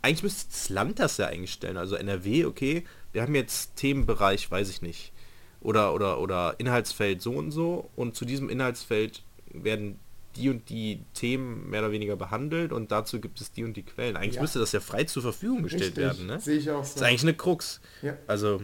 eigentlich 0.03 0.23
müsste 0.23 0.51
das 0.51 0.69
Land 0.69 0.99
das 1.01 1.19
ja 1.19 1.27
eigentlich 1.27 1.53
stellen. 1.53 1.77
Also 1.77 1.97
NRW, 1.97 2.47
okay, 2.47 2.85
wir 3.13 3.23
haben 3.23 3.35
jetzt 3.35 3.77
Themenbereich, 3.77 4.51
weiß 4.51 4.71
ich 4.71 4.83
nicht. 4.83 5.13
Oder, 5.61 5.95
oder, 5.95 6.21
oder 6.21 6.55
Inhaltsfeld 6.59 7.21
so 7.21 7.33
und 7.33 7.51
so. 7.51 7.91
Und 7.97 8.15
zu 8.15 8.25
diesem 8.25 8.49
Inhaltsfeld 8.49 9.23
werden 9.53 9.99
die 10.37 10.49
und 10.51 10.69
die 10.69 11.03
Themen 11.15 11.69
mehr 11.71 11.81
oder 11.81 11.93
weniger 11.93 12.17
behandelt 12.17 12.73
und 12.73 12.93
dazu 12.93 13.21
gibt 13.21 13.41
es 13.41 13.51
die 13.53 13.65
und 13.65 13.75
die 13.77 13.83
Quellen. 13.83 14.17
Eigentlich 14.17 14.37
Ja. 14.37 14.43
müsste 14.43 14.59
das 14.59 14.73
ja 14.73 14.81
frei 14.81 15.05
zur 15.05 15.23
Verfügung 15.23 15.63
gestellt 15.63 15.97
Richtig, 15.97 16.05
werden, 16.05 16.27
ne? 16.27 16.41
Sehe 16.41 16.59
ich 16.59 16.71
auch 16.71 16.81
Das 16.81 16.95
so. 16.95 16.97
ist 17.01 17.03
eigentlich 17.03 17.23
eine 17.23 17.35
Krux. 17.35 17.81
Ja, 18.03 18.17
Also, 18.27 18.63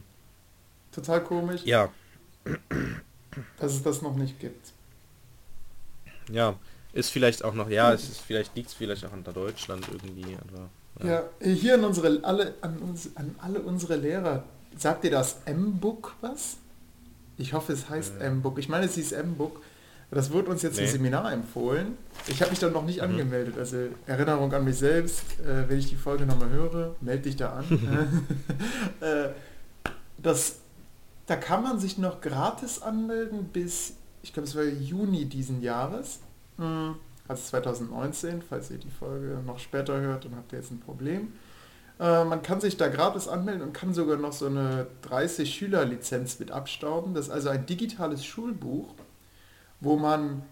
total 0.93 1.25
komisch, 1.25 1.63
ja, 1.65 1.91
dass 3.59 3.73
es 3.75 3.83
das 3.83 4.03
noch 4.03 4.15
nicht 4.17 4.39
gibt. 4.41 4.73
Ja, 6.31 6.55
ist 6.93 7.11
vielleicht 7.11 7.45
auch 7.45 7.55
noch, 7.55 7.69
ja, 7.69 7.93
es 7.93 8.09
ist 8.09 8.21
vielleicht 8.21 8.55
liegt 8.55 8.69
es 8.69 8.75
vielleicht 8.75 9.05
auch 9.05 9.13
an 9.13 9.25
Deutschland 9.25 9.87
irgendwie, 9.91 10.37
aber 10.37 10.69
Ja, 11.09 11.25
hier 11.43 11.75
an 11.75 11.85
unsere 11.85 12.21
alle 12.23 12.55
an 12.61 12.79
uns 12.79 13.11
an 13.17 13.35
alle 13.41 13.61
unsere 13.61 13.97
Lehrer. 13.97 14.45
Sagt 14.77 15.05
ihr 15.05 15.11
das 15.11 15.37
M-Book 15.47 16.15
was? 16.21 16.57
Ich 17.39 17.53
hoffe, 17.55 17.73
es 17.73 17.89
heißt 17.89 18.21
M-Book. 18.21 18.59
Ich 18.59 18.69
meine, 18.69 18.87
es 18.87 18.95
hieß 18.95 19.13
M-Book. 19.13 19.63
Das 20.15 20.31
wurde 20.31 20.51
uns 20.51 20.61
jetzt 20.63 20.77
Nee. 20.77 20.85
im 20.85 20.91
Seminar 20.91 21.33
empfohlen. 21.33 21.97
Ich 22.29 22.41
habe 22.43 22.51
mich 22.51 22.61
dann 22.61 22.73
noch 22.73 22.85
nicht 22.85 23.01
angemeldet. 23.03 23.57
Also 23.59 23.79
Erinnerung 24.07 24.53
an 24.53 24.63
mich 24.65 24.77
selbst. 24.77 25.23
Äh, 25.41 25.69
wenn 25.69 25.79
ich 25.79 25.89
die 25.89 25.97
Folge 25.97 26.27
nochmal 26.27 26.51
höre, 26.51 26.95
melde 27.01 27.23
dich 27.23 27.37
da 27.37 27.55
an. 27.55 27.65
äh, 29.01 29.29
das, 30.19 30.57
da 31.27 31.37
kann 31.37 31.63
man 31.63 31.79
sich 31.79 31.97
noch 31.99 32.21
gratis 32.21 32.81
anmelden 32.83 33.45
bis, 33.53 33.95
ich 34.23 34.33
glaube, 34.35 34.47
es 34.49 34.55
war 34.55 34.65
Juni 34.65 35.25
diesen 35.25 35.63
Jahres. 35.63 36.21
Hm, 36.59 36.95
Also 37.27 37.43
2019, 37.45 38.43
falls 38.47 38.71
ihr 38.71 38.79
die 38.79 38.91
Folge 38.91 39.39
noch 39.47 39.59
später 39.59 39.99
hört, 39.99 40.27
dann 40.27 40.37
habt 40.37 40.53
ihr 40.53 40.59
jetzt 40.59 40.71
ein 40.73 40.81
Problem. 40.81 41.33
Äh, 41.99 42.25
man 42.25 42.43
kann 42.43 42.61
sich 42.61 42.77
da 42.77 42.89
gratis 42.89 43.29
anmelden 43.29 43.63
und 43.63 43.73
kann 43.73 43.95
sogar 43.95 44.19
noch 44.19 44.33
so 44.35 44.47
eine 44.47 44.87
30 45.03 45.55
Schüler 45.55 45.85
Lizenz 45.87 46.39
mit 46.39 46.51
abstauben. 46.51 47.15
Das 47.15 47.27
ist 47.29 47.31
also 47.33 47.49
ein 47.49 47.65
digitales 47.65 48.25
Schulbuch, 48.27 48.95
wo 49.83 49.97
man 49.97 50.43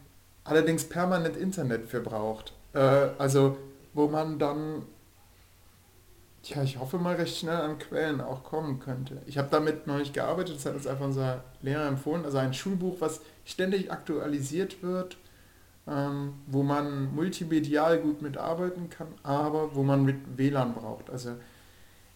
allerdings 0.44 0.84
permanent 0.84 1.36
Internet 1.36 1.86
für 1.86 2.00
braucht. 2.00 2.52
Äh, 2.74 3.08
also 3.16 3.56
wo 3.94 4.08
man 4.08 4.38
dann, 4.38 4.82
ja, 6.44 6.62
ich 6.62 6.78
hoffe 6.78 6.98
mal 6.98 7.14
recht 7.14 7.38
schnell 7.38 7.56
an 7.56 7.78
Quellen 7.78 8.20
auch 8.20 8.42
kommen 8.42 8.80
könnte. 8.80 9.22
Ich 9.26 9.38
habe 9.38 9.48
damit 9.50 9.86
noch 9.86 9.98
nicht 9.98 10.14
gearbeitet, 10.14 10.56
das 10.56 10.66
hat 10.66 10.74
uns 10.74 10.86
einfach 10.86 11.06
unser 11.06 11.44
Lehrer 11.62 11.86
empfohlen. 11.86 12.24
Also 12.24 12.38
ein 12.38 12.54
Schulbuch, 12.54 13.00
was 13.00 13.20
ständig 13.44 13.90
aktualisiert 13.92 14.82
wird, 14.82 15.16
ähm, 15.86 16.34
wo 16.46 16.62
man 16.62 17.14
multimedial 17.14 17.98
gut 17.98 18.22
mitarbeiten 18.22 18.90
kann, 18.90 19.08
aber 19.22 19.74
wo 19.76 19.82
man 19.82 20.04
mit 20.04 20.16
WLAN 20.36 20.74
braucht. 20.74 21.08
Also 21.08 21.36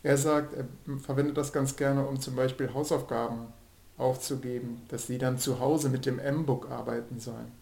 er 0.03 0.16
sagt, 0.16 0.55
er 0.55 0.66
verwendet 0.98 1.37
das 1.37 1.53
ganz 1.53 1.77
gerne, 1.77 2.07
um 2.07 2.20
zum 2.20 2.35
Beispiel 2.35 2.74
Hausaufgaben 2.74 3.53
aufzugeben, 3.97 4.83
dass 4.89 5.07
sie 5.07 5.19
dann 5.19 5.39
zu 5.39 5.61
Hause 5.61 5.89
mit 5.89 6.07
dem 6.07 6.19
M-Book 6.19 6.71
arbeiten 6.71 7.21
sollen. 7.21 7.53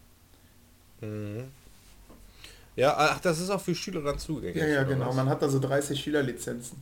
Mhm. 1.01 1.51
Ja, 2.75 2.95
ach, 2.97 3.19
das 3.19 3.39
ist 3.39 3.49
auch 3.49 3.61
für 3.61 3.75
Schüler 3.75 4.01
dann 4.01 4.17
zugänglich. 4.17 4.63
Ja, 4.63 4.67
ja, 4.67 4.83
genau. 4.83 5.09
was? 5.09 5.15
Man 5.15 5.29
hat 5.29 5.43
also 5.43 5.59
30 5.59 5.99
Schülerlizenzen. 5.99 6.77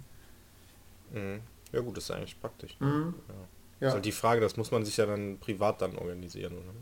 Mhm. 1.12 1.42
Ja 1.74 1.82
gut, 1.82 1.98
das 1.98 2.06
ist 2.06 2.12
eigentlich 2.12 2.40
praktisch. 2.40 2.78
Mhm. 2.80 3.14
Ja. 3.28 3.36
Ja. 3.82 3.88
Ist 3.88 3.94
halt 3.96 4.06
die 4.06 4.12
Frage, 4.12 4.42
das 4.42 4.58
muss 4.58 4.72
man 4.72 4.86
sich 4.86 4.96
ja 4.98 5.06
dann 5.06 5.40
privat 5.40 5.82
dann 5.82 5.98
organisieren, 5.98 6.54
oder? 6.54 6.74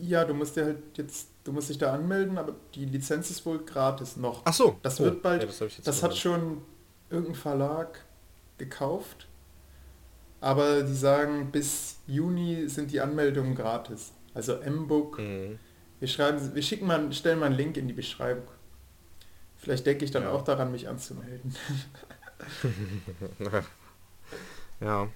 ja, 0.00 0.24
du 0.24 0.34
musst 0.34 0.56
dir 0.56 0.64
halt 0.64 0.78
jetzt, 0.94 1.28
du 1.44 1.52
musst 1.52 1.68
dich 1.68 1.78
da 1.78 1.92
anmelden, 1.92 2.38
aber 2.38 2.54
die 2.74 2.84
Lizenz 2.84 3.30
ist 3.30 3.44
wohl 3.46 3.58
gratis 3.58 4.16
noch. 4.16 4.42
Ach 4.44 4.54
so. 4.54 4.78
Das 4.82 5.00
oh, 5.00 5.04
wird 5.04 5.22
bald, 5.22 5.42
ja, 5.42 5.48
das, 5.48 5.82
Das 5.82 6.02
hat 6.02 6.16
schon 6.16 6.62
irgendein 7.10 7.34
Verlag 7.34 8.04
gekauft, 8.58 9.25
aber 10.40 10.82
die 10.82 10.94
sagen, 10.94 11.50
bis 11.50 11.96
Juni 12.06 12.68
sind 12.68 12.92
die 12.92 13.00
Anmeldungen 13.00 13.54
gratis. 13.54 14.12
Also 14.34 14.54
M-Book. 14.54 15.18
Mhm. 15.18 15.58
Wir 15.98 16.08
schreiben, 16.08 16.54
wir 16.54 16.62
schicken 16.62 16.86
mal, 16.86 17.10
stellen 17.12 17.38
mal 17.38 17.46
einen 17.46 17.56
Link 17.56 17.76
in 17.78 17.88
die 17.88 17.94
Beschreibung. 17.94 18.44
Vielleicht 19.56 19.86
denke 19.86 20.04
ich 20.04 20.10
dann 20.10 20.24
Ja. 20.24 20.30
auch 20.30 20.42
daran, 20.42 20.70
mich 20.70 20.88
anzumelden. 20.88 21.54
ja. 24.80 25.08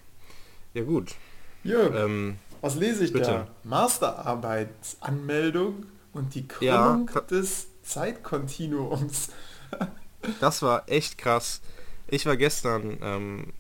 Ja 0.75 0.83
gut. 0.85 1.15
Jörg, 1.63 1.95
Ähm, 1.95 2.39
was 2.63 2.75
lese 2.77 3.05
ich 3.05 3.13
bitte. 3.13 3.31
da? 3.31 3.47
Masterarbeitsanmeldung 3.65 5.85
und 6.13 6.35
die 6.35 6.47
Ja, 6.61 6.87
Krümmung 6.89 7.07
ka- 7.07 7.21
des 7.21 7.69
Zeitkontinuums. 7.83 9.29
das 10.41 10.63
war 10.63 10.89
echt 10.89 11.19
krass. 11.19 11.61
Ich 12.09 12.27
war 12.27 12.37
gestern 12.37 12.99
ähm, 13.03 13.53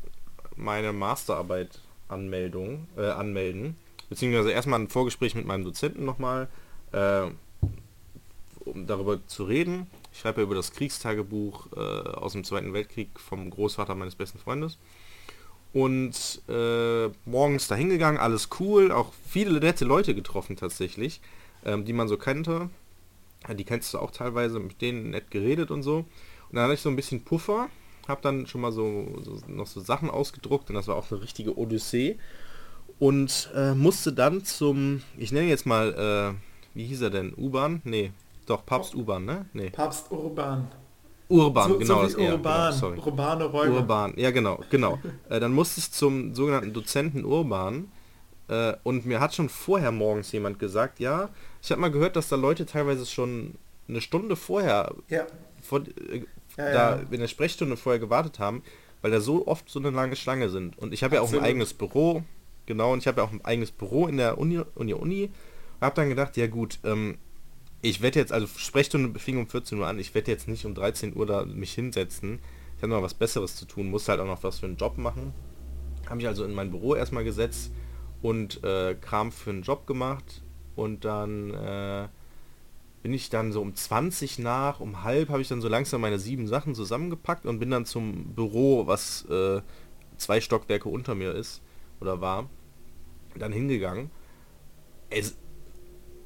meine 0.60 0.92
Masterarbeit 0.92 1.80
Anmeldung, 2.08 2.86
äh, 2.96 3.06
anmelden, 3.06 3.76
beziehungsweise 4.08 4.50
erstmal 4.50 4.80
ein 4.80 4.88
Vorgespräch 4.88 5.34
mit 5.34 5.46
meinem 5.46 5.64
Dozenten 5.64 6.04
nochmal, 6.04 6.48
äh, 6.92 7.22
um 8.60 8.86
darüber 8.86 9.24
zu 9.26 9.44
reden. 9.44 9.86
Ich 10.12 10.20
schreibe 10.20 10.42
über 10.42 10.54
das 10.54 10.72
Kriegstagebuch 10.72 11.68
äh, 11.76 11.78
aus 11.78 12.32
dem 12.32 12.44
Zweiten 12.44 12.72
Weltkrieg 12.72 13.08
vom 13.18 13.48
Großvater 13.50 13.94
meines 13.94 14.16
besten 14.16 14.38
Freundes. 14.38 14.78
Und 15.72 16.42
äh, 16.48 17.08
morgens 17.24 17.68
da 17.68 17.76
hingegangen, 17.76 18.20
alles 18.20 18.48
cool, 18.58 18.90
auch 18.90 19.12
viele 19.28 19.60
nette 19.60 19.84
Leute 19.84 20.16
getroffen 20.16 20.56
tatsächlich, 20.56 21.20
ähm, 21.64 21.84
die 21.84 21.92
man 21.92 22.08
so 22.08 22.16
kannte. 22.16 22.70
Die 23.48 23.64
kennst 23.64 23.94
du 23.94 23.98
auch 23.98 24.10
teilweise, 24.10 24.58
mit 24.58 24.82
denen 24.82 25.10
nett 25.10 25.30
geredet 25.30 25.70
und 25.70 25.82
so. 25.82 25.98
Und 25.98 26.56
dann 26.56 26.64
hatte 26.64 26.74
ich 26.74 26.80
so 26.80 26.88
ein 26.88 26.96
bisschen 26.96 27.22
Puffer, 27.22 27.68
habe 28.08 28.20
dann 28.22 28.46
schon 28.46 28.60
mal 28.60 28.72
so, 28.72 29.06
so, 29.22 29.38
noch 29.48 29.66
so 29.66 29.80
Sachen 29.80 30.10
ausgedruckt 30.10 30.68
und 30.70 30.74
das 30.76 30.88
war 30.88 30.96
auch 30.96 31.10
eine 31.10 31.20
richtige 31.22 31.56
Odyssee. 31.58 32.18
Und 32.98 33.50
äh, 33.54 33.74
musste 33.74 34.12
dann 34.12 34.44
zum, 34.44 35.02
ich 35.16 35.32
nenne 35.32 35.48
jetzt 35.48 35.64
mal, 35.64 36.34
äh, 36.34 36.76
wie 36.76 36.84
hieß 36.84 37.00
er 37.02 37.10
denn, 37.10 37.32
U-Bahn? 37.34 37.80
Nee, 37.84 38.12
doch, 38.46 38.66
Papst 38.66 38.94
U-Bahn, 38.94 39.24
ne? 39.24 39.46
Nee. 39.54 39.70
Papst 39.70 40.10
Urban. 40.10 40.68
Urban, 41.28 41.68
So- 41.70 41.78
genau. 41.78 41.94
so 41.96 42.02
das 42.02 42.14
eher, 42.14 42.32
Urban, 42.32 42.70
genau, 42.70 42.76
sorry. 42.80 42.98
urbane 42.98 43.44
Räume. 43.44 43.74
Urban, 43.76 44.12
ja 44.16 44.30
genau, 44.32 44.60
genau. 44.68 44.98
äh, 45.28 45.38
dann 45.40 45.52
musste 45.52 45.78
ich 45.80 45.92
zum 45.92 46.34
sogenannten 46.34 46.72
Dozenten 46.72 47.24
Urban 47.24 47.90
äh, 48.48 48.74
und 48.82 49.06
mir 49.06 49.20
hat 49.20 49.34
schon 49.34 49.48
vorher 49.48 49.92
morgens 49.92 50.32
jemand 50.32 50.58
gesagt, 50.58 50.98
ja, 50.98 51.28
ich 51.62 51.70
habe 51.70 51.80
mal 51.80 51.90
gehört, 51.92 52.16
dass 52.16 52.28
da 52.28 52.36
Leute 52.36 52.66
teilweise 52.66 53.06
schon 53.06 53.54
eine 53.88 54.00
Stunde 54.00 54.34
vorher 54.36 54.92
Ja, 55.08 55.26
vor, 55.62 55.80
äh, 55.80 56.24
Ja, 56.60 56.72
da 56.72 56.96
ja. 56.96 57.02
in 57.10 57.20
der 57.20 57.28
Sprechstunde 57.28 57.76
vorher 57.76 57.98
gewartet 57.98 58.38
haben, 58.38 58.62
weil 59.02 59.10
da 59.10 59.20
so 59.20 59.46
oft 59.46 59.68
so 59.68 59.78
eine 59.78 59.90
lange 59.90 60.16
Schlange 60.16 60.48
sind. 60.48 60.78
Und 60.78 60.92
ich 60.92 61.02
habe 61.02 61.16
ja 61.16 61.22
auch 61.22 61.32
ein 61.32 61.40
eigenes 61.40 61.74
Büro, 61.74 62.22
genau, 62.66 62.92
und 62.92 62.98
ich 62.98 63.06
habe 63.06 63.20
ja 63.20 63.26
auch 63.26 63.32
ein 63.32 63.44
eigenes 63.44 63.70
Büro 63.70 64.06
in 64.06 64.16
der 64.16 64.38
Uni, 64.38 64.60
Uni, 64.74 64.94
Uni. 64.94 65.30
Habe 65.80 65.96
dann 65.96 66.08
gedacht, 66.08 66.36
ja 66.36 66.46
gut, 66.46 66.78
ähm, 66.84 67.18
ich 67.82 68.02
werde 68.02 68.18
jetzt, 68.18 68.32
also 68.32 68.46
Sprechstunde 68.46 69.18
fing 69.18 69.38
um 69.38 69.46
14 69.48 69.78
Uhr 69.78 69.86
an, 69.86 69.98
ich 69.98 70.14
werde 70.14 70.30
jetzt 70.30 70.48
nicht 70.48 70.66
um 70.66 70.74
13 70.74 71.16
Uhr 71.16 71.26
da 71.26 71.44
mich 71.44 71.72
hinsetzen. 71.72 72.40
Ich 72.76 72.82
habe 72.82 72.92
noch 72.92 73.02
was 73.02 73.14
Besseres 73.14 73.56
zu 73.56 73.64
tun, 73.64 73.90
muss 73.90 74.08
halt 74.08 74.20
auch 74.20 74.26
noch 74.26 74.42
was 74.42 74.58
für 74.58 74.66
einen 74.66 74.76
Job 74.76 74.98
machen. 74.98 75.32
Habe 76.06 76.16
mich 76.16 76.26
also 76.26 76.44
in 76.44 76.54
mein 76.54 76.70
Büro 76.70 76.94
erstmal 76.94 77.24
gesetzt 77.24 77.72
und 78.22 78.62
äh, 78.64 78.94
Kram 78.94 79.32
für 79.32 79.50
einen 79.50 79.62
Job 79.62 79.86
gemacht 79.86 80.42
und 80.76 81.04
dann 81.04 81.54
äh, 81.54 82.08
bin 83.02 83.14
ich 83.14 83.30
dann 83.30 83.52
so 83.52 83.62
um 83.62 83.74
20 83.74 84.38
nach, 84.40 84.80
um 84.80 85.02
halb 85.02 85.30
habe 85.30 85.40
ich 85.40 85.48
dann 85.48 85.60
so 85.60 85.68
langsam 85.68 86.00
meine 86.02 86.18
sieben 86.18 86.46
Sachen 86.46 86.74
zusammengepackt 86.74 87.46
und 87.46 87.58
bin 87.58 87.70
dann 87.70 87.86
zum 87.86 88.34
Büro, 88.34 88.86
was 88.86 89.24
äh, 89.30 89.62
zwei 90.18 90.40
Stockwerke 90.40 90.88
unter 90.88 91.14
mir 91.14 91.32
ist 91.34 91.62
oder 92.00 92.20
war, 92.20 92.48
dann 93.36 93.52
hingegangen. 93.52 94.10
Es, 95.08 95.36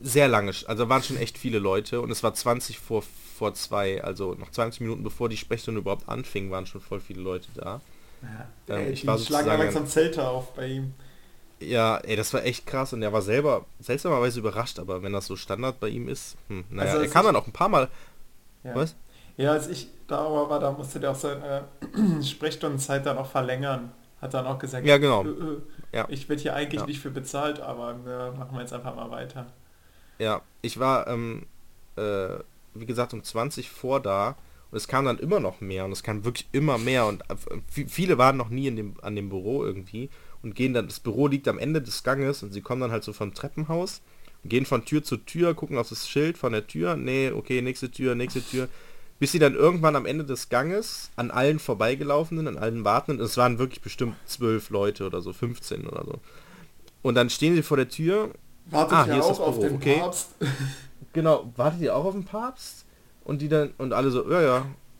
sehr 0.01 0.29
lange, 0.29 0.53
also 0.67 0.89
waren 0.89 1.03
schon 1.03 1.17
echt 1.17 1.39
viele 1.39 1.59
Leute 1.59 2.01
und 2.01 2.11
es 2.11 2.23
war 2.23 2.35
20 2.35 2.79
vor, 2.79 3.03
vor 3.03 3.55
zwei, 3.55 4.03
also 4.03 4.35
noch 4.35 4.51
20 4.51 4.81
Minuten 4.81 5.03
bevor 5.03 5.29
die 5.29 5.37
Sprechstunde 5.37 5.81
überhaupt 5.81 6.09
anfing, 6.09 6.51
waren 6.51 6.67
schon 6.67 6.81
voll 6.81 7.01
viele 7.01 7.23
Leute 7.23 7.49
da. 7.55 7.81
ja. 8.23 8.49
Ähm, 8.69 8.87
Ey, 8.87 8.93
ich 8.93 9.07
war 9.07 9.17
sozusagen- 9.17 9.47
langsam 9.49 9.87
Zelte 9.87 10.27
auf 10.29 10.55
bei 10.55 10.67
ihm. 10.67 10.95
Ja, 11.65 11.99
ey, 11.99 12.17
das 12.17 12.33
war 12.35 12.45
echt 12.45 12.67
krass 12.67 12.93
und 12.93 13.03
er 13.03 13.13
war 13.13 13.23
selber 13.23 13.65
seltsamerweise 13.81 14.41
überrascht, 14.41 14.79
aber 14.79 15.03
wenn 15.03 15.13
das 15.13 15.27
so 15.27 15.37
Standard 15.37 15.81
bei 15.81 15.89
ihm 15.89 16.09
ist, 16.09 16.37
hm, 16.49 16.65
naja, 16.71 16.93
Also 16.93 17.03
er 17.05 17.11
kam 17.11 17.25
dann 17.27 17.37
auch 17.37 17.47
ein 17.47 17.53
paar 17.53 17.69
Mal, 17.69 17.89
Ja. 18.65 18.75
was? 18.75 18.95
Ja, 19.37 19.53
als 19.53 19.69
ich 19.69 19.89
da 20.07 20.19
aber 20.19 20.49
war, 20.51 20.61
da 20.61 20.71
musste 20.71 21.01
der 21.01 21.11
auch 21.11 21.17
seine 21.17 21.65
Sprechstundenzeit 22.23 23.05
dann 23.07 23.19
auch 23.19 23.27
verlängern. 23.31 23.93
Hat 24.21 24.33
dann 24.33 24.47
auch 24.47 24.59
gesagt, 24.59 24.87
Ja, 24.87 24.97
genau. 24.99 25.25
äh, 25.25 25.99
äh, 25.99 26.05
ich 26.09 26.29
werde 26.29 26.41
hier 26.43 26.55
eigentlich 26.55 26.81
Ja. 26.83 26.87
nicht 26.87 27.01
für 27.01 27.11
bezahlt, 27.11 27.61
aber 27.61 27.91
äh, 28.07 28.37
machen 28.37 28.55
wir 28.55 28.61
jetzt 28.61 28.73
einfach 28.73 28.95
mal 28.95 29.11
weiter. 29.11 29.47
Ja, 30.19 30.43
ich 30.63 30.79
war, 30.79 31.07
ähm, 31.09 31.47
äh, 31.97 32.39
wie 32.75 32.87
gesagt, 32.87 33.13
um 33.13 33.23
20 33.23 33.71
vor 33.71 34.01
da 34.01 34.37
und 34.71 34.77
es 34.77 34.89
kam 34.89 35.05
dann 35.05 35.19
immer 35.19 35.41
noch 35.41 35.61
mehr 35.61 35.85
und 35.85 35.93
es 35.93 36.03
kam 36.03 36.25
wirklich 36.25 36.47
immer 36.53 36.79
mehr 36.79 37.07
und 37.07 37.23
vi- 37.75 37.89
viele 37.89 38.19
waren 38.19 38.37
noch 38.37 38.49
nie 38.49 38.67
in 38.69 38.77
dem, 38.77 38.95
an 39.03 39.17
dem 39.17 39.29
Büro 39.29 39.65
irgendwie 39.65 40.11
und 40.45 40.55
gehen 40.55 40.75
dann, 40.75 40.87
das 40.87 41.01
Büro 41.01 41.27
liegt 41.27 41.49
am 41.49 41.59
Ende 41.59 41.83
des 41.83 42.03
Ganges 42.03 42.43
und 42.43 42.53
sie 42.53 42.61
kommen 42.61 42.81
dann 42.81 42.93
halt 42.93 43.05
so 43.05 43.13
vom 43.13 43.35
Treppenhaus 43.35 44.03
und 44.43 44.51
gehen 44.51 44.67
von 44.67 44.85
Tür 44.85 45.03
zu 45.03 45.17
Tür, 45.17 45.55
gucken 45.55 45.79
auf 45.79 45.89
das 45.89 46.09
Schild 46.09 46.39
von 46.39 46.53
der 46.53 46.67
Tür, 46.67 46.97
nee, 46.97 47.31
okay, 47.31 47.63
nächste 47.63 47.91
Tür, 47.91 48.15
nächste 48.15 48.43
Tür, 48.43 48.69
bis 49.19 49.33
sie 49.33 49.39
dann 49.39 49.55
irgendwann 49.55 49.97
am 49.97 50.07
Ende 50.07 50.25
des 50.25 50.49
Ganges 50.49 51.11
an 51.17 51.31
allen 51.31 51.59
vorbeigelaufen 51.59 52.47
an 52.47 52.59
allen 52.59 52.85
Wartenden, 52.85 53.25
es 53.25 53.37
waren 53.37 53.59
wirklich 53.59 53.81
bestimmt 53.81 54.17
zwölf 54.27 54.71
Leute 54.71 55.07
oder 55.07 55.21
so, 55.21 55.33
15 55.33 55.87
oder 55.87 56.05
so. 56.05 56.21
Und 57.03 57.15
dann 57.17 57.31
stehen 57.31 57.55
sie 57.55 57.63
vor 57.63 57.77
der 57.77 57.89
Tür 57.89 58.31
Wartet 58.67 58.97
Ah, 58.97 59.05
hier 59.05 59.19
ist 59.19 59.25
auch 59.25 59.29
das 59.29 59.41
auf 59.41 59.59
den 59.59 59.75
okay. 59.75 59.99
Papst. 59.99 60.35
Genau, 61.13 61.53
wartet 61.55 61.81
ihr 61.81 61.95
auch 61.95 62.07
auf 62.07 62.15
den 62.15 62.25
Papst? 62.25 62.87
Und 63.23 63.41
die 63.41 63.49
dann, 63.49 63.73
und 63.79 63.93
alle 63.93 64.11
so, 64.11 64.29
ja, 64.29 64.43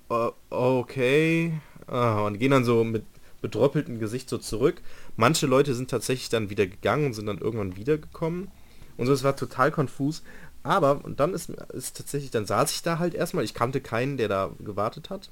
ja, 0.09 0.33
okay. 0.49 1.55
Ah, 1.89 2.21
und 2.21 2.39
gehen 2.39 2.53
dann 2.53 2.65
so 2.65 2.85
mit 2.85 3.05
bedroppeltem 3.43 3.99
Gesicht 3.99 4.29
so 4.29 4.39
zurück. 4.39 4.81
Manche 5.17 5.47
Leute 5.47 5.75
sind 5.75 5.91
tatsächlich 5.91 6.29
dann 6.29 6.51
wieder 6.51 6.67
gegangen 6.67 7.07
und 7.07 7.13
sind 7.13 7.27
dann 7.27 7.39
irgendwann 7.39 7.77
wiedergekommen. 7.77 8.49
Und 8.97 9.07
so, 9.07 9.13
es 9.13 9.25
war 9.25 9.37
total 9.37 9.71
konfus. 9.71 10.23
Aber, 10.63 11.05
und 11.05 11.21
dann 11.21 11.35
ist, 11.35 11.51
ist 11.51 11.97
tatsächlich, 11.97 12.31
dann 12.31 12.47
saß 12.47 12.73
ich 12.73 12.83
da 12.83 12.99
halt 12.99 13.15
erstmal, 13.15 13.45
ich 13.45 13.55
kannte 13.55 13.81
keinen, 13.81 14.17
der 14.17 14.29
da 14.29 14.51
gewartet 14.59 15.11
hat. 15.11 15.31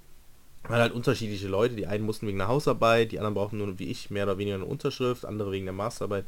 Weil 0.68 0.80
halt 0.80 0.92
unterschiedliche 0.92 1.48
Leute, 1.48 1.74
die 1.74 1.86
einen 1.86 2.04
mussten 2.04 2.28
wegen 2.28 2.38
der 2.38 2.48
Hausarbeit, 2.48 3.10
die 3.10 3.18
anderen 3.18 3.34
brauchten 3.34 3.58
nur 3.58 3.78
wie 3.78 3.90
ich 3.90 4.10
mehr 4.10 4.24
oder 4.24 4.38
weniger 4.38 4.56
eine 4.56 4.64
Unterschrift, 4.64 5.24
andere 5.24 5.50
wegen 5.50 5.64
der 5.64 5.72
Masterarbeit. 5.72 6.24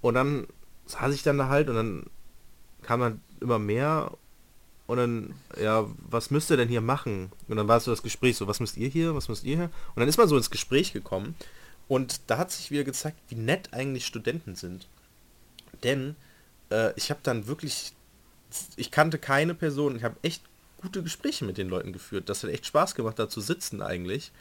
Und 0.00 0.14
dann 0.14 0.46
saß 0.86 1.12
ich 1.14 1.22
dann 1.22 1.36
da 1.36 1.48
halt 1.48 1.68
und 1.68 1.74
dann 1.74 2.04
kam 2.82 3.00
dann 3.00 3.20
immer 3.40 3.58
mehr 3.58 4.12
und 4.86 4.96
dann, 4.98 5.34
ja, 5.60 5.84
was 6.08 6.30
müsst 6.30 6.50
ihr 6.50 6.56
denn 6.56 6.68
hier 6.68 6.80
machen? 6.80 7.32
Und 7.48 7.56
dann 7.56 7.68
war 7.68 7.80
so 7.80 7.90
das 7.90 8.02
Gespräch 8.02 8.36
so, 8.36 8.46
was 8.46 8.60
müsst 8.60 8.76
ihr 8.76 8.88
hier, 8.88 9.14
was 9.14 9.28
müsst 9.28 9.44
ihr 9.44 9.56
hier? 9.56 9.70
Und 9.94 10.00
dann 10.00 10.08
ist 10.08 10.16
man 10.16 10.28
so 10.28 10.36
ins 10.36 10.50
Gespräch 10.50 10.92
gekommen 10.92 11.34
und 11.88 12.20
da 12.28 12.38
hat 12.38 12.50
sich 12.50 12.70
wieder 12.70 12.84
gezeigt, 12.84 13.18
wie 13.28 13.36
nett 13.36 13.72
eigentlich 13.72 14.06
Studenten 14.06 14.54
sind. 14.54 14.88
Denn 15.82 16.16
äh, 16.70 16.92
ich 16.96 17.10
habe 17.10 17.20
dann 17.22 17.46
wirklich, 17.46 17.92
ich 18.76 18.90
kannte 18.90 19.18
keine 19.18 19.54
Person, 19.54 19.96
ich 19.96 20.02
habe 20.02 20.16
echt 20.22 20.42
gute 20.80 21.02
Gespräche 21.02 21.44
mit 21.44 21.58
den 21.58 21.68
Leuten 21.68 21.92
geführt. 21.92 22.28
Das 22.28 22.42
hat 22.42 22.50
echt 22.50 22.66
Spaß 22.66 22.94
gemacht, 22.94 23.18
da 23.18 23.28
zu 23.28 23.40
sitzen 23.40 23.82
eigentlich. 23.82 24.32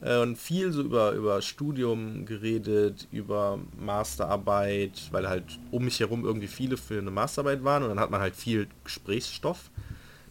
Äh, 0.00 0.18
und 0.18 0.36
viel 0.36 0.72
so 0.72 0.82
über, 0.82 1.12
über 1.12 1.40
Studium 1.42 2.26
geredet, 2.26 3.08
über 3.12 3.58
Masterarbeit, 3.78 5.08
weil 5.10 5.28
halt 5.28 5.58
um 5.70 5.84
mich 5.84 6.00
herum 6.00 6.24
irgendwie 6.24 6.48
viele 6.48 6.76
für 6.76 6.98
eine 6.98 7.10
Masterarbeit 7.10 7.64
waren 7.64 7.82
und 7.82 7.90
dann 7.90 8.00
hat 8.00 8.10
man 8.10 8.20
halt 8.20 8.36
viel 8.36 8.68
Gesprächsstoff. 8.84 9.70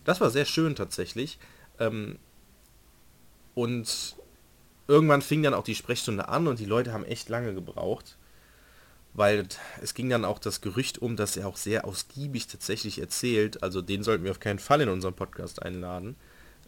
Das 0.06 0.22
war 0.22 0.30
sehr 0.30 0.46
schön 0.46 0.76
tatsächlich. 0.76 1.40
Ähm, 1.80 2.18
und 3.54 4.16
irgendwann 4.90 5.22
fing 5.22 5.44
dann 5.44 5.54
auch 5.54 5.64
die 5.64 5.76
Sprechstunde 5.76 6.28
an 6.28 6.48
und 6.48 6.60
die 6.60 6.66
Leute 6.66 6.92
haben 6.92 7.06
echt 7.06 7.30
lange 7.30 7.54
gebraucht, 7.54 8.18
weil 9.14 9.46
es 9.82 9.94
ging 9.94 10.10
dann 10.10 10.26
auch 10.26 10.40
das 10.40 10.62
Gerücht 10.62 10.98
um, 11.00 11.16
dass 11.16 11.38
er 11.38 11.48
auch 11.48 11.58
sehr 11.58 11.86
ausgiebig 11.86 12.48
tatsächlich 12.48 13.00
erzählt. 13.00 13.64
Also 13.64 13.82
den 13.82 14.04
sollten 14.04 14.24
wir 14.24 14.32
auf 14.32 14.40
keinen 14.40 14.60
Fall 14.60 14.82
in 14.82 14.90
unseren 14.90 15.14
Podcast 15.14 15.62
einladen. 15.64 16.16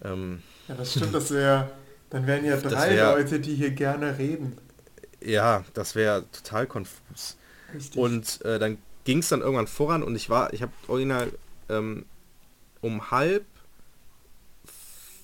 Ähm, 0.04 0.42
Ja, 0.68 0.76
das 0.76 0.92
stimmt, 0.92 1.14
das 1.14 1.32
wäre, 1.32 1.70
dann 2.10 2.26
wären 2.28 2.46
ja 2.46 2.58
drei 2.58 2.96
wär- 2.96 3.16
Leute, 3.16 3.40
die 3.40 3.56
hier 3.56 3.72
gerne 3.72 4.18
reden. 4.18 4.58
ja, 5.20 5.64
das 5.74 5.96
wäre 5.96 6.26
total 6.32 6.68
konfus. 6.68 7.38
Richtig. 7.74 7.98
Und 8.00 8.42
äh, 8.46 8.60
dann 8.60 8.78
ging 9.04 9.20
es 9.20 9.30
dann 9.30 9.42
irgendwann 9.42 9.68
voran 9.68 10.04
und 10.04 10.16
ich 10.16 10.30
war, 10.30 10.54
ich 10.54 10.62
habe 10.62 10.72
original 10.88 11.32
ähm, 11.70 12.06
um 12.82 13.12
halb 13.12 13.46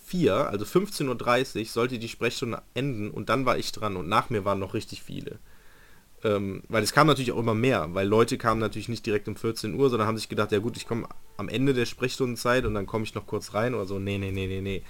vier, 0.07 0.49
also 0.49 0.63
15.30 0.63 1.59
Uhr, 1.59 1.65
sollte 1.65 1.99
die 1.99 2.07
Sprechstunde 2.07 2.61
enden 2.73 3.11
und 3.11 3.27
dann 3.27 3.45
war 3.45 3.57
ich 3.57 3.73
dran 3.73 3.97
und 3.97 4.07
nach 4.07 4.29
mir 4.29 4.45
waren 4.45 4.59
noch 4.59 4.73
richtig 4.73 5.03
viele. 5.03 5.39
Ähm, 6.23 6.63
weil 6.69 6.81
es 6.81 6.93
kam 6.93 7.07
natürlich 7.07 7.33
auch 7.33 7.39
immer 7.39 7.53
mehr, 7.53 7.93
weil 7.93 8.07
Leute 8.07 8.37
kamen 8.37 8.59
natürlich 8.59 8.89
nicht 8.89 9.05
direkt 9.05 9.27
um 9.27 9.35
14 9.35 9.75
Uhr, 9.75 9.89
sondern 9.89 10.07
haben 10.07 10.17
sich 10.17 10.29
gedacht, 10.29 10.51
ja 10.51 10.59
gut, 10.59 10.77
ich 10.77 10.87
komme 10.87 11.07
am 11.35 11.49
Ende 11.49 11.73
der 11.73 11.85
Sprechstundenzeit 11.85 12.65
und 12.65 12.73
dann 12.73 12.87
komme 12.87 13.03
ich 13.03 13.13
noch 13.13 13.27
kurz 13.27 13.53
rein 13.53 13.75
oder 13.75 13.85
so. 13.85 13.99
Nee, 13.99 14.17
nee, 14.17 14.31
nee, 14.31 14.47
nee, 14.47 14.61
nee. 14.61 14.83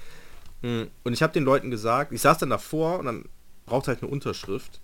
Mm, 0.61 0.87
Und 1.03 1.13
ich 1.13 1.21
habe 1.23 1.33
den 1.33 1.43
Leuten 1.43 1.71
gesagt, 1.71 2.13
ich 2.13 2.21
saß 2.21 2.37
dann 2.37 2.51
davor 2.51 2.99
und 2.99 3.05
dann 3.07 3.25
braucht 3.65 3.87
halt 3.87 4.03
eine 4.03 4.11
Unterschrift. 4.11 4.79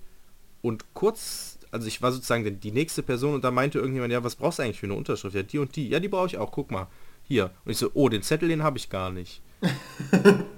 Und 0.61 0.93
kurz, 0.93 1.59
also 1.71 1.87
ich 1.87 2.01
war 2.01 2.11
sozusagen 2.11 2.59
die 2.59 2.71
nächste 2.71 3.03
Person 3.03 3.35
und 3.35 3.43
da 3.43 3.51
meinte 3.51 3.77
irgendjemand, 3.77 4.11
ja, 4.11 4.23
was 4.23 4.35
brauchst 4.35 4.59
du 4.59 4.63
eigentlich 4.63 4.79
für 4.79 4.87
eine 4.87 4.95
Unterschrift? 4.95 5.35
Ja, 5.35 5.43
die 5.43 5.59
und 5.59 5.75
die. 5.75 5.89
Ja, 5.89 5.99
die 5.99 6.09
brauche 6.09 6.27
ich 6.27 6.37
auch, 6.37 6.51
guck 6.51 6.71
mal. 6.71 6.87
Hier. 7.23 7.51
Und 7.63 7.71
ich 7.71 7.77
so, 7.77 7.91
oh, 7.93 8.09
den 8.09 8.23
Zettel, 8.23 8.49
den 8.49 8.63
habe 8.63 8.77
ich 8.77 8.89
gar 8.89 9.11
nicht. 9.11 9.41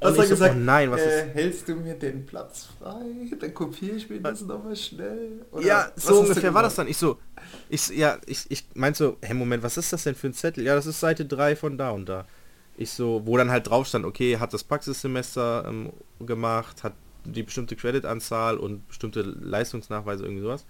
Ich 0.00 0.14
so, 0.14 0.22
gesagt, 0.22 0.54
oh 0.56 0.58
nein, 0.60 0.90
was 0.90 1.00
äh, 1.00 1.26
ist... 1.26 1.34
hältst 1.34 1.68
du 1.68 1.74
mir 1.74 1.94
den 1.94 2.24
Platz 2.24 2.68
frei? 2.78 3.04
Dann 3.38 3.52
kopiere 3.52 3.96
ich 3.96 4.08
mir 4.08 4.20
das 4.20 4.42
nochmal 4.42 4.76
schnell. 4.76 5.44
Oder 5.50 5.66
ja, 5.66 5.92
was 5.94 6.04
so 6.04 6.20
ungefähr 6.20 6.54
war 6.54 6.62
das 6.62 6.76
dann. 6.76 6.86
Ich 6.86 6.96
so, 6.96 7.18
ich, 7.68 7.88
ja, 7.88 8.18
ich, 8.26 8.46
ich 8.48 8.64
meinte 8.74 8.98
so, 8.98 9.16
hey, 9.22 9.34
Moment, 9.34 9.62
was 9.62 9.76
ist 9.76 9.92
das 9.92 10.04
denn 10.04 10.14
für 10.14 10.28
ein 10.28 10.34
Zettel? 10.34 10.64
Ja, 10.64 10.76
das 10.76 10.86
ist 10.86 11.00
Seite 11.00 11.24
3 11.24 11.56
von 11.56 11.76
da 11.76 11.90
und 11.90 12.08
da. 12.08 12.26
Ich 12.76 12.90
so, 12.90 13.22
wo 13.24 13.36
dann 13.36 13.50
halt 13.50 13.68
drauf 13.68 13.88
stand, 13.88 14.04
okay, 14.04 14.38
hat 14.38 14.54
das 14.54 14.62
Praxissemester 14.62 15.64
ähm, 15.66 15.92
gemacht, 16.20 16.84
hat 16.84 16.94
die 17.24 17.42
bestimmte 17.42 17.74
Creditanzahl 17.74 18.56
und 18.56 18.86
bestimmte 18.86 19.22
Leistungsnachweise, 19.22 20.24
irgendwie 20.24 20.42
sowas. 20.42 20.64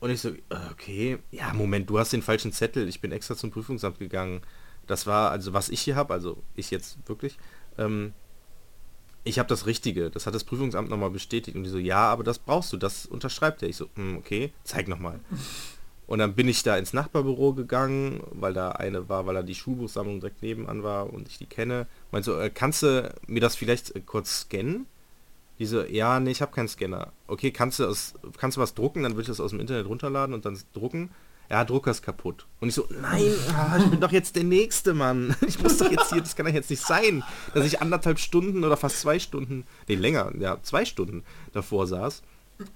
Und 0.00 0.10
ich 0.10 0.20
so, 0.20 0.28
äh, 0.28 0.34
okay, 0.70 1.18
ja, 1.30 1.54
Moment, 1.54 1.88
du 1.88 1.98
hast 1.98 2.12
den 2.12 2.20
falschen 2.20 2.52
Zettel, 2.52 2.88
ich 2.88 3.00
bin 3.00 3.10
extra 3.10 3.34
zum 3.34 3.50
Prüfungsamt 3.50 3.98
gegangen. 3.98 4.42
Das 4.86 5.06
war, 5.06 5.30
also 5.30 5.52
was 5.52 5.68
ich 5.68 5.80
hier 5.80 5.96
habe, 5.96 6.14
also 6.14 6.42
ich 6.54 6.70
jetzt 6.70 6.98
wirklich, 7.08 7.38
ähm, 7.78 8.12
ich 9.26 9.38
habe 9.38 9.48
das 9.48 9.66
Richtige. 9.66 10.08
Das 10.08 10.26
hat 10.26 10.34
das 10.34 10.44
Prüfungsamt 10.44 10.88
nochmal 10.88 11.10
bestätigt. 11.10 11.56
Und 11.56 11.64
die 11.64 11.70
so, 11.70 11.78
ja, 11.78 12.08
aber 12.08 12.22
das 12.22 12.38
brauchst 12.38 12.72
du, 12.72 12.76
das 12.76 13.06
unterschreibt 13.06 13.62
er. 13.62 13.68
Ich 13.68 13.76
so, 13.76 13.88
hm, 13.96 14.16
okay, 14.18 14.52
zeig 14.64 14.88
nochmal. 14.88 15.20
Und 16.06 16.20
dann 16.20 16.34
bin 16.34 16.46
ich 16.46 16.62
da 16.62 16.76
ins 16.76 16.92
Nachbarbüro 16.92 17.52
gegangen, 17.52 18.20
weil 18.30 18.54
da 18.54 18.70
eine 18.70 19.08
war, 19.08 19.26
weil 19.26 19.34
da 19.34 19.42
die 19.42 19.56
Schulbuchsammlung 19.56 20.20
direkt 20.20 20.40
nebenan 20.40 20.84
war 20.84 21.12
und 21.12 21.26
ich 21.26 21.38
die 21.38 21.46
kenne. 21.46 21.88
Meinte 22.12 22.30
so, 22.30 22.38
äh, 22.38 22.48
kannst 22.48 22.84
du 22.84 23.12
mir 23.26 23.40
das 23.40 23.56
vielleicht 23.56 23.96
äh, 23.96 24.00
kurz 24.02 24.42
scannen? 24.42 24.86
Diese, 25.58 25.90
ja, 25.90 26.20
nee, 26.20 26.30
ich 26.30 26.42
habe 26.42 26.52
keinen 26.52 26.68
Scanner. 26.68 27.12
Okay, 27.26 27.50
kannst 27.50 27.80
du, 27.80 27.86
aus, 27.86 28.14
kannst 28.38 28.56
du 28.56 28.60
was 28.60 28.74
drucken? 28.74 29.02
Dann 29.02 29.12
würde 29.12 29.22
ich 29.22 29.28
das 29.28 29.40
aus 29.40 29.50
dem 29.50 29.58
Internet 29.58 29.88
runterladen 29.88 30.32
und 30.32 30.44
dann 30.44 30.56
drucken 30.74 31.10
ja, 31.50 31.64
Drucker 31.64 31.90
ist 31.90 32.02
kaputt. 32.02 32.46
Und 32.60 32.68
ich 32.68 32.74
so, 32.74 32.86
nein, 33.00 33.32
ah, 33.54 33.78
ich 33.78 33.86
bin 33.86 34.00
doch 34.00 34.12
jetzt 34.12 34.36
der 34.36 34.44
Nächste, 34.44 34.94
Mann. 34.94 35.34
Ich 35.46 35.62
muss 35.62 35.78
doch 35.78 35.90
jetzt 35.90 36.12
hier, 36.12 36.20
das 36.20 36.36
kann 36.36 36.46
doch 36.46 36.52
jetzt 36.52 36.70
nicht 36.70 36.82
sein, 36.82 37.22
dass 37.54 37.64
ich 37.64 37.80
anderthalb 37.80 38.18
Stunden 38.18 38.64
oder 38.64 38.76
fast 38.76 39.00
zwei 39.00 39.18
Stunden, 39.18 39.64
nee, 39.88 39.94
länger, 39.94 40.32
ja, 40.38 40.58
zwei 40.62 40.84
Stunden 40.84 41.24
davor 41.52 41.86
saß 41.86 42.22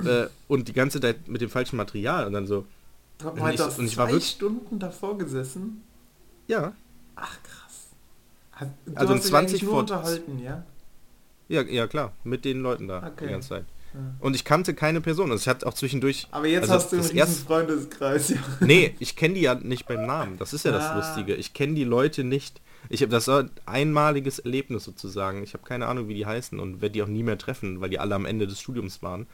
äh, 0.05 0.27
und 0.49 0.69
die 0.69 0.73
ganze 0.73 1.01
Zeit 1.01 1.29
mit 1.29 1.41
dem 1.41 1.51
falschen 1.51 1.77
Material 1.77 2.27
und 2.27 2.33
dann 2.33 2.47
so. 2.47 2.67
Und 3.23 3.37
ich, 3.53 3.61
und 3.61 3.85
ich 3.85 3.97
war 3.97 4.09
wirklich 4.09 4.31
Stunden 4.31 4.79
davor 4.79 5.19
gesessen? 5.19 5.83
Ja. 6.47 6.73
Ach, 7.17 7.39
krass. 7.43 8.71
Du 8.87 8.95
also 8.95 9.15
hast 9.15 9.25
20 9.25 9.63
nur 9.63 9.79
unterhalten, 9.79 10.39
ja? 10.39 10.65
Ja, 11.49 11.63
ja, 11.63 11.87
klar, 11.87 12.13
mit 12.25 12.45
den 12.45 12.61
Leuten 12.61 12.89
da 12.89 12.99
okay. 12.99 13.27
die 13.27 13.33
ganze 13.33 13.49
Zeit. 13.49 13.65
Und 14.21 14.37
ich 14.37 14.45
kannte 14.45 14.75
keine 14.75 15.01
Person. 15.01 15.31
Also 15.33 15.43
ich 15.43 15.49
hatte 15.49 15.67
auch 15.67 15.75
zwischendurch. 15.75 16.29
Aber 16.31 16.47
jetzt 16.47 16.71
also 16.71 16.75
hast 16.75 16.93
du 16.93 16.97
einen 16.97 17.17
erst, 17.17 17.47
Freundeskreis, 17.47 18.31
ja. 18.31 18.37
Nee, 18.61 18.95
ich 19.01 19.17
kenne 19.17 19.35
die 19.35 19.41
ja 19.41 19.55
nicht 19.55 19.87
beim 19.87 20.07
Namen. 20.07 20.39
Das 20.39 20.53
ist 20.53 20.65
ja 20.65 20.71
das 20.71 20.85
ah. 20.85 20.97
Lustige. 20.97 21.35
Ich 21.35 21.55
kenne 21.55 21.75
die 21.75 21.85
Leute 21.85 22.23
nicht. 22.23 22.61
Ich 22.89 23.03
habe 23.03 23.11
das 23.11 23.27
war 23.29 23.41
ein 23.41 23.51
einmaliges 23.67 24.39
Erlebnis 24.39 24.85
sozusagen. 24.85 25.43
Ich 25.43 25.55
habe 25.55 25.65
keine 25.65 25.87
Ahnung, 25.87 26.09
wie 26.09 26.15
die 26.15 26.27
heißen 26.27 26.59
und 26.59 26.81
werde 26.81 26.93
die 26.93 27.03
auch 27.03 27.09
nie 27.09 27.23
mehr 27.23 27.39
treffen, 27.39 27.81
weil 27.81 27.91
die 27.91 27.99
alle 27.99 28.15
am 28.15 28.27
Ende 28.27 28.47
des 28.47 28.61
Studiums 28.61 29.03
waren. 29.03 29.27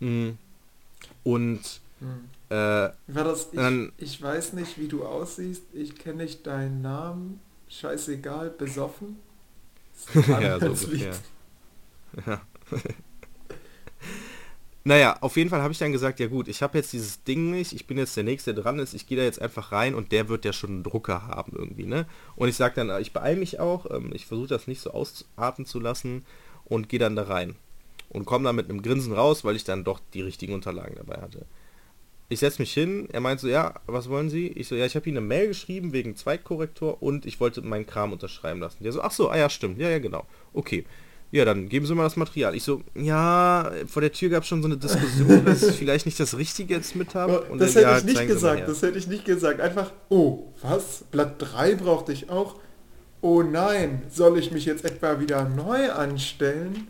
Mm. 0.00 0.30
Und 1.22 1.60
hm. 2.00 2.28
äh, 2.50 2.54
war 2.54 2.94
das, 3.06 3.48
ich, 3.52 3.58
dann, 3.58 3.92
ich 3.98 4.20
weiß 4.20 4.52
nicht, 4.52 4.78
wie 4.78 4.88
du 4.88 5.04
aussiehst. 5.04 5.62
Ich 5.72 5.96
kenne 5.96 6.24
nicht 6.24 6.46
deinen 6.46 6.82
Namen. 6.82 7.40
Scheißegal, 7.68 8.50
besoffen. 8.50 9.16
ja, 10.14 10.60
so 10.60 10.66
ungefähr. 10.66 11.14
Ja. 12.26 12.40
Naja, 14.86 15.16
auf 15.22 15.38
jeden 15.38 15.48
Fall 15.48 15.62
habe 15.62 15.72
ich 15.72 15.78
dann 15.78 15.92
gesagt, 15.92 16.20
ja 16.20 16.26
gut, 16.26 16.46
ich 16.46 16.62
habe 16.62 16.76
jetzt 16.76 16.92
dieses 16.92 17.24
Ding 17.24 17.50
nicht, 17.50 17.72
ich 17.72 17.86
bin 17.86 17.96
jetzt 17.96 18.18
der 18.18 18.24
Nächste, 18.24 18.52
der 18.52 18.62
dran 18.62 18.78
ist, 18.78 18.92
ich 18.92 19.06
gehe 19.06 19.16
da 19.16 19.24
jetzt 19.24 19.40
einfach 19.40 19.72
rein 19.72 19.94
und 19.94 20.12
der 20.12 20.28
wird 20.28 20.44
ja 20.44 20.52
schon 20.52 20.70
einen 20.70 20.82
Drucker 20.82 21.26
haben 21.26 21.52
irgendwie, 21.56 21.86
ne? 21.86 22.06
Und 22.36 22.50
ich 22.50 22.56
sage 22.56 22.74
dann, 22.74 23.00
ich 23.00 23.14
beeile 23.14 23.38
mich 23.38 23.58
auch, 23.58 23.90
ähm, 23.90 24.10
ich 24.12 24.26
versuche 24.26 24.48
das 24.48 24.66
nicht 24.66 24.82
so 24.82 24.90
ausatmen 24.90 25.66
zu 25.66 25.80
lassen 25.80 26.26
und 26.66 26.90
gehe 26.90 26.98
dann 26.98 27.16
da 27.16 27.22
rein. 27.22 27.56
Und 28.10 28.26
komme 28.26 28.44
dann 28.44 28.56
mit 28.56 28.68
einem 28.68 28.82
Grinsen 28.82 29.14
raus, 29.14 29.42
weil 29.42 29.56
ich 29.56 29.64
dann 29.64 29.84
doch 29.84 30.00
die 30.12 30.20
richtigen 30.20 30.52
Unterlagen 30.52 30.96
dabei 30.96 31.20
hatte. 31.22 31.46
Ich 32.28 32.40
setze 32.40 32.60
mich 32.60 32.72
hin, 32.74 33.08
er 33.10 33.20
meint 33.20 33.40
so, 33.40 33.48
ja, 33.48 33.74
was 33.86 34.10
wollen 34.10 34.28
Sie? 34.28 34.48
Ich 34.48 34.68
so, 34.68 34.74
ja, 34.74 34.84
ich 34.84 34.96
habe 34.96 35.08
Ihnen 35.08 35.18
eine 35.18 35.26
Mail 35.26 35.48
geschrieben 35.48 35.94
wegen 35.94 36.14
Zweitkorrektor 36.14 37.02
und 37.02 37.24
ich 37.24 37.40
wollte 37.40 37.62
meinen 37.62 37.86
Kram 37.86 38.12
unterschreiben 38.12 38.60
lassen. 38.60 38.84
Der 38.84 38.92
so, 38.92 39.00
ach 39.00 39.12
so, 39.12 39.30
ah 39.30 39.38
ja, 39.38 39.48
stimmt, 39.48 39.78
ja, 39.78 39.88
ja, 39.88 39.98
genau. 39.98 40.26
Okay 40.52 40.84
ja, 41.34 41.44
dann 41.44 41.68
geben 41.68 41.84
Sie 41.84 41.96
mal 41.96 42.04
das 42.04 42.14
Material. 42.14 42.54
Ich 42.54 42.62
so, 42.62 42.80
ja, 42.94 43.68
vor 43.88 44.02
der 44.02 44.12
Tür 44.12 44.28
gab 44.28 44.44
es 44.44 44.48
schon 44.48 44.62
so 44.62 44.68
eine 44.68 44.76
Diskussion, 44.76 45.44
dass 45.44 45.64
ich 45.64 45.74
vielleicht 45.78 46.06
nicht 46.06 46.20
das 46.20 46.38
Richtige 46.38 46.74
jetzt 46.74 46.94
mit 46.94 47.16
habe. 47.16 47.44
das 47.58 47.70
hätte 47.74 47.80
ja, 47.80 47.98
ich 47.98 48.04
nicht 48.04 48.28
gesagt, 48.28 48.68
das 48.68 48.82
hätte 48.82 48.98
ich 48.98 49.08
nicht 49.08 49.24
gesagt. 49.24 49.60
Einfach, 49.60 49.90
oh, 50.10 50.44
was? 50.62 51.02
Blatt 51.10 51.34
3 51.38 51.74
brauchte 51.74 52.12
ich 52.12 52.30
auch? 52.30 52.60
Oh 53.20 53.42
nein, 53.42 54.02
soll 54.08 54.38
ich 54.38 54.52
mich 54.52 54.64
jetzt 54.64 54.84
etwa 54.84 55.18
wieder 55.18 55.48
neu 55.48 55.90
anstellen? 55.90 56.86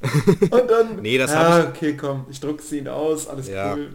Und 0.40 0.70
dann, 0.70 1.02
nee, 1.02 1.18
das 1.18 1.30
ja, 1.30 1.60
ich, 1.60 1.66
okay, 1.66 1.94
komm, 1.94 2.24
ich 2.30 2.40
druck 2.40 2.62
sie 2.62 2.78
ihn 2.78 2.88
aus, 2.88 3.28
alles 3.28 3.48
ja, 3.48 3.74
cool. 3.74 3.90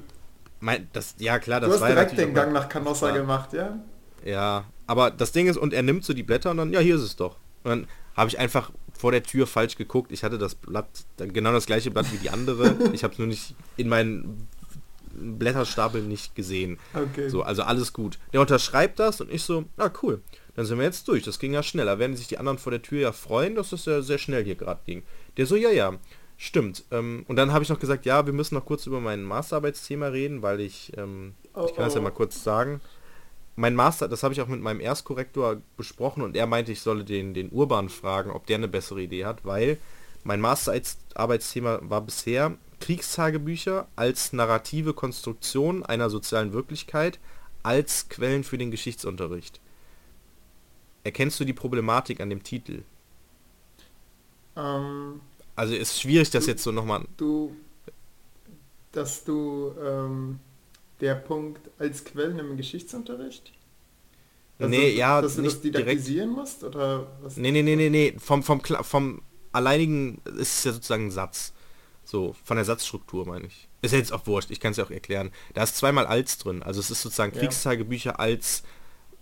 Mein, 0.59 0.87
das, 0.93 1.15
ja 1.17 1.39
klar, 1.39 1.61
das 1.61 1.69
du 1.71 1.79
hast 1.79 1.89
direkt 1.89 2.15
den 2.15 2.35
Gang 2.35 2.53
nach 2.53 2.69
Canossa 2.69 3.09
gemacht, 3.09 3.53
ja? 3.53 3.79
Ja, 4.23 4.65
aber 4.85 5.09
das 5.09 5.31
Ding 5.31 5.47
ist, 5.47 5.57
und 5.57 5.73
er 5.73 5.81
nimmt 5.81 6.03
so 6.03 6.13
die 6.13 6.21
Blätter 6.21 6.51
und 6.51 6.57
dann, 6.57 6.73
ja, 6.73 6.79
hier 6.79 6.95
ist 6.95 7.01
es 7.01 7.15
doch. 7.15 7.37
Und 7.63 7.69
dann 7.71 7.87
habe 8.15 8.29
ich 8.29 8.37
einfach 8.37 8.71
vor 8.99 9.13
der 9.13 9.23
Tür 9.23 9.47
falsch 9.47 9.77
geguckt. 9.77 10.11
Ich 10.11 10.25
hatte 10.25 10.37
das 10.37 10.55
Blatt, 10.55 10.89
genau 11.17 11.53
das 11.53 11.65
gleiche 11.65 11.89
Blatt 11.89 12.11
wie 12.11 12.17
die 12.17 12.29
andere. 12.29 12.75
Ich 12.93 13.03
habe 13.03 13.13
es 13.13 13.19
nur 13.19 13.27
nicht 13.27 13.55
in 13.77 13.87
meinen 13.87 14.47
Blätterstapel 15.13 16.01
nicht 16.01 16.35
gesehen. 16.35 16.79
Okay. 16.93 17.29
So, 17.29 17.43
also 17.43 17.63
alles 17.63 17.93
gut. 17.93 18.19
Der 18.33 18.41
unterschreibt 18.41 18.99
das 18.99 19.21
und 19.21 19.31
ich 19.31 19.43
so, 19.43 19.63
ah 19.77 19.89
cool, 20.03 20.21
dann 20.55 20.65
sind 20.65 20.77
wir 20.77 20.85
jetzt 20.85 21.07
durch. 21.07 21.23
Das 21.23 21.39
ging 21.39 21.53
ja 21.53 21.63
schneller. 21.63 21.97
Werden 21.97 22.17
sich 22.17 22.27
die 22.27 22.37
anderen 22.39 22.57
vor 22.57 22.71
der 22.71 22.81
Tür 22.81 22.99
ja 22.99 23.11
freuen, 23.13 23.55
dass 23.55 23.69
das 23.69 23.85
ja 23.85 24.01
sehr 24.01 24.17
schnell 24.17 24.43
hier 24.43 24.55
gerade 24.55 24.81
ging. 24.85 25.03
Der 25.37 25.45
so, 25.45 25.55
ja, 25.55 25.69
ja, 25.69 25.93
stimmt. 26.35 26.83
Ähm, 26.91 27.23
und 27.29 27.37
dann 27.37 27.53
habe 27.53 27.63
ich 27.63 27.69
noch 27.69 27.79
gesagt, 27.79 28.05
ja, 28.05 28.25
wir 28.25 28.33
müssen 28.33 28.55
noch 28.55 28.65
kurz 28.65 28.85
über 28.85 28.99
mein 28.99 29.23
Masterarbeitsthema 29.23 30.07
reden, 30.07 30.41
weil 30.41 30.59
ich, 30.59 30.91
ähm, 30.97 31.35
oh, 31.53 31.67
ich 31.67 31.75
kann 31.75 31.85
das 31.85 31.93
ja 31.93 32.01
oh. 32.01 32.03
mal 32.03 32.11
kurz 32.11 32.43
sagen 32.43 32.81
mein 33.59 33.75
Master, 33.75 34.07
das 34.07 34.23
habe 34.23 34.33
ich 34.33 34.39
auch 34.39 34.47
mit 34.47 34.61
meinem 34.61 34.79
Erstkorrektor 34.79 35.57
besprochen 35.75 36.23
und 36.23 36.37
er 36.37 36.47
meinte, 36.47 36.71
ich 36.71 36.79
solle 36.79 37.03
den, 37.03 37.33
den 37.33 37.49
Urban 37.49 37.89
fragen, 37.89 38.31
ob 38.31 38.47
der 38.47 38.55
eine 38.55 38.69
bessere 38.69 39.01
Idee 39.01 39.25
hat, 39.25 39.43
weil 39.43 39.77
mein 40.23 40.39
Masterarbeitsthema 40.39 41.79
war 41.83 41.99
bisher 41.99 42.57
Kriegstagebücher 42.79 43.89
als 43.97 44.31
narrative 44.31 44.93
Konstruktion 44.93 45.85
einer 45.85 46.09
sozialen 46.09 46.53
Wirklichkeit 46.53 47.19
als 47.61 48.07
Quellen 48.07 48.45
für 48.45 48.57
den 48.57 48.71
Geschichtsunterricht. 48.71 49.59
Erkennst 51.03 51.37
du 51.41 51.43
die 51.43 51.53
Problematik 51.53 52.21
an 52.21 52.29
dem 52.29 52.43
Titel? 52.43 52.83
Ähm, 54.55 55.19
also 55.57 55.75
ist 55.75 55.99
schwierig, 55.99 56.29
das 56.29 56.45
du, 56.45 56.51
jetzt 56.51 56.63
so 56.63 56.71
nochmal... 56.71 57.03
Du, 57.17 57.53
dass 58.93 59.25
du 59.25 59.73
ähm, 59.83 60.39
der 61.01 61.15
Punkt 61.15 61.69
als 61.77 62.03
Quellen 62.03 62.39
im 62.39 62.57
Geschichtsunterricht? 62.57 63.53
Also, 64.57 64.69
nee, 64.69 64.91
ja, 64.91 65.21
dass 65.21 65.37
du 65.37 65.41
das 65.43 65.61
didaktisieren 65.61 66.29
direkt, 66.29 66.37
musst 66.37 66.63
oder 66.63 67.07
was? 67.21 67.37
Nee, 67.37 67.51
nee, 67.51 67.63
nee, 67.63 67.75
nee, 67.75 67.89
nee, 67.89 68.15
vom 68.19 68.43
vom 68.43 68.61
vom 68.61 69.21
alleinigen 69.51 70.21
ist 70.25 70.59
es 70.59 70.63
ja 70.65 70.73
sozusagen 70.73 71.07
ein 71.07 71.11
Satz. 71.11 71.53
So, 72.03 72.35
von 72.43 72.57
der 72.57 72.65
Satzstruktur 72.65 73.25
meine 73.27 73.47
ich. 73.47 73.67
Ist 73.81 73.91
ja 73.91 73.99
jetzt 73.99 74.11
auch 74.11 74.25
wurscht, 74.25 74.51
ich 74.51 74.59
kann 74.59 74.71
es 74.71 74.77
ja 74.77 74.83
auch 74.83 74.91
erklären. 74.91 75.31
Da 75.53 75.63
ist 75.63 75.77
zweimal 75.77 76.07
als 76.07 76.39
drin. 76.39 76.63
Also 76.63 76.79
es 76.79 76.91
ist 76.91 77.01
sozusagen 77.01 77.33
ja. 77.33 77.39
Kriegstagebücher 77.39 78.19
als 78.19 78.63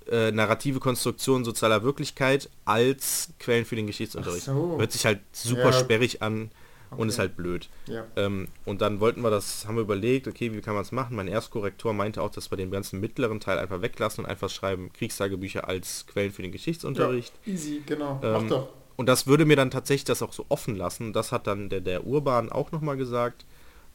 äh, 0.10 0.32
narrative 0.32 0.80
Konstruktion 0.80 1.44
sozialer 1.44 1.84
Wirklichkeit 1.84 2.50
als 2.66 3.30
Quellen 3.40 3.66
für 3.66 3.76
den 3.76 3.88
Geschichtsunterricht. 3.88 4.46
So. 4.46 4.78
Hört 4.80 4.92
sich 4.94 5.06
halt 5.06 5.20
super 5.34 5.72
ja. 5.72 5.74
sperrig 5.74 6.22
an. 6.22 6.50
Okay. 6.90 7.02
Und 7.02 7.10
ist 7.10 7.20
halt 7.20 7.36
blöd. 7.36 7.70
Ja. 7.88 8.06
Ähm, 8.16 8.48
und 8.66 8.82
dann 8.82 9.00
wollten 9.00 9.22
wir 9.22 9.30
das, 9.30 9.68
haben 9.68 9.76
wir 9.76 9.82
überlegt, 9.82 10.28
okay, 10.28 10.54
wie 10.54 10.62
kann 10.62 10.74
man 10.74 10.84
es 10.84 10.92
machen? 10.92 11.16
Mein 11.16 11.28
Erstkorrektor 11.28 11.94
meinte 11.94 12.22
auch, 12.22 12.30
dass 12.30 12.50
wir 12.50 12.58
den 12.58 12.72
ganzen 12.72 13.00
mittleren 13.00 13.40
Teil 13.40 13.60
einfach 13.60 13.82
weglassen 13.82 14.24
und 14.24 14.30
einfach 14.30 14.50
schreiben 14.50 14.94
Kriegstagebücher 14.94 15.68
als 15.68 16.06
Quellen 16.08 16.32
für 16.32 16.44
den 16.44 16.52
Geschichtsunterricht. 16.52 17.34
Ja, 17.46 17.54
easy, 17.54 17.84
genau. 17.86 18.22
Ähm, 18.24 18.34
Mach 18.34 18.50
doch. 18.50 18.70
Und 18.96 19.08
das 19.08 19.28
würde 19.28 19.46
mir 19.46 19.56
dann 19.56 19.70
tatsächlich 19.70 20.06
das 20.06 20.22
auch 20.22 20.34
so 20.34 20.46
offen 20.50 20.76
lassen. 20.76 21.14
Das 21.14 21.32
hat 21.32 21.46
dann 21.46 21.70
der, 21.70 21.82
der 21.82 22.08
Urban 22.08 22.52
auch 22.52 22.72
nochmal 22.72 22.98
gesagt. 22.98 23.46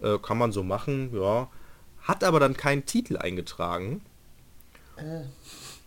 Äh, 0.00 0.18
kann 0.18 0.38
man 0.38 0.52
so 0.52 0.62
machen, 0.62 1.10
ja. 1.14 1.48
Hat 2.02 2.24
aber 2.24 2.40
dann 2.40 2.56
keinen 2.56 2.84
Titel 2.86 3.16
eingetragen. 3.16 4.02
Äh. 4.96 5.22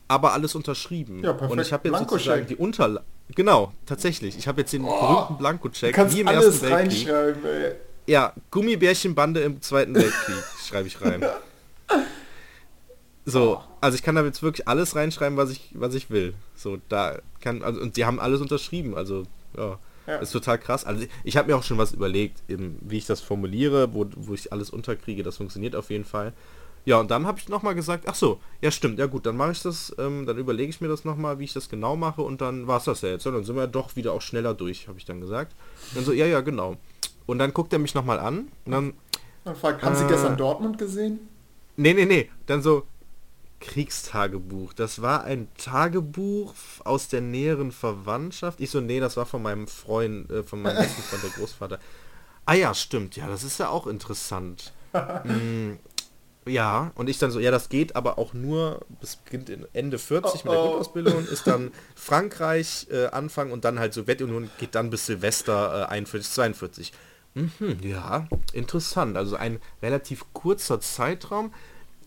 Aber 0.07 0.33
alles 0.33 0.55
unterschrieben. 0.55 1.23
Ja. 1.23 1.31
Und 1.31 1.59
ich 1.59 1.71
habe 1.71 1.89
jetzt 1.89 1.97
sozusagen 1.99 2.47
die 2.47 2.55
Unterlagen 2.55 3.05
Genau, 3.33 3.73
tatsächlich. 3.85 4.37
Ich 4.37 4.47
habe 4.47 4.61
jetzt 4.61 4.73
den 4.73 4.85
oh, 4.85 4.99
berühmten 4.99 5.37
Blanko-Check 5.37 5.97
wie 6.11 6.21
im 6.21 6.27
Ersten 6.27 6.69
Weltkrieg. 6.69 7.07
Ey. 7.07 7.75
Ja, 8.07 8.33
Gummibärchenbande 8.51 9.41
im 9.41 9.61
Zweiten 9.61 9.95
Weltkrieg 9.95 10.43
schreibe 10.65 10.87
ich 10.87 11.01
rein. 11.01 11.25
So, 13.25 13.61
also 13.81 13.95
ich 13.95 14.03
kann 14.03 14.13
da 14.13 14.23
jetzt 14.23 14.43
wirklich 14.43 14.67
alles 14.67 14.95
reinschreiben, 14.95 15.37
was 15.37 15.49
ich, 15.49 15.71
was 15.73 15.95
ich 15.95 16.11
will. 16.11 16.35
So, 16.55 16.77
da 16.89 17.17
kann, 17.41 17.63
also, 17.63 17.81
und 17.81 17.97
die 17.97 18.05
haben 18.05 18.19
alles 18.19 18.39
unterschrieben, 18.39 18.95
also 18.95 19.23
ja, 19.57 19.79
ja. 20.05 20.17
ist 20.17 20.31
total 20.31 20.59
krass. 20.59 20.85
Also 20.85 21.05
ich 21.23 21.35
habe 21.35 21.49
mir 21.49 21.57
auch 21.57 21.63
schon 21.63 21.79
was 21.79 21.91
überlegt, 21.91 22.43
eben, 22.47 22.77
wie 22.81 22.99
ich 22.99 23.07
das 23.07 23.21
formuliere, 23.21 23.95
wo, 23.95 24.05
wo 24.15 24.35
ich 24.35 24.53
alles 24.53 24.69
unterkriege, 24.69 25.23
das 25.23 25.37
funktioniert 25.37 25.75
auf 25.75 25.89
jeden 25.89 26.05
Fall. 26.05 26.33
Ja, 26.85 26.99
und 26.99 27.09
dann 27.09 27.25
habe 27.25 27.39
ich 27.39 27.49
nochmal 27.49 27.73
gesagt, 27.73 28.05
ach 28.07 28.15
so, 28.15 28.39
ja 28.61 28.69
stimmt, 28.69 28.99
ja 28.99 29.07
gut, 29.07 29.25
dann 29.25 29.35
mache 29.35 29.51
ich 29.51 29.61
das, 29.61 29.95
ähm, 29.97 30.25
dann 30.25 30.37
überlege 30.37 30.69
ich 30.69 30.81
mir 30.81 30.87
das 30.87 31.03
nochmal, 31.03 31.39
wie 31.39 31.45
ich 31.45 31.53
das 31.53 31.67
genau 31.67 31.95
mache 31.95 32.21
und 32.21 32.41
dann 32.41 32.67
war 32.67 32.77
es 32.77 32.83
das 32.83 33.01
ja 33.01 33.09
jetzt. 33.09 33.25
Und 33.25 33.33
dann 33.33 33.43
sind 33.43 33.55
wir 33.55 33.67
doch 33.67 33.95
wieder 33.95 34.13
auch 34.13 34.21
schneller 34.21 34.53
durch, 34.53 34.87
habe 34.87 34.99
ich 34.99 35.05
dann 35.05 35.19
gesagt. 35.19 35.55
Und 35.89 35.97
dann 35.97 36.05
so, 36.05 36.13
ja, 36.13 36.27
ja, 36.27 36.41
genau. 36.41 36.77
Und 37.25 37.39
dann 37.39 37.53
guckt 37.53 37.73
er 37.73 37.79
mich 37.79 37.95
nochmal 37.95 38.19
an 38.19 38.49
und 38.65 38.71
dann... 38.71 38.93
Und 39.45 39.57
fragt, 39.57 39.83
haben 39.83 39.95
äh, 39.95 39.97
Sie 39.97 40.07
gestern 40.07 40.37
Dortmund 40.37 40.77
gesehen? 40.77 41.19
Nee, 41.75 41.93
nee, 41.93 42.05
nee. 42.05 42.29
Dann 42.45 42.61
so, 42.61 42.85
Kriegstagebuch. 43.59 44.73
Das 44.73 45.01
war 45.01 45.23
ein 45.23 45.47
Tagebuch 45.57 46.53
aus 46.83 47.07
der 47.07 47.21
näheren 47.21 47.71
Verwandtschaft. 47.71 48.61
Ich 48.61 48.69
so, 48.69 48.81
nee, 48.81 48.99
das 48.99 49.17
war 49.17 49.25
von 49.25 49.41
meinem 49.41 49.67
Freund, 49.67 50.29
äh, 50.29 50.43
von 50.43 50.61
meinem 50.61 50.77
besten 50.77 51.01
Freund, 51.01 51.23
der 51.23 51.29
Großvater. 51.31 51.79
Ah 52.45 52.53
ja, 52.53 52.73
stimmt. 52.73 53.15
Ja, 53.15 53.27
das 53.27 53.43
ist 53.43 53.59
ja 53.59 53.69
auch 53.69 53.87
interessant. 53.87 54.73
hm, 54.93 55.79
ja, 56.45 56.91
und 56.95 57.09
ich 57.09 57.17
dann 57.17 57.31
so, 57.31 57.39
ja, 57.39 57.51
das 57.51 57.69
geht 57.69 57.95
aber 57.95 58.17
auch 58.19 58.33
nur 58.33 58.85
bis 59.01 59.17
Ende 59.73 59.97
40 59.97 60.31
oh, 60.31 60.35
mit 60.35 60.45
der 60.45 60.59
oh. 60.59 60.67
Grundausbildung, 60.67 61.27
ist 61.27 61.47
dann 61.47 61.71
Frankreich 61.95 62.87
äh, 62.91 63.07
Anfang 63.07 63.51
und 63.51 63.65
dann 63.65 63.79
halt 63.79 63.93
Sowjetunion 63.93 64.49
geht 64.59 64.75
dann 64.75 64.89
bis 64.89 65.07
Silvester 65.07 65.87
äh, 65.89 65.91
41, 65.91 66.31
42. 66.33 66.93
Mhm, 67.33 67.79
ja, 67.81 68.27
interessant. 68.53 69.17
Also 69.17 69.35
ein 69.35 69.59
relativ 69.81 70.25
kurzer 70.33 70.79
Zeitraum. 70.79 71.53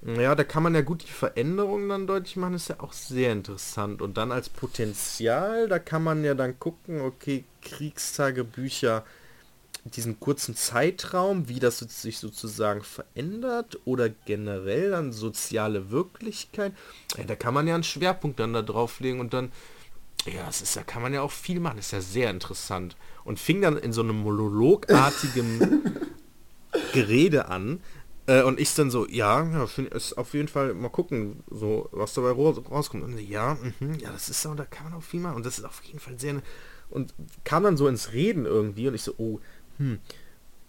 Ja, 0.02 0.36
da 0.36 0.44
kann 0.44 0.62
man 0.62 0.74
ja 0.74 0.82
gut 0.82 1.02
die 1.02 1.12
Veränderungen 1.12 1.88
dann 1.88 2.06
deutlich 2.06 2.36
machen, 2.36 2.54
ist 2.54 2.68
ja 2.68 2.76
auch 2.78 2.92
sehr 2.92 3.32
interessant. 3.32 4.00
Und 4.00 4.16
dann 4.16 4.30
als 4.30 4.48
Potenzial, 4.48 5.68
da 5.68 5.80
kann 5.80 6.04
man 6.04 6.22
ja 6.22 6.34
dann 6.34 6.58
gucken, 6.60 7.00
okay, 7.00 7.44
Kriegstagebücher, 7.62 9.04
diesen 9.84 10.20
kurzen 10.20 10.54
Zeitraum, 10.54 11.48
wie 11.48 11.60
das 11.60 11.78
sich 11.78 12.18
sozusagen 12.18 12.82
verändert 12.82 13.78
oder 13.84 14.08
generell 14.08 14.90
dann 14.90 15.12
soziale 15.12 15.90
Wirklichkeit. 15.90 16.72
Ja, 17.16 17.24
da 17.24 17.36
kann 17.36 17.54
man 17.54 17.66
ja 17.66 17.74
einen 17.74 17.84
Schwerpunkt 17.84 18.40
dann 18.40 18.52
da 18.52 18.62
drauflegen 18.62 19.20
und 19.20 19.32
dann, 19.32 19.52
ja, 20.26 20.46
das 20.46 20.62
ist 20.62 20.76
ja, 20.76 20.82
kann 20.82 21.02
man 21.02 21.14
ja 21.14 21.22
auch 21.22 21.32
viel 21.32 21.60
machen, 21.60 21.78
ist 21.78 21.92
ja 21.92 22.00
sehr 22.00 22.30
interessant. 22.30 22.96
Und 23.24 23.38
fing 23.38 23.60
dann 23.62 23.76
in 23.76 23.92
so 23.92 24.02
einem 24.02 24.16
monologartigen 24.16 25.82
Gerede 26.92 27.48
an, 27.48 27.80
äh, 28.28 28.42
und 28.42 28.60
ich 28.60 28.74
dann 28.74 28.90
so, 28.90 29.08
ja, 29.08 29.42
ja 29.42 29.66
ist 29.90 30.18
auf 30.18 30.34
jeden 30.34 30.48
Fall 30.48 30.74
mal 30.74 30.90
gucken, 30.90 31.42
so 31.50 31.88
was 31.92 32.12
dabei 32.12 32.30
rauskommt. 32.30 33.02
Und 33.02 33.18
ja, 33.18 33.56
mh, 33.80 33.96
ja, 33.96 34.12
das 34.12 34.28
ist 34.28 34.42
so, 34.42 34.54
da 34.54 34.66
kann 34.66 34.84
man 34.84 34.98
auch 34.98 35.02
viel 35.02 35.20
machen. 35.20 35.36
Und 35.36 35.46
das 35.46 35.58
ist 35.58 35.64
auf 35.64 35.82
jeden 35.84 35.98
Fall 35.98 36.18
sehr. 36.18 36.40
Und 36.90 37.14
kam 37.44 37.64
dann 37.64 37.78
so 37.78 37.88
ins 37.88 38.12
Reden 38.12 38.44
irgendwie 38.44 38.86
und 38.86 38.94
ich 38.94 39.02
so, 39.02 39.14
oh, 39.18 39.40
hm. 39.78 39.98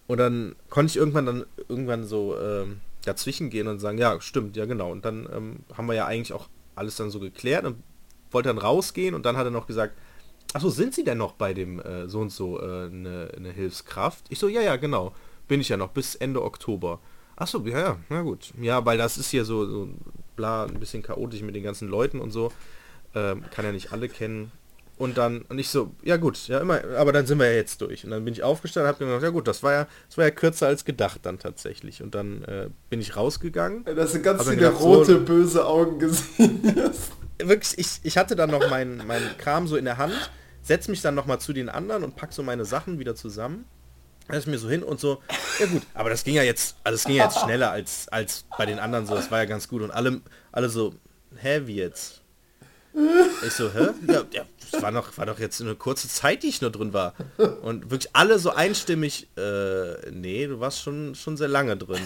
Und 0.07 0.17
dann 0.17 0.55
konnte 0.69 0.89
ich 0.89 0.97
irgendwann 0.97 1.25
dann 1.25 1.45
irgendwann 1.67 2.03
so 2.03 2.35
ähm, 2.39 2.81
dazwischen 3.05 3.49
gehen 3.49 3.67
und 3.67 3.79
sagen, 3.79 3.97
ja, 3.97 4.19
stimmt, 4.21 4.57
ja 4.57 4.65
genau. 4.65 4.91
Und 4.91 5.05
dann 5.05 5.29
ähm, 5.31 5.57
haben 5.75 5.87
wir 5.87 5.93
ja 5.93 6.05
eigentlich 6.05 6.33
auch 6.33 6.49
alles 6.75 6.95
dann 6.95 7.11
so 7.11 7.19
geklärt 7.19 7.65
und 7.65 7.83
wollte 8.31 8.49
dann 8.49 8.57
rausgehen 8.57 9.13
und 9.13 9.25
dann 9.25 9.37
hat 9.37 9.45
er 9.45 9.51
noch 9.51 9.67
gesagt, 9.67 9.93
achso, 10.53 10.69
sind 10.69 10.95
Sie 10.95 11.03
denn 11.03 11.17
noch 11.17 11.33
bei 11.33 11.53
dem 11.53 11.79
äh, 11.79 12.07
so 12.07 12.19
und 12.21 12.31
so 12.31 12.59
eine 12.59 13.31
äh, 13.33 13.39
ne 13.39 13.51
Hilfskraft? 13.51 14.25
Ich 14.29 14.39
so, 14.39 14.47
ja, 14.47 14.61
ja, 14.61 14.77
genau. 14.77 15.13
Bin 15.47 15.61
ich 15.61 15.69
ja 15.69 15.77
noch 15.77 15.89
bis 15.89 16.15
Ende 16.15 16.43
Oktober. 16.43 16.99
Achso, 17.35 17.59
ja, 17.65 17.79
ja, 17.79 17.99
na 18.09 18.21
gut. 18.21 18.53
Ja, 18.59 18.85
weil 18.85 18.97
das 18.97 19.17
ist 19.17 19.29
hier 19.29 19.45
so, 19.45 19.65
so 19.65 19.89
bla, 20.35 20.65
ein 20.65 20.79
bisschen 20.79 21.03
chaotisch 21.03 21.41
mit 21.41 21.55
den 21.55 21.63
ganzen 21.63 21.87
Leuten 21.87 22.19
und 22.19 22.31
so. 22.31 22.51
Ähm, 23.15 23.43
kann 23.51 23.65
ja 23.65 23.71
nicht 23.71 23.91
alle 23.91 24.09
kennen. 24.09 24.51
Und 24.99 25.17
dann, 25.17 25.43
und 25.43 25.57
ich 25.57 25.69
so, 25.69 25.95
ja 26.03 26.17
gut, 26.17 26.49
ja 26.49 26.59
immer, 26.59 26.81
aber 26.97 27.13
dann 27.13 27.25
sind 27.25 27.39
wir 27.39 27.47
ja 27.47 27.55
jetzt 27.55 27.79
durch. 27.79 28.03
Und 28.03 28.11
dann 28.11 28.25
bin 28.25 28.33
ich 28.33 28.43
aufgestanden 28.43 28.89
und 28.89 28.95
habe 28.95 29.05
gedacht, 29.05 29.23
ja 29.23 29.29
gut, 29.29 29.47
das 29.47 29.63
war 29.63 29.71
ja, 29.71 29.87
das 30.07 30.17
war 30.17 30.25
ja 30.25 30.31
kürzer 30.31 30.67
als 30.67 30.83
gedacht 30.83 31.21
dann 31.23 31.39
tatsächlich. 31.39 32.03
Und 32.03 32.13
dann 32.15 32.43
äh, 32.43 32.69
bin 32.89 32.99
ich 32.99 33.15
rausgegangen. 33.15 33.85
Das 33.85 34.11
sind 34.11 34.23
ganz 34.23 34.43
viele 34.43 34.57
gedacht, 34.57 34.81
rote, 34.81 35.13
so, 35.13 35.21
böse 35.21 35.65
Augen 35.65 35.99
gesehen. 35.99 36.61
wirklich, 37.41 37.77
ich, 37.77 38.01
ich 38.03 38.17
hatte 38.17 38.35
dann 38.35 38.51
noch 38.51 38.69
meinen 38.69 39.07
mein 39.07 39.21
Kram 39.37 39.67
so 39.67 39.77
in 39.77 39.85
der 39.85 39.97
Hand, 39.97 40.31
setz 40.61 40.89
mich 40.89 41.01
dann 41.01 41.15
noch 41.15 41.25
mal 41.25 41.39
zu 41.39 41.53
den 41.53 41.69
anderen 41.69 42.03
und 42.03 42.17
pack 42.17 42.33
so 42.33 42.43
meine 42.43 42.65
Sachen 42.65 42.99
wieder 42.99 43.15
zusammen 43.15 43.63
ist 44.37 44.47
mir 44.47 44.59
so 44.59 44.69
hin 44.69 44.83
und 44.83 44.99
so, 44.99 45.21
ja 45.59 45.65
gut, 45.65 45.81
aber 45.93 46.09
das 46.09 46.23
ging 46.23 46.35
ja 46.35 46.43
jetzt, 46.43 46.75
also 46.83 46.95
es 46.95 47.03
ging 47.05 47.15
ja 47.15 47.23
jetzt 47.23 47.39
schneller 47.39 47.71
als, 47.71 48.07
als 48.09 48.45
bei 48.57 48.65
den 48.65 48.79
anderen 48.79 49.05
so, 49.05 49.15
das 49.15 49.31
war 49.31 49.39
ja 49.39 49.45
ganz 49.45 49.67
gut 49.67 49.81
und 49.81 49.91
alle, 49.91 50.21
alle 50.51 50.69
so, 50.69 50.93
hä, 51.37 51.61
wie 51.65 51.75
jetzt? 51.75 52.21
Ich 53.45 53.53
so, 53.53 53.71
hä? 53.71 53.89
Ja, 54.07 54.23
ja, 54.31 54.43
das 54.71 54.81
war 54.81 54.91
noch, 54.91 55.17
war 55.17 55.25
doch 55.25 55.39
jetzt 55.39 55.61
eine 55.61 55.75
kurze 55.75 56.07
Zeit, 56.07 56.43
die 56.43 56.47
ich 56.47 56.61
nur 56.61 56.71
drin 56.71 56.93
war. 56.93 57.13
Und 57.61 57.91
wirklich 57.91 58.09
alle 58.13 58.39
so 58.39 58.51
einstimmig, 58.51 59.27
äh, 59.37 60.11
nee, 60.11 60.47
du 60.47 60.59
warst 60.59 60.81
schon, 60.81 61.15
schon 61.15 61.37
sehr 61.37 61.47
lange 61.47 61.77
drin. 61.77 62.01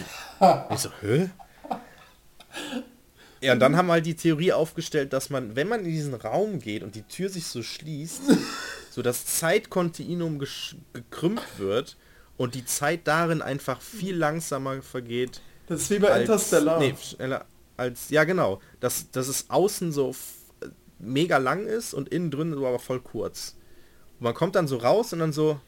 Ich 0.70 0.80
so, 0.80 0.90
hä? 1.02 1.30
Ja, 3.42 3.54
und 3.54 3.60
dann 3.60 3.76
haben 3.76 3.88
wir 3.88 3.94
halt 3.94 4.06
die 4.06 4.16
Theorie 4.16 4.54
aufgestellt, 4.54 5.12
dass 5.12 5.30
man, 5.30 5.56
wenn 5.56 5.68
man 5.68 5.82
in 5.82 5.92
diesen 5.92 6.14
Raum 6.14 6.60
geht 6.60 6.82
und 6.82 6.96
die 6.96 7.04
Tür 7.04 7.30
sich 7.30 7.48
so 7.48 7.62
schließt, 7.62 8.22
so 8.90 9.02
das 9.02 9.26
Zeitkontinuum 9.26 10.40
gekrümmt 10.94 11.44
wird 11.58 11.98
und 12.38 12.56
die 12.56 12.66
Zeit 12.66 13.02
darin 13.06 13.42
einfach 13.42 13.82
viel 13.82 14.16
langsamer 14.16 14.82
vergeht. 14.82 15.42
Das 15.68 15.82
ist 15.82 15.90
wie 15.92 16.00
bei 16.00 16.10
als, 16.10 16.22
Interstellar. 16.22 16.80
Nee, 16.80 16.96
schneller 17.02 17.46
als, 17.78 18.10
ja 18.10 18.24
genau, 18.24 18.62
dass, 18.80 19.12
dass 19.12 19.28
es 19.28 19.50
außen 19.50 19.92
so 19.92 20.16
mega 21.04 21.38
lang 21.38 21.66
ist 21.66 21.94
und 21.94 22.10
innen 22.10 22.32
drin 22.32 22.54
so 22.54 22.66
aber 22.66 22.80
voll 22.80 23.00
kurz. 23.00 23.56
Und 24.20 24.24
man 24.24 24.34
kommt 24.34 24.56
dann 24.56 24.68
so 24.68 24.78
raus 24.78 25.14
und 25.14 25.20
dann 25.20 25.34
so, 25.34 25.60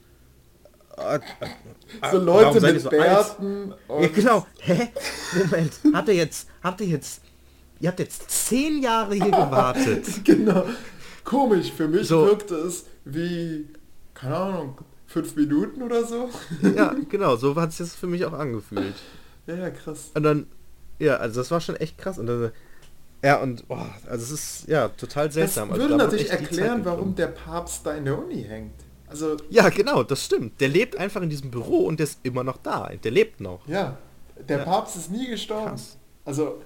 äh, 0.98 1.18
äh, 1.18 2.12
so 2.12 2.18
Leute 2.18 2.62
mit 2.62 2.82
so 2.82 2.90
Bärten. 2.90 3.74
Ja, 3.90 4.08
genau. 4.08 4.46
Hä? 4.60 4.90
Moment. 5.38 5.74
Habt 5.94 6.08
ihr 6.08 6.16
jetzt, 6.16 6.50
habt 6.64 6.82
ihr 6.82 6.88
jetzt, 6.88 7.22
ihr 7.80 7.90
habt 7.90 8.00
jetzt 8.00 8.30
zehn 8.30 8.82
Jahre 8.82 9.16
hier 9.16 9.26
gewartet. 9.26 10.06
genau. 10.24 10.66
Komisch. 11.24 11.72
Für 11.72 11.88
mich 11.88 12.08
so. 12.08 12.26
wirkte 12.26 12.56
es 12.56 12.86
wie, 13.04 13.68
keine 14.14 14.36
Ahnung, 14.38 14.78
fünf 15.06 15.36
Minuten 15.36 15.82
oder 15.82 16.06
so. 16.06 16.30
ja, 16.76 16.96
genau, 17.10 17.36
so 17.36 17.56
hat 17.56 17.70
es 17.70 17.78
sich 17.78 17.90
für 17.92 18.08
mich 18.08 18.26
auch 18.26 18.34
angefühlt. 18.34 18.96
Ja, 19.48 19.56
ja, 19.56 19.70
krass. 19.70 20.12
Und 20.14 20.24
dann, 20.24 20.48
ja, 21.00 21.18
also 21.18 21.42
das 21.42 21.52
war 21.52 21.62
schon 21.62 21.76
echt 21.76 21.98
krass. 21.98 22.18
Und 22.18 22.28
dann, 22.28 22.52
ja, 23.26 23.42
und 23.42 23.68
boah, 23.68 23.90
also 24.08 24.24
es 24.24 24.32
ist 24.32 24.68
ja 24.68 24.88
total 24.90 25.32
seltsam. 25.32 25.70
Das 25.70 25.80
also 25.80 25.90
würde 25.90 26.04
also, 26.04 26.06
natürlich 26.06 26.32
erklären, 26.32 26.86
warum 26.86 27.16
der 27.16 27.28
Papst 27.28 27.86
da 27.86 27.94
in 27.94 28.06
der 28.06 28.18
Uni 28.18 28.44
hängt. 28.44 28.74
Also 29.08 29.38
ja, 29.50 29.70
genau, 29.70 30.04
das 30.04 30.26
stimmt. 30.26 30.62
Der 30.62 30.70
lebt 30.70 30.96
einfach 30.98 31.22
in 31.22 31.30
diesem 31.30 31.50
Büro 31.50 31.86
und 31.86 32.00
der 32.00 32.06
ist 32.06 32.20
immer 32.24 32.44
noch 32.44 32.58
da. 32.58 32.92
Der 33.04 33.12
lebt 33.12 33.42
noch. 33.42 33.68
Ja, 33.68 33.98
der 34.48 34.60
ja. 34.60 34.64
Papst 34.64 34.96
ist 34.96 35.12
nie 35.12 35.28
gestorben. 35.28 35.70
Krass. 35.70 35.98
Also 36.24 36.62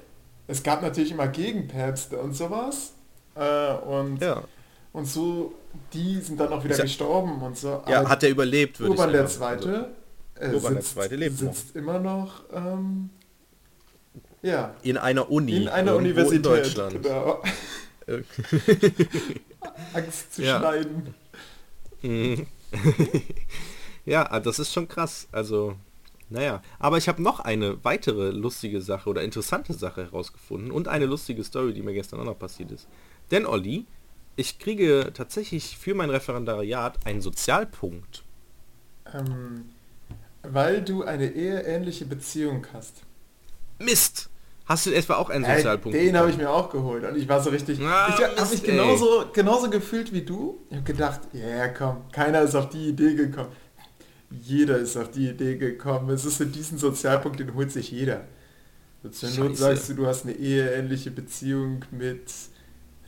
es 0.48 0.62
gab 0.62 0.82
natürlich 0.82 1.12
immer 1.12 1.28
Gegenpäpste 1.28 2.18
und 2.18 2.34
sowas. 2.34 2.92
Äh, 3.36 3.74
und 3.76 4.22
ja. 4.22 4.44
Und 4.92 5.06
so, 5.06 5.54
die 5.94 6.20
sind 6.20 6.40
dann 6.40 6.52
auch 6.52 6.64
wieder 6.64 6.76
ja, 6.76 6.84
gestorben 6.84 7.42
und 7.42 7.58
so. 7.58 7.84
Ja, 7.88 8.10
hat 8.10 8.24
er 8.24 8.32
überlebt, 8.32 8.80
würde 8.80 8.92
Urban 8.92 9.10
ich 9.10 9.30
sagen. 9.32 9.62
der 9.62 9.72
Zweite, 9.72 9.90
äh, 10.36 10.56
Urban 10.56 10.74
sitzt, 10.74 10.76
der 10.76 10.82
Zweite 11.04 11.16
lebt 11.16 11.38
sitzt 11.38 11.76
noch. 11.76 11.82
immer 11.82 12.00
noch 12.00 12.44
ähm, 12.54 13.12
ja. 14.42 14.76
in 14.84 14.98
einer 14.98 15.30
Uni. 15.30 15.56
In 15.58 15.68
einer 15.68 15.96
Universität. 15.96 16.38
In 16.38 16.44
Deutschland. 16.44 17.04
Genau. 17.04 17.44
Angst 19.94 20.34
zu 20.34 20.44
ja. 20.44 20.60
schneiden. 20.60 21.14
Mhm. 22.02 22.48
ja, 24.06 24.40
das 24.40 24.60
ist 24.60 24.74
schon 24.74 24.88
krass. 24.88 25.28
Also, 25.32 25.76
naja. 26.30 26.62
Aber 26.80 26.98
ich 26.98 27.08
habe 27.08 27.22
noch 27.22 27.40
eine 27.40 27.84
weitere 27.84 28.30
lustige 28.32 28.82
Sache 28.82 29.10
oder 29.10 29.24
interessante 29.24 29.74
Sache 29.74 30.04
herausgefunden 30.06 30.72
und 30.72 30.88
eine 30.88 31.06
lustige 31.06 31.44
Story, 31.44 31.74
die 31.74 31.82
mir 31.82 31.94
gestern 31.94 32.20
auch 32.20 32.26
noch 32.26 32.40
passiert 32.40 32.72
ist. 32.72 32.88
Denn 33.32 33.46
Olli, 33.46 33.86
ich 34.36 34.58
kriege 34.60 35.12
tatsächlich 35.14 35.78
für 35.78 35.94
mein 35.94 36.10
Referendariat 36.10 37.06
einen 37.06 37.22
Sozialpunkt. 37.22 38.24
Ähm, 39.14 39.70
weil 40.44 40.82
du 40.82 41.04
eine 41.04 41.32
eheähnliche 41.32 42.06
Beziehung 42.06 42.66
hast. 42.74 43.04
Mist! 43.80 44.30
Hast 44.66 44.86
du 44.86 44.92
etwa 44.92 45.16
auch 45.16 45.32
einen 45.32 45.46
äh, 45.46 45.56
Sozialpunkt? 45.56 45.98
Den 45.98 46.16
habe 46.16 46.30
ich 46.30 46.38
mir 46.38 46.50
auch 46.50 46.70
geholt 46.70 47.04
und 47.04 47.18
ich 47.18 47.28
war 47.28 47.42
so 47.42 47.50
richtig. 47.50 47.82
Ah, 47.82 48.14
ich 48.16 48.24
habe 48.24 48.52
mich 48.52 48.62
genauso, 48.62 49.26
genauso 49.34 49.68
gefühlt 49.70 50.14
wie 50.14 50.22
du. 50.22 50.60
Ich 50.70 50.76
habe 50.76 50.86
gedacht, 50.86 51.22
ja 51.34 51.40
yeah, 51.40 51.68
komm, 51.70 52.04
keiner 52.12 52.42
ist 52.42 52.54
auf 52.54 52.70
die 52.70 52.90
Idee 52.90 53.16
gekommen. 53.16 53.50
Jeder 54.30 54.78
ist 54.78 54.96
auf 54.96 55.10
die 55.10 55.28
Idee 55.30 55.58
gekommen. 55.58 56.12
Es 56.12 56.24
ist 56.24 56.40
in 56.40 56.52
diesen 56.52 56.78
Sozialpunkt, 56.78 57.40
den 57.40 57.56
holt 57.56 57.72
sich 57.72 57.90
jeder. 57.90 58.26
Zur 59.12 59.30
Not 59.32 59.58
sagst 59.58 59.90
du, 59.90 59.94
du 59.96 60.06
hast 60.06 60.26
eine 60.26 60.34
eheähnliche 60.34 61.10
Beziehung 61.10 61.86
mit, 61.90 62.32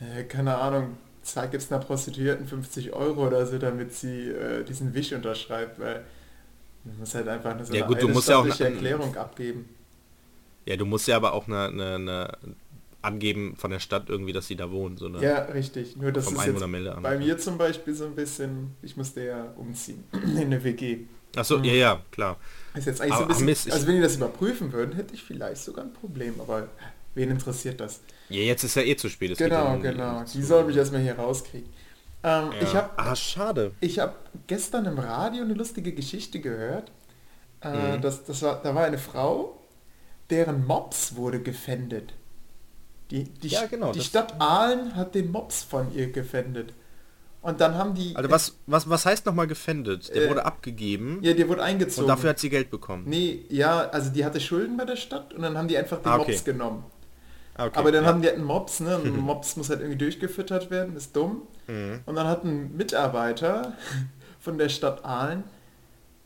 äh, 0.00 0.24
keine 0.24 0.56
Ahnung, 0.56 0.96
gibt 1.22 1.62
es 1.62 1.70
einer 1.70 1.84
Prostituierten 1.84 2.46
50 2.46 2.92
Euro 2.92 3.26
oder 3.26 3.46
so, 3.46 3.58
damit 3.58 3.92
sie 3.94 4.30
äh, 4.30 4.64
diesen 4.64 4.94
Wisch 4.94 5.12
unterschreibt, 5.12 5.78
weil 5.78 6.02
man 6.84 6.98
muss 6.98 7.14
halt 7.14 7.28
einfach 7.28 7.52
eine, 7.52 7.64
so 7.64 7.72
ja, 7.72 7.86
gut, 7.86 8.02
du 8.02 8.08
musst 8.08 8.28
ja 8.28 8.38
auch 8.38 8.44
eine 8.44 8.74
Erklärung 8.74 9.16
abgeben. 9.16 9.68
Ja, 10.66 10.76
du 10.76 10.86
musst 10.86 11.08
ja 11.08 11.16
aber 11.16 11.32
auch 11.32 11.48
eine, 11.48 11.68
eine, 11.68 11.94
eine 11.94 12.38
angeben 13.02 13.56
von 13.56 13.70
der 13.70 13.80
Stadt 13.80 14.08
irgendwie, 14.08 14.32
dass 14.32 14.46
sie 14.46 14.56
da 14.56 14.70
wohnen. 14.70 14.96
So 14.96 15.08
ja, 15.08 15.40
richtig. 15.46 15.96
Nur 15.96 16.12
das 16.12 16.30
ist 16.30 16.46
jetzt 16.46 16.60
bei 17.02 17.18
mir 17.18 17.38
zum 17.38 17.58
Beispiel 17.58 17.94
so 17.94 18.06
ein 18.06 18.14
bisschen, 18.14 18.74
ich 18.80 18.96
musste 18.96 19.24
ja 19.24 19.52
umziehen 19.56 20.04
in 20.12 20.38
eine 20.38 20.62
WG. 20.62 21.00
Achso, 21.34 21.58
mhm. 21.58 21.64
ja, 21.64 21.72
ja, 21.72 22.02
klar. 22.10 22.36
Ist 22.74 22.86
jetzt 22.86 23.00
eigentlich 23.00 23.14
aber, 23.14 23.34
so 23.34 23.40
ein 23.40 23.46
bisschen, 23.46 23.46
Mist, 23.46 23.72
also 23.72 23.86
wenn 23.86 23.96
die 23.96 24.02
das 24.02 24.16
überprüfen 24.16 24.72
würden, 24.72 24.94
hätte 24.94 25.14
ich 25.14 25.22
vielleicht 25.22 25.62
sogar 25.62 25.84
ein 25.84 25.92
Problem, 25.92 26.34
aber 26.40 26.68
wen 27.14 27.30
interessiert 27.30 27.80
das? 27.80 28.00
Ja, 28.28 28.40
jetzt 28.40 28.64
ist 28.64 28.76
ja 28.76 28.82
eh 28.82 28.96
zu 28.96 29.08
spät. 29.08 29.32
Es 29.32 29.38
genau, 29.38 29.78
genau. 29.78 30.24
Die 30.32 30.42
soll 30.42 30.64
mich 30.64 30.76
erstmal 30.76 31.02
hier 31.02 31.14
rauskriegen. 31.14 31.68
Ähm, 32.22 32.50
ja. 32.52 32.62
Ich 32.62 32.74
habe 32.74 32.90
ah, 32.96 33.16
schade. 33.16 33.72
Ich 33.80 33.98
habe 33.98 34.14
gestern 34.46 34.84
im 34.86 34.98
Radio 34.98 35.42
eine 35.42 35.54
lustige 35.54 35.92
Geschichte 35.92 36.40
gehört. 36.40 36.92
Äh, 37.62 37.96
mhm. 37.96 38.02
das, 38.02 38.24
das 38.24 38.42
war, 38.42 38.60
da 38.62 38.74
war 38.74 38.84
eine 38.84 38.98
Frau, 38.98 39.58
deren 40.32 40.66
Mops 40.66 41.14
wurde 41.14 41.40
gefändet. 41.40 42.14
Die, 43.12 43.24
die, 43.24 43.48
ja, 43.48 43.66
genau, 43.66 43.92
die 43.92 44.00
Stadt 44.00 44.40
Aalen 44.40 44.96
hat 44.96 45.14
den 45.14 45.30
Mops 45.30 45.62
von 45.62 45.94
ihr 45.94 46.10
gefändet. 46.10 46.72
Und 47.42 47.60
dann 47.60 47.74
haben 47.74 47.94
die... 47.94 48.16
Also 48.16 48.30
was, 48.30 48.54
was, 48.66 48.88
was 48.88 49.04
heißt 49.04 49.26
nochmal 49.26 49.46
gefändet? 49.48 50.14
Der 50.14 50.24
Äh, 50.24 50.30
wurde 50.30 50.44
abgegeben 50.46 51.18
Ja, 51.22 51.34
der 51.34 51.48
wurde 51.48 51.62
eingezogen. 51.62 52.04
und 52.04 52.08
dafür 52.08 52.30
hat 52.30 52.38
sie 52.38 52.48
Geld 52.48 52.70
bekommen. 52.70 53.04
Nee, 53.06 53.44
ja, 53.50 53.80
also 53.90 54.10
die 54.10 54.24
hatte 54.24 54.40
Schulden 54.40 54.76
bei 54.76 54.84
der 54.86 54.96
Stadt 54.96 55.34
und 55.34 55.42
dann 55.42 55.58
haben 55.58 55.68
die 55.68 55.76
einfach 55.76 55.98
den 55.98 56.06
Ah, 56.10 56.18
okay. 56.18 56.30
Mops 56.32 56.44
genommen. 56.44 56.84
Ah, 57.54 57.66
okay, 57.66 57.78
Aber 57.78 57.92
dann 57.92 58.04
ja. 58.04 58.08
haben 58.10 58.22
die 58.22 58.28
halt 58.28 58.38
einen 58.38 58.46
Mops, 58.46 58.80
ne? 58.80 58.96
Ein 59.04 59.16
Mops 59.20 59.56
muss 59.56 59.68
halt 59.68 59.80
irgendwie 59.80 59.98
durchgefüttert 59.98 60.70
werden, 60.70 60.96
ist 60.96 61.14
dumm. 61.14 61.42
Mhm. 61.66 62.00
Und 62.06 62.14
dann 62.14 62.26
hat 62.28 62.44
ein 62.44 62.74
Mitarbeiter 62.76 63.76
von 64.40 64.56
der 64.56 64.70
Stadt 64.70 65.04
Aalen 65.04 65.42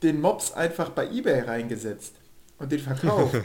den 0.02 0.20
Mops 0.20 0.52
einfach 0.52 0.90
bei 0.90 1.11
Ebay 1.11 1.40
reingesetzt 1.40 2.14
und 2.59 2.72
den 2.72 2.78
verkauft, 2.78 3.42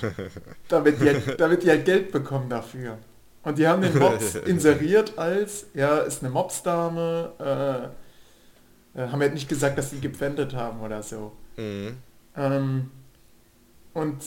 damit, 0.68 1.02
die 1.02 1.08
halt, 1.10 1.40
damit 1.40 1.64
die 1.64 1.70
halt 1.70 1.86
Geld 1.86 2.12
bekommen 2.12 2.50
dafür. 2.50 2.98
Und 3.44 3.58
die 3.58 3.68
haben 3.68 3.82
den 3.82 3.98
Mops 3.98 4.36
inseriert 4.46 5.18
als, 5.18 5.66
ja, 5.74 6.00
ist 6.00 6.24
eine 6.24 6.32
Mopsdame, 6.32 7.92
äh, 8.96 9.00
äh, 9.02 9.08
haben 9.08 9.22
halt 9.22 9.34
nicht 9.34 9.50
gesagt, 9.50 9.78
dass 9.78 9.90
sie 9.90 10.00
gepfändet 10.00 10.54
haben 10.54 10.82
oder 10.82 11.02
so. 11.02 11.32
Mhm. 11.58 11.98
Ähm, 12.36 12.92
und 13.94 14.18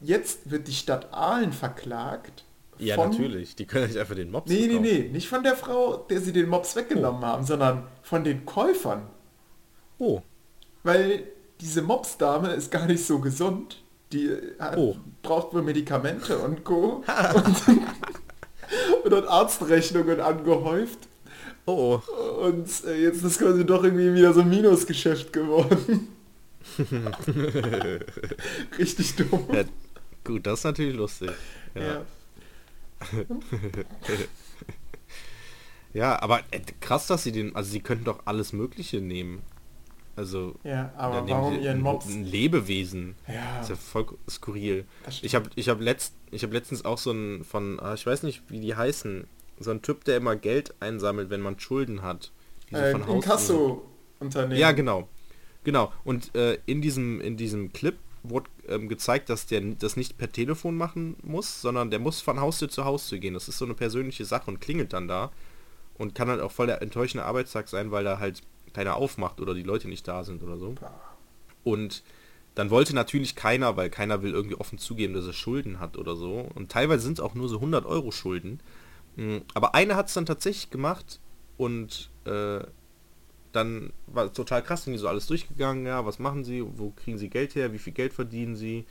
jetzt 0.00 0.50
wird 0.50 0.66
die 0.68 0.72
Stadt 0.72 1.12
Aalen 1.12 1.52
verklagt. 1.52 2.44
Ja, 2.78 2.96
von- 2.96 3.10
natürlich. 3.10 3.54
Die 3.54 3.66
können 3.66 3.86
nicht 3.86 3.98
einfach 3.98 4.16
den 4.16 4.30
Mops 4.30 4.50
Nee, 4.50 4.66
nee, 4.66 4.80
nee, 4.80 5.08
nicht 5.12 5.28
von 5.28 5.42
der 5.44 5.56
Frau, 5.56 5.98
der 5.98 6.20
sie 6.20 6.32
den 6.32 6.48
Mops 6.48 6.74
weggenommen 6.74 7.24
haben, 7.24 7.44
sondern 7.44 7.86
von 8.02 8.24
den 8.24 8.44
Käufern. 8.44 9.06
Oh, 9.98 10.20
Weil 10.82 11.22
diese 11.60 11.82
Mopsdame 11.82 12.48
ist 12.54 12.70
gar 12.72 12.86
nicht 12.86 13.06
so 13.06 13.20
gesund. 13.20 13.83
Die 14.12 14.30
hat, 14.58 14.76
Oh. 14.76 14.96
braucht 15.22 15.52
wohl 15.54 15.62
Medikamente 15.62 16.38
und 16.38 16.62
Co. 16.64 17.02
und, 17.34 17.62
und 19.04 19.12
hat 19.14 19.26
Arztrechnungen 19.28 20.20
angehäuft. 20.20 20.98
oh, 21.66 22.00
Und 22.42 22.68
äh, 22.86 23.02
jetzt 23.02 23.22
ist 23.24 23.38
quasi 23.38 23.64
doch 23.66 23.82
irgendwie 23.84 24.14
wieder 24.14 24.32
so 24.32 24.40
ein 24.42 24.48
Minusgeschäft 24.50 25.32
geworden. 25.32 26.08
Richtig 28.78 29.16
dumm. 29.16 29.46
Ja, 29.52 29.64
gut, 30.24 30.46
das 30.46 30.60
ist 30.60 30.64
natürlich 30.64 30.96
lustig. 30.96 31.30
Ja, 31.74 31.82
ja. 31.82 32.02
Ja. 35.92 36.20
aber 36.22 36.40
äh, 36.50 36.60
krass, 36.80 37.06
dass 37.06 37.22
sie 37.22 37.30
den, 37.32 37.54
also 37.54 37.70
sie 37.70 37.80
könnten 37.80 38.04
doch 38.04 38.20
alles 38.24 38.52
Mögliche 38.52 39.00
nehmen. 39.00 39.42
Also, 40.16 40.54
Ja, 40.62 40.92
aber 40.96 41.28
warum 41.28 41.54
sie 41.54 41.60
ihren 41.60 41.78
ein, 41.78 41.82
Mops? 41.82 42.06
ein 42.06 42.24
Lebewesen. 42.24 43.16
Ja, 43.26 43.58
Das 43.58 43.64
ist 43.64 43.70
ja 43.70 43.76
voll 43.76 44.06
skurril. 44.28 44.84
Ich 45.22 45.34
habe 45.34 45.50
ich 45.56 45.68
hab 45.68 45.80
letzt, 45.80 46.14
ich 46.30 46.42
hab 46.44 46.52
letztens 46.52 46.84
auch 46.84 46.98
so 46.98 47.10
ein 47.12 47.44
von, 47.44 47.80
ah, 47.80 47.94
ich 47.94 48.06
weiß 48.06 48.22
nicht, 48.22 48.42
wie 48.48 48.60
die 48.60 48.76
heißen, 48.76 49.26
so 49.58 49.70
ein 49.70 49.82
Typ, 49.82 50.04
der 50.04 50.16
immer 50.16 50.36
Geld 50.36 50.74
einsammelt, 50.80 51.30
wenn 51.30 51.40
man 51.40 51.58
Schulden 51.58 52.02
hat. 52.02 52.30
Die 52.70 52.76
so 52.76 52.80
äh, 52.80 52.92
von 52.92 53.08
Inkasso-Unternehmen. 53.08 54.60
Ja, 54.60 54.72
genau. 54.72 55.08
Genau. 55.64 55.92
Und 56.04 56.34
äh, 56.34 56.58
in 56.66 56.82
diesem 56.82 57.20
in 57.20 57.36
diesem 57.36 57.72
Clip 57.72 57.96
wurde 58.22 58.50
ähm, 58.68 58.88
gezeigt, 58.88 59.28
dass 59.28 59.46
der 59.46 59.60
das 59.60 59.96
nicht 59.96 60.16
per 60.18 60.30
Telefon 60.30 60.76
machen 60.76 61.16
muss, 61.22 61.60
sondern 61.60 61.90
der 61.90 61.98
muss 61.98 62.20
von 62.20 62.40
Haustür 62.40 62.68
zu 62.68 62.84
Haustür 62.84 63.18
gehen. 63.18 63.34
Das 63.34 63.48
ist 63.48 63.58
so 63.58 63.64
eine 63.64 63.74
persönliche 63.74 64.24
Sache 64.24 64.50
und 64.50 64.60
klingelt 64.60 64.92
dann 64.92 65.08
da 65.08 65.30
und 65.98 66.14
kann 66.14 66.28
halt 66.28 66.40
auch 66.40 66.52
voll 66.52 66.66
der 66.66 66.82
enttäuschende 66.82 67.24
Arbeitstag 67.24 67.68
sein, 67.68 67.90
weil 67.90 68.04
da 68.04 68.18
halt 68.18 68.42
keiner 68.74 68.96
aufmacht 68.96 69.40
oder 69.40 69.54
die 69.54 69.62
Leute 69.62 69.88
nicht 69.88 70.06
da 70.06 70.24
sind 70.24 70.42
oder 70.42 70.58
so. 70.58 70.74
Und 71.62 72.02
dann 72.54 72.70
wollte 72.70 72.94
natürlich 72.94 73.34
keiner, 73.34 73.76
weil 73.76 73.90
keiner 73.90 74.22
will 74.22 74.32
irgendwie 74.32 74.56
offen 74.56 74.78
zugeben, 74.78 75.14
dass 75.14 75.26
er 75.26 75.32
Schulden 75.32 75.80
hat 75.80 75.96
oder 75.96 76.14
so. 76.16 76.48
Und 76.54 76.70
teilweise 76.70 77.02
sind 77.02 77.14
es 77.18 77.24
auch 77.24 77.34
nur 77.34 77.48
so 77.48 77.56
100 77.56 77.86
Euro 77.86 78.10
Schulden. 78.10 78.60
Mm, 79.16 79.38
Aber 79.54 79.74
eine 79.74 79.96
hat 79.96 80.08
es 80.08 80.14
dann 80.14 80.26
tatsächlich 80.26 80.70
gemacht 80.70 81.20
und 81.56 82.10
äh, 82.26 82.60
dann 83.52 83.92
war 84.06 84.26
es 84.26 84.32
total 84.32 84.62
krass, 84.62 84.84
sind 84.84 84.92
die 84.92 84.98
so 84.98 85.08
alles 85.08 85.26
durchgegangen, 85.28 85.86
ja, 85.86 86.04
was 86.04 86.18
machen 86.18 86.44
sie, 86.44 86.64
wo 86.76 86.90
kriegen 86.90 87.18
sie 87.18 87.30
Geld 87.30 87.54
her, 87.54 87.72
wie 87.72 87.78
viel 87.78 87.92
Geld 87.92 88.12
verdienen 88.12 88.56
sie 88.56 88.84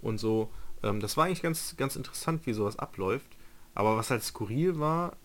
und 0.00 0.18
so. 0.18 0.50
Ähm, 0.82 1.00
das 1.00 1.16
war 1.16 1.26
eigentlich 1.26 1.42
ganz, 1.42 1.76
ganz 1.76 1.96
interessant, 1.96 2.46
wie 2.46 2.52
sowas 2.54 2.78
abläuft. 2.78 3.36
Aber 3.74 3.96
was 3.96 4.10
halt 4.10 4.22
skurril 4.22 4.78
war, 4.78 5.16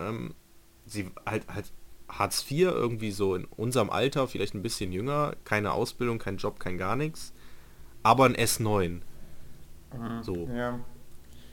ähm, 0.00 0.34
sie 0.86 1.10
halt 1.26 1.46
halt 1.48 1.72
Hartz 2.08 2.44
IV 2.50 2.60
irgendwie 2.62 3.10
so 3.10 3.34
in 3.34 3.44
unserem 3.44 3.90
Alter, 3.90 4.26
vielleicht 4.28 4.54
ein 4.54 4.62
bisschen 4.62 4.92
jünger, 4.92 5.34
keine 5.44 5.72
Ausbildung, 5.72 6.18
kein 6.18 6.36
Job, 6.38 6.58
kein 6.58 6.78
gar 6.78 6.96
nichts, 6.96 7.32
aber 8.02 8.24
ein 8.24 8.34
S9, 8.36 9.00
Mhm. 9.96 10.22
so. 10.22 10.48
Ja. 10.54 10.78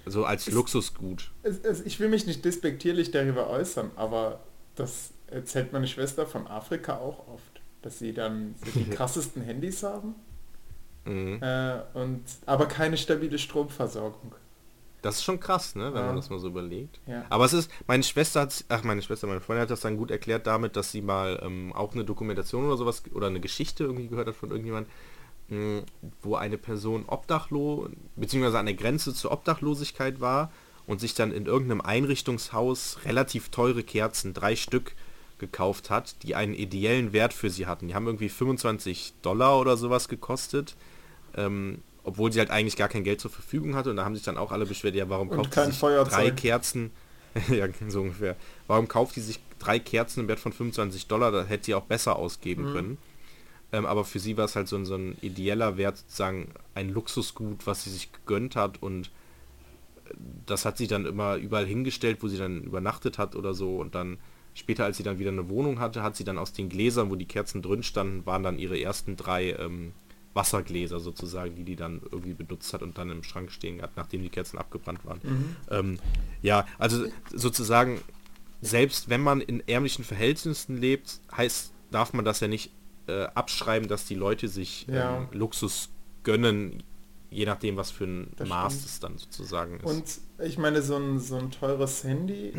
so 0.06 0.24
als 0.26 0.48
Ist- 0.48 0.54
Luxusgut. 0.54 1.32
Es, 1.44 1.60
es, 1.60 1.82
ich 1.86 2.00
will 2.00 2.10
mich 2.10 2.26
nicht 2.28 2.44
despektierlich 2.46 3.12
darüber 3.12 3.50
äußern, 3.50 3.92
aber 3.96 4.40
das 4.76 5.12
erzählt 5.28 5.74
meine 5.74 5.88
Schwester 5.88 6.26
von 6.28 6.46
Afrika 6.48 6.98
auch 6.98 7.28
oft, 7.28 7.62
dass 7.82 8.00
sie 8.00 8.14
dann 8.14 8.56
so 8.64 8.80
die 8.80 8.84
krassesten 8.90 9.42
Handys 9.42 9.84
haben, 9.84 10.16
Mhm. 11.06 11.40
äh, 11.42 11.80
und 11.94 12.24
aber 12.46 12.66
keine 12.68 12.98
stabile 12.98 13.38
Stromversorgung. 13.38 14.34
Das 15.06 15.16
ist 15.18 15.24
schon 15.24 15.40
krass, 15.40 15.76
ne, 15.76 15.94
wenn 15.94 16.02
Ja. 16.02 16.08
man 16.08 16.16
das 16.16 16.30
mal 16.30 16.40
so 16.40 16.48
überlegt. 16.48 17.00
Ja. 17.08 17.24
Aber 17.30 17.46
es 17.46 17.54
ist, 17.54 17.70
meine 17.88 18.04
Schwester 18.04 18.42
hat, 18.42 18.66
ach 18.70 18.84
meine 18.84 19.02
Schwester, 19.02 19.28
meine 19.28 19.40
Freundin 19.42 19.62
hat 19.64 19.70
das 19.70 19.82
dann 19.82 19.98
gut 19.98 20.12
erklärt 20.12 20.48
damit, 20.48 20.76
dass 20.76 20.92
sie 20.92 21.02
mal 21.02 21.40
ähm, 21.44 21.72
auch 21.74 21.94
eine 21.94 22.04
Dokumentation 22.06 22.66
oder 22.66 22.78
sowas 22.78 23.04
oder 23.14 23.28
eine 23.28 23.40
Geschichte 23.40 23.84
irgendwie 23.84 24.08
gehört 24.08 24.28
hat 24.28 24.36
von 24.36 24.50
irgendjemand, 24.50 24.88
mh, 25.50 25.84
wo 26.22 26.36
eine 26.36 26.58
Person 26.58 27.06
obdachlos, 27.08 27.90
beziehungsweise 28.16 28.58
an 28.60 28.66
der 28.66 28.76
Grenze 28.76 29.14
zur 29.14 29.32
Obdachlosigkeit 29.32 30.20
war 30.22 30.52
und 30.88 31.00
sich 31.00 31.14
dann 31.14 31.32
in 31.32 31.46
irgendeinem 31.46 31.82
Einrichtungshaus 31.82 33.00
relativ 33.06 33.50
teure 33.50 33.84
Kerzen, 33.84 34.34
drei 34.34 34.56
Stück, 34.56 34.96
gekauft 35.38 35.90
hat, 35.90 36.24
die 36.24 36.34
einen 36.34 36.54
ideellen 36.54 37.12
Wert 37.12 37.34
für 37.34 37.50
sie 37.50 37.66
hatten. 37.68 37.90
Die 37.90 37.94
haben 37.96 38.08
irgendwie 38.08 38.30
25 38.30 39.16
Dollar 39.22 39.60
oder 39.60 39.76
sowas 39.76 40.08
gekostet. 40.08 40.76
Ähm, 41.36 41.80
obwohl 42.06 42.32
sie 42.32 42.40
halt 42.40 42.52
eigentlich 42.52 42.78
gar 42.78 42.88
kein 42.88 43.04
Geld 43.04 43.20
zur 43.20 43.32
Verfügung 43.32 43.76
hatte 43.76 43.90
und 43.90 43.98
da 43.98 44.06
haben 44.06 44.16
sich 44.16 44.24
dann 44.24 44.38
auch 44.38 44.52
alle 44.52 44.66
beschwert, 44.66 44.96
ja 44.96 45.10
warum 45.10 45.30
Und 45.30 45.36
kauft 45.36 45.54
sie 45.56 45.66
sich 45.72 45.80
drei 45.80 46.32
Kerzen, 46.32 46.92
ja 47.50 47.68
so 47.90 48.02
ungefähr, 48.02 48.36
warum 48.68 48.88
kauft 48.88 49.16
die 49.18 49.22
sich 49.22 49.40
drei 49.60 49.80
Kerzen 49.80 50.22
im 50.22 50.28
Wert 50.28 50.40
von 50.40 50.54
25 50.54 51.08
Dollar, 51.08 51.32
da 51.32 51.44
hätte 51.44 51.66
sie 51.66 51.76
auch 51.76 51.84
besser 51.84 52.16
ausgeben 52.16 52.64
Mhm. 52.64 52.74
können. 52.74 52.98
Ähm, 53.72 53.86
aber 53.86 54.06
für 54.06 54.20
sie 54.20 54.38
war 54.38 54.46
es 54.46 54.56
halt 54.56 54.68
so 54.68 54.76
ein, 54.78 54.86
so 54.86 54.96
ein 54.96 55.18
ideeller 55.22 55.76
Wert, 55.78 55.98
sozusagen 55.98 56.50
ein 56.76 56.90
Luxusgut, 56.90 57.66
was 57.68 57.84
sie 57.84 57.90
sich 57.90 58.12
gegönnt 58.14 58.56
hat 58.56 58.82
und 58.82 59.08
äh, 60.06 60.14
das 60.46 60.66
hat 60.66 60.78
sie 60.78 60.88
dann 60.88 61.06
immer 61.06 61.36
überall 61.36 61.66
hingestellt, 61.66 62.20
wo 62.22 62.28
sie 62.28 62.38
dann 62.38 62.62
übernachtet 62.64 63.18
hat 63.18 63.36
oder 63.36 63.54
so 63.54 63.78
und 63.78 63.96
dann 63.96 64.18
später, 64.54 64.86
als 64.86 64.98
sie 64.98 65.04
dann 65.04 65.20
wieder 65.20 65.32
eine 65.32 65.50
Wohnung 65.50 65.80
hatte, 65.80 66.04
hat 66.04 66.16
sie 66.16 66.24
dann 66.24 66.38
aus 66.38 66.54
den 66.54 66.70
Gläsern, 66.70 67.10
wo 67.10 67.16
die 67.16 67.26
Kerzen 67.26 67.62
drin 67.62 67.84
standen, 67.84 68.26
waren 68.26 68.44
dann 68.44 68.60
ihre 68.60 68.80
ersten 68.80 69.18
drei 69.18 69.52
ähm, 69.54 69.92
Wassergläser 70.36 71.00
sozusagen, 71.00 71.56
die 71.56 71.64
die 71.64 71.76
dann 71.76 72.02
irgendwie 72.12 72.34
benutzt 72.34 72.74
hat 72.74 72.84
und 72.84 72.98
dann 72.98 73.10
im 73.10 73.24
Schrank 73.24 73.52
stehen 73.52 73.82
hat, 73.82 73.96
nachdem 73.96 74.22
die 74.22 74.30
Kerzen 74.30 74.58
abgebrannt 74.58 75.04
waren. 75.06 75.20
Mhm. 75.24 75.56
Ähm, 75.72 76.00
ja, 76.42 76.68
also 76.78 77.06
sozusagen, 77.34 78.02
selbst 78.62 79.10
wenn 79.10 79.22
man 79.22 79.42
in 79.42 79.68
ärmlichen 79.68 80.04
Verhältnissen 80.04 80.78
lebt, 80.78 81.20
heißt, 81.36 81.72
darf 81.92 82.14
man 82.14 82.26
das 82.26 82.42
ja 82.42 82.48
nicht 82.48 82.72
äh, 83.08 83.24
abschreiben, 83.34 83.88
dass 83.88 84.06
die 84.06 84.16
Leute 84.16 84.48
sich 84.48 84.86
Ja. 84.88 85.18
ähm, 85.18 85.28
Luxus 85.32 85.90
gönnen, 86.24 86.84
je 87.30 87.46
nachdem, 87.46 87.78
was 87.78 87.92
für 87.92 88.06
ein 88.06 88.32
Das 88.36 88.50
Maß 88.50 88.74
stimmt. 88.74 88.86
es 88.90 89.00
dann 89.00 89.18
sozusagen 89.18 89.78
ist. 89.80 89.86
Und 89.86 90.46
ich 90.46 90.58
meine, 90.58 90.82
so 90.82 90.98
ein, 90.98 91.20
so 91.20 91.38
ein 91.38 91.52
teures 91.52 92.04
Handy 92.04 92.54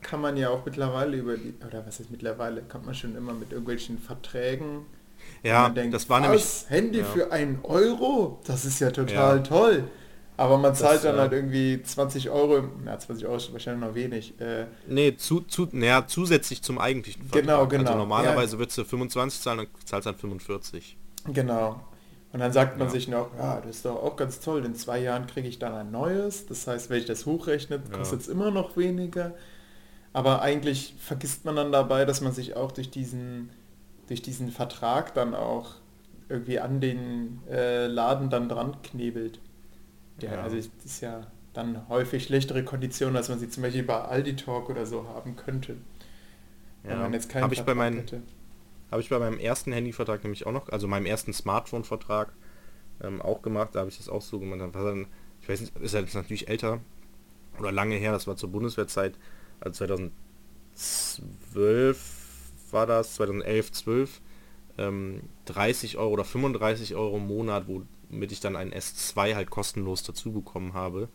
kann 0.00 0.20
man 0.20 0.36
ja 0.36 0.50
auch 0.50 0.64
mittlerweile 0.64 1.16
über 1.18 1.36
die, 1.36 1.54
oder 1.66 1.86
was 1.86 2.00
ist 2.00 2.10
mittlerweile, 2.10 2.62
kann 2.62 2.84
man 2.84 2.94
schon 2.94 3.14
immer 3.16 3.34
mit 3.34 3.50
irgendwelchen 3.52 3.98
Verträgen 3.98 4.86
ja, 5.42 5.68
denkt, 5.68 5.94
das 5.94 6.08
war 6.08 6.20
nämlich, 6.20 6.44
Handy 6.68 6.98
ja. 6.98 7.04
für 7.04 7.32
einen 7.32 7.60
Euro? 7.62 8.40
Das 8.46 8.64
ist 8.64 8.80
ja 8.80 8.90
total 8.90 9.36
Ja. 9.38 9.42
toll. 9.42 9.84
Aber 10.38 10.58
man 10.58 10.74
zahlt 10.74 10.96
Das, 10.96 11.02
dann 11.04 11.16
äh, 11.16 11.20
halt 11.20 11.32
irgendwie 11.32 11.82
20 11.82 12.28
Euro, 12.28 12.64
na 12.84 12.98
20 12.98 13.24
Euro 13.26 13.36
ist 13.36 13.52
wahrscheinlich 13.54 13.88
noch 13.88 13.94
wenig. 13.94 14.38
Äh, 14.38 14.66
nee, 14.86 15.16
zu, 15.16 15.40
zu, 15.40 15.66
naja, 15.72 16.06
zusätzlich 16.06 16.60
zum 16.60 16.78
eigentlichen 16.78 17.22
Vertrag. 17.22 17.42
Genau, 17.42 17.66
genau. 17.66 17.84
Also 17.84 17.98
normalerweise 17.98 18.58
würdest 18.58 18.76
du 18.76 18.84
25 18.84 19.40
zahlen 19.40 19.60
und 19.60 19.68
zahlst 19.88 20.06
dann 20.06 20.16
45. 20.16 20.96
genau. 21.32 21.80
Und 22.32 22.40
dann 22.40 22.52
sagt 22.52 22.76
man 22.76 22.88
Ja. 22.88 22.92
sich 22.92 23.08
noch, 23.08 23.30
ja, 23.38 23.62
das 23.62 23.76
ist 23.76 23.84
doch 23.86 23.96
auch 23.96 24.14
ganz 24.16 24.40
toll, 24.40 24.62
in 24.66 24.74
zwei 24.74 24.98
Jahren 24.98 25.26
kriege 25.26 25.48
ich 25.48 25.58
dann 25.58 25.72
ein 25.72 25.90
neues. 25.90 26.44
Das 26.44 26.66
heißt, 26.66 26.90
wenn 26.90 26.98
ich 26.98 27.06
das 27.06 27.24
hochrechne, 27.24 27.80
Ja. 27.90 27.96
kostet 27.96 28.20
es 28.20 28.28
immer 28.28 28.50
noch 28.50 28.76
weniger. 28.76 29.32
Aber 30.12 30.42
eigentlich 30.42 30.94
vergisst 30.98 31.46
man 31.46 31.56
dann 31.56 31.72
dabei, 31.72 32.04
dass 32.04 32.20
man 32.20 32.32
sich 32.32 32.54
auch 32.56 32.72
durch 32.72 32.90
diesen, 32.90 33.48
durch 34.08 34.22
diesen 34.22 34.50
Vertrag 34.50 35.14
dann 35.14 35.34
auch 35.34 35.74
irgendwie 36.28 36.58
an 36.60 36.80
den 36.80 37.40
äh, 37.50 37.86
Laden 37.86 38.30
dann 38.30 38.48
dran 38.48 38.82
knebelt. 38.82 39.40
Ja, 40.20 40.32
Ja. 40.32 40.42
also 40.42 40.56
es 40.56 40.70
ist 40.84 41.00
ja 41.00 41.26
dann 41.54 41.88
häufig 41.88 42.24
schlechtere 42.24 42.64
Konditionen, 42.64 43.16
als 43.16 43.28
man 43.28 43.38
sie 43.38 43.48
zum 43.48 43.62
Beispiel 43.62 43.82
bei 43.84 44.00
Aldi 44.02 44.36
Talk 44.36 44.68
oder 44.70 44.86
so 44.86 45.08
haben 45.08 45.36
könnte. 45.36 45.76
Wenn 46.82 46.98
man 46.98 47.12
jetzt 47.12 47.28
keinen 47.28 47.42
Habe 47.44 47.54
ich 47.54 47.60
bei 47.64 47.74
Vertrag 47.74 47.76
meinen 47.76 47.96
hätte. 47.96 48.22
Habe 48.90 49.02
ich 49.02 49.08
bei 49.10 49.18
meinem 49.18 49.38
ersten 49.38 49.72
Handyvertrag 49.72 50.22
nämlich 50.22 50.46
auch 50.46 50.52
noch, 50.52 50.68
also 50.68 50.86
meinem 50.88 51.06
ersten 51.06 51.32
Smartphone-Vertrag 51.32 52.32
ähm, 53.02 53.20
auch 53.22 53.42
gemacht, 53.42 53.70
da 53.74 53.80
habe 53.80 53.90
ich 53.90 53.98
das 53.98 54.08
auch 54.08 54.22
so 54.22 54.38
gemacht. 54.40 54.60
Dann, 54.74 55.06
ich 55.40 55.48
weiß 55.48 55.60
nicht, 55.60 55.76
ist 55.78 55.94
ja 55.94 56.00
jetzt 56.00 56.14
natürlich 56.14 56.48
älter 56.48 56.80
oder 57.58 57.72
lange 57.72 57.96
her, 57.96 58.12
das 58.12 58.26
war 58.26 58.36
zur 58.36 58.50
Bundeswehrzeit, 58.50 59.14
also 59.60 59.78
2012, 59.78 60.12
war 62.72 62.86
das, 62.86 63.14
2011, 63.14 63.72
12, 63.72 64.20
ähm, 64.78 65.22
30 65.46 65.98
Euro 65.98 66.12
oder 66.12 66.24
35 66.24 66.94
Euro 66.94 67.16
im 67.16 67.26
Monat, 67.26 67.66
womit 67.66 68.32
ich 68.32 68.40
dann 68.40 68.56
einen 68.56 68.72
S2 68.72 69.34
halt 69.34 69.50
kostenlos 69.50 70.02
dazu 70.02 70.32
bekommen 70.32 70.74
habe. 70.74 71.08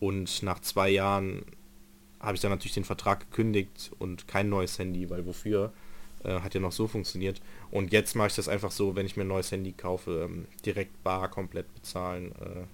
Und 0.00 0.42
nach 0.42 0.60
zwei 0.60 0.88
Jahren 0.88 1.44
habe 2.20 2.34
ich 2.34 2.40
dann 2.40 2.50
natürlich 2.50 2.74
den 2.74 2.84
Vertrag 2.84 3.20
gekündigt 3.20 3.92
und 3.98 4.28
kein 4.28 4.48
neues 4.48 4.78
Handy, 4.78 5.08
weil 5.10 5.26
wofür? 5.26 5.72
Äh, 6.24 6.40
hat 6.40 6.54
ja 6.54 6.60
noch 6.60 6.72
so 6.72 6.88
funktioniert. 6.88 7.40
Und 7.70 7.92
jetzt 7.92 8.16
mache 8.16 8.28
ich 8.28 8.34
das 8.34 8.48
einfach 8.48 8.72
so, 8.72 8.96
wenn 8.96 9.06
ich 9.06 9.16
mir 9.16 9.24
ein 9.24 9.28
neues 9.28 9.52
Handy 9.52 9.72
kaufe, 9.72 10.24
ähm, 10.24 10.46
direkt 10.64 11.02
bar 11.04 11.28
komplett 11.28 11.72
bezahlen, 11.74 12.32
äh, 12.40 12.64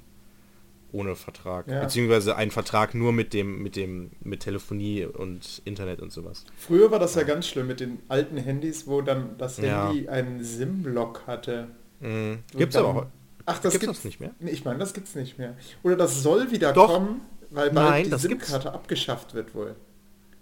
ohne 0.95 1.17
Vertrag. 1.17 1.67
Ja. 1.69 1.81
Beziehungsweise 1.83 2.37
einen 2.37 2.51
Vertrag 2.51 2.95
nur 2.95 3.13
mit 3.13 3.33
dem, 3.35 3.63
mit 3.63 3.77
dem, 3.77 4.13
mit 4.23 4.41
Telefonie 4.41 5.05
und 5.05 5.61
Internet 5.65 6.01
und 6.01 6.13
sowas. 6.13 6.45
Früher 6.57 6.91
war 6.91 6.99
das 6.99 7.15
ja 7.17 7.25
ganz 7.25 7.47
schlimm 7.49 7.67
mit 7.67 7.81
den 7.81 7.99
alten 8.09 8.37
Handys, 8.39 8.87
wo 8.87 9.03
dann 9.03 9.37
das 9.37 9.59
Ja. 9.59 9.89
Handy 9.89 10.09
einen 10.09 10.43
SIM-Block 10.43 11.23
hatte. 11.27 11.69
Mhm. 12.01 12.39
Gibt's 12.57 12.75
dann- 12.77 12.85
aber 12.87 12.99
auch. 13.03 13.07
Ach, 13.47 13.59
das 13.59 13.73
Gibt's 13.75 13.87
gibt's 13.87 14.05
nicht 14.05 14.21
mehr? 14.21 14.31
Nee, 14.41 14.53
ich 14.53 14.65
meine, 14.65 14.79
das 14.79 14.95
gibt's 14.95 15.15
nicht 15.15 15.37
mehr. 15.39 15.55
Oder 15.83 15.97
das 15.97 16.23
soll 16.23 16.51
wieder 16.51 16.73
Doch. 16.73 16.89
kommen, 16.89 17.21
weil 17.51 17.71
bald 17.71 18.09
Nein, 18.09 18.11
die. 18.11 18.19
SIM-Karte 18.19 18.73
abgeschafft 18.73 19.35
wird 19.35 19.55
wohl. 19.55 19.77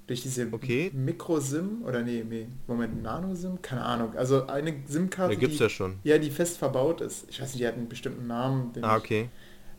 Durch 0.06 0.22
diese 0.22 0.48
Okay. 0.52 0.90
Micro-SIM 0.94 1.82
oder 1.86 2.02
nee, 2.02 2.24
nee, 2.28 2.46
Moment, 2.66 3.02
Nano-SIM? 3.02 3.62
Keine 3.62 3.82
Ahnung. 3.84 4.14
Also 4.16 4.46
eine 4.46 4.74
SIM-Karte, 4.86 5.34
Da 5.34 5.40
gibt's 5.40 5.56
die, 5.58 5.62
ja 5.62 5.68
schon. 5.68 5.96
ja, 6.04 6.18
die 6.18 6.30
fest 6.30 6.58
verbaut 6.58 7.00
ist. 7.00 7.24
Ich 7.30 7.40
weiß 7.40 7.52
nicht, 7.54 7.60
die 7.62 7.66
hat 7.66 7.74
einen 7.74 7.88
bestimmten 7.88 8.26
Namen. 8.26 8.72
Ah, 8.82 8.96
ich- 8.98 9.02
okay. 9.04 9.28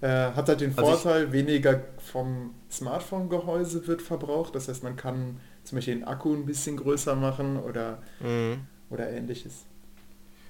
Äh, 0.04 0.34
hat 0.34 0.50
halt 0.50 0.60
den 0.60 0.78
Also 0.78 0.92
Vorteil, 0.98 1.32
weniger 1.32 1.82
vom 2.12 2.54
Smartphone-Gehäuse 2.70 3.88
wird 3.88 4.02
verbraucht. 4.02 4.54
Das 4.54 4.68
heißt, 4.68 4.84
man 4.84 4.98
kann 4.98 5.40
zum 5.64 5.78
Beispiel 5.78 5.96
den 5.96 6.04
Akku 6.04 6.34
ein 6.34 6.46
bisschen 6.46 6.76
größer 6.76 7.16
machen 7.16 7.58
oder, 7.58 8.02
Mhm. 8.20 8.68
oder 8.90 9.10
ähnliches. 9.10 9.64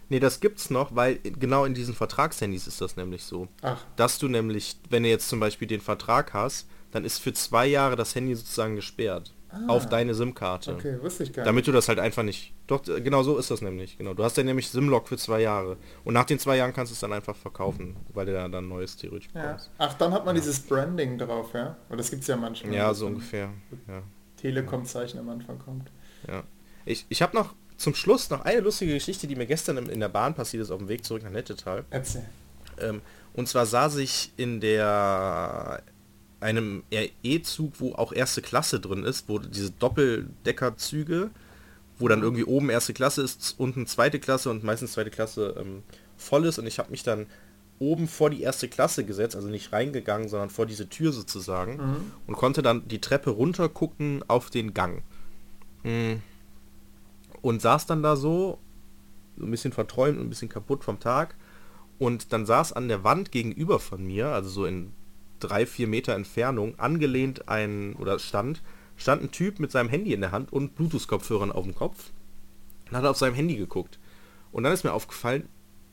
Nee, 0.09 0.19
das 0.19 0.39
gibt's 0.39 0.69
noch, 0.71 0.95
weil 0.95 1.17
genau 1.19 1.65
in 1.65 1.75
diesen 1.75 1.93
Vertragshandys 1.93 2.65
ist 2.65 2.81
das 2.81 2.97
nämlich 2.97 3.23
so. 3.23 3.47
Ach, 3.61 3.85
Dass 3.95 4.17
du 4.17 4.27
nämlich, 4.27 4.75
wenn 4.89 5.03
du 5.03 5.09
jetzt 5.09 5.29
zum 5.29 5.39
Beispiel 5.39 5.67
den 5.67 5.81
Vertrag 5.81 6.33
hast, 6.33 6.67
dann 6.91 7.05
ist 7.05 7.19
für 7.19 7.33
zwei 7.33 7.67
Jahre 7.67 7.95
das 7.95 8.15
Handy 8.15 8.33
sozusagen 8.35 8.75
gesperrt. 8.75 9.33
Ah. 9.53 9.67
Auf 9.67 9.87
deine 9.87 10.15
SIM-Karte. 10.15 10.73
okay, 10.73 10.97
wusste 11.01 11.23
ich 11.23 11.31
gar 11.31 11.43
nicht. 11.43 11.47
Damit 11.47 11.67
du 11.67 11.71
das 11.71 11.87
halt 11.87 11.99
einfach 11.99 12.23
nicht. 12.23 12.53
Doch, 12.67 12.87
äh, 12.87 13.01
genau 13.01 13.21
so 13.21 13.37
ist 13.37 13.51
das 13.51 13.61
nämlich. 13.61 13.97
Genau. 13.99 14.13
Du 14.15 14.23
hast 14.23 14.35
ja 14.35 14.43
nämlich 14.43 14.67
SIM-Lock 14.69 15.07
für 15.07 15.17
zwei 15.17 15.41
Jahre. 15.41 15.77
Und 16.03 16.15
nach 16.15 16.25
den 16.25 16.39
zwei 16.39 16.57
Jahren 16.57 16.73
kannst 16.73 16.91
du 16.91 16.95
es 16.95 16.99
dann 16.99 17.13
einfach 17.13 17.35
verkaufen, 17.35 17.95
weil 18.13 18.25
du 18.25 18.33
ja 18.33 18.47
dann 18.47 18.67
neues 18.67 18.97
theoretisch 18.97 19.29
Ja. 19.35 19.51
brauchst. 19.51 19.69
Ach, 19.77 19.93
dann 19.93 20.11
hat 20.11 20.25
man 20.25 20.33
dieses 20.35 20.59
Branding 20.61 21.17
drauf, 21.19 21.53
ja? 21.53 21.77
Und 21.89 21.99
das 21.99 22.09
gibt 22.09 22.23
es 22.23 22.27
ja 22.27 22.35
manchmal. 22.35 22.73
Ja, 22.73 22.93
so 22.93 23.05
ungefähr. 23.05 23.49
Ja. 23.87 24.01
Telekom-Zeichen 24.37 25.19
am 25.19 25.29
Anfang 25.29 25.59
kommt. 25.59 25.91
Ja. 26.27 26.43
Ich, 26.85 27.05
ich 27.09 27.21
habe 27.21 27.35
noch 27.35 27.53
zum 27.77 27.95
Schluss 27.95 28.29
noch 28.29 28.41
eine 28.41 28.59
lustige 28.61 28.93
Geschichte, 28.93 29.27
die 29.27 29.35
mir 29.35 29.45
gestern 29.45 29.77
in, 29.77 29.89
in 29.89 29.99
der 29.99 30.09
Bahn 30.09 30.33
passiert 30.33 30.63
ist, 30.63 30.71
auf 30.71 30.79
dem 30.79 30.89
Weg 30.89 31.05
zurück 31.05 31.23
nach 31.23 31.31
Nettetal. 31.31 31.85
Erzähl. 31.89 32.25
Ähm, 32.79 33.01
und 33.33 33.47
zwar 33.47 33.65
saß 33.65 33.97
ich 33.97 34.31
in 34.37 34.59
der 34.61 35.81
einem 36.43 36.83
E-Zug, 36.91 37.73
wo 37.79 37.93
auch 37.93 38.13
erste 38.13 38.41
Klasse 38.41 38.79
drin 38.79 39.03
ist, 39.03 39.27
wo 39.27 39.39
diese 39.39 39.71
Doppeldeckerzüge, 39.71 41.31
wo 41.97 42.07
dann 42.07 42.21
irgendwie 42.21 42.43
oben 42.43 42.69
erste 42.69 42.93
Klasse 42.93 43.21
ist, 43.21 43.55
unten 43.57 43.87
zweite 43.87 44.19
Klasse 44.19 44.49
und 44.49 44.63
meistens 44.63 44.93
zweite 44.93 45.09
Klasse 45.09 45.55
ähm, 45.57 45.83
voll 46.17 46.45
ist. 46.45 46.59
Und 46.59 46.67
ich 46.67 46.79
habe 46.79 46.91
mich 46.91 47.03
dann 47.03 47.27
oben 47.79 48.07
vor 48.07 48.29
die 48.29 48.41
erste 48.41 48.67
Klasse 48.67 49.05
gesetzt, 49.05 49.35
also 49.35 49.47
nicht 49.47 49.73
reingegangen, 49.73 50.29
sondern 50.29 50.49
vor 50.49 50.65
diese 50.65 50.89
Tür 50.89 51.11
sozusagen 51.11 52.13
und 52.27 52.35
konnte 52.35 52.61
dann 52.61 52.87
die 52.87 53.01
Treppe 53.01 53.31
runter 53.31 53.67
gucken 53.69 54.23
auf 54.27 54.49
den 54.49 54.73
Gang. 54.73 55.03
Mm. 55.83 56.15
Und 57.41 57.61
saß 57.61 57.85
dann 57.87 58.03
da 58.03 58.15
so, 58.15 58.57
so 59.37 59.45
ein 59.45 59.51
bisschen 59.51 59.73
verträumt 59.73 60.17
und 60.17 60.27
ein 60.27 60.29
bisschen 60.29 60.49
kaputt 60.49 60.83
vom 60.83 60.99
Tag. 60.99 61.35
Und 61.99 62.31
dann 62.31 62.45
saß 62.45 62.73
an 62.73 62.87
der 62.87 63.03
Wand 63.03 63.31
gegenüber 63.31 63.79
von 63.79 64.05
mir, 64.05 64.27
also 64.27 64.49
so 64.49 64.65
in 64.65 64.93
drei, 65.47 65.65
vier 65.65 65.87
Meter 65.87 66.15
Entfernung, 66.15 66.77
angelehnt 66.79 67.47
ein, 67.47 67.93
oder 67.95 68.19
stand, 68.19 68.61
stand 68.97 69.23
ein 69.23 69.31
Typ 69.31 69.59
mit 69.59 69.71
seinem 69.71 69.89
Handy 69.89 70.13
in 70.13 70.21
der 70.21 70.31
Hand 70.31 70.51
und 70.51 70.75
Bluetooth-Kopfhörern 70.75 71.51
auf 71.51 71.63
dem 71.63 71.75
Kopf. 71.75 72.11
Und 72.89 72.97
hat 72.97 73.05
auf 73.05 73.17
seinem 73.17 73.33
Handy 73.35 73.55
geguckt. 73.55 73.99
Und 74.51 74.63
dann 74.63 74.73
ist 74.73 74.83
mir 74.83 74.93
aufgefallen, 74.93 75.47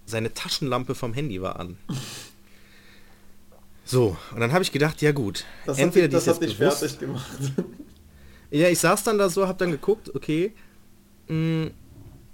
seine 0.06 0.34
Taschenlampe 0.34 0.94
vom 0.94 1.14
Handy 1.14 1.40
war 1.42 1.58
an. 1.58 1.76
So, 3.82 4.16
und 4.32 4.38
dann 4.38 4.52
habe 4.52 4.62
ich 4.62 4.70
gedacht, 4.70 5.02
ja 5.02 5.10
gut, 5.10 5.44
Das 5.66 5.76
hat, 5.76 5.82
entweder 5.82 6.06
die 6.06 6.12
das 6.12 6.28
hat 6.28 6.40
dich 6.40 6.56
bewusst, 6.56 6.78
fertig 6.78 7.00
gemacht. 7.00 7.26
ja, 8.52 8.68
ich 8.68 8.78
saß 8.78 9.02
dann 9.02 9.18
da 9.18 9.28
so, 9.28 9.48
hab 9.48 9.58
dann 9.58 9.72
geguckt, 9.72 10.14
okay, 10.14 10.52
mh, 11.26 11.70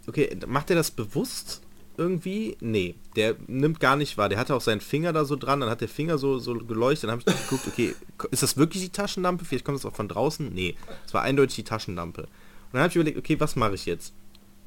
okay, 0.06 0.36
macht 0.46 0.68
er 0.68 0.76
das 0.76 0.90
bewusst 0.90 1.62
irgendwie? 1.98 2.56
Nee, 2.60 2.94
der 3.16 3.36
nimmt 3.46 3.80
gar 3.80 3.96
nicht 3.96 4.16
wahr. 4.18 4.28
Der 4.28 4.38
hatte 4.38 4.54
auch 4.54 4.60
seinen 4.60 4.80
Finger 4.80 5.12
da 5.12 5.24
so 5.24 5.36
dran, 5.36 5.60
dann 5.60 5.70
hat 5.70 5.80
der 5.80 5.88
Finger 5.88 6.18
so, 6.18 6.38
so 6.38 6.54
geleuchtet, 6.54 7.04
dann 7.10 7.20
habe 7.20 7.22
ich 7.26 7.42
geguckt, 7.48 7.66
okay, 7.68 7.94
ist 8.30 8.42
das 8.42 8.56
wirklich 8.56 8.82
die 8.82 8.88
Taschenlampe? 8.90 9.44
Vielleicht 9.44 9.64
kommt 9.64 9.78
das 9.78 9.86
auch 9.86 9.94
von 9.94 10.08
draußen? 10.08 10.52
Nee, 10.52 10.74
es 11.06 11.14
war 11.14 11.22
eindeutig 11.22 11.56
die 11.56 11.64
Taschenlampe. 11.64 12.22
Und 12.22 12.28
dann 12.72 12.80
habe 12.82 12.90
ich 12.90 12.96
überlegt, 12.96 13.18
okay, 13.18 13.38
was 13.40 13.56
mache 13.56 13.74
ich 13.74 13.86
jetzt? 13.86 14.12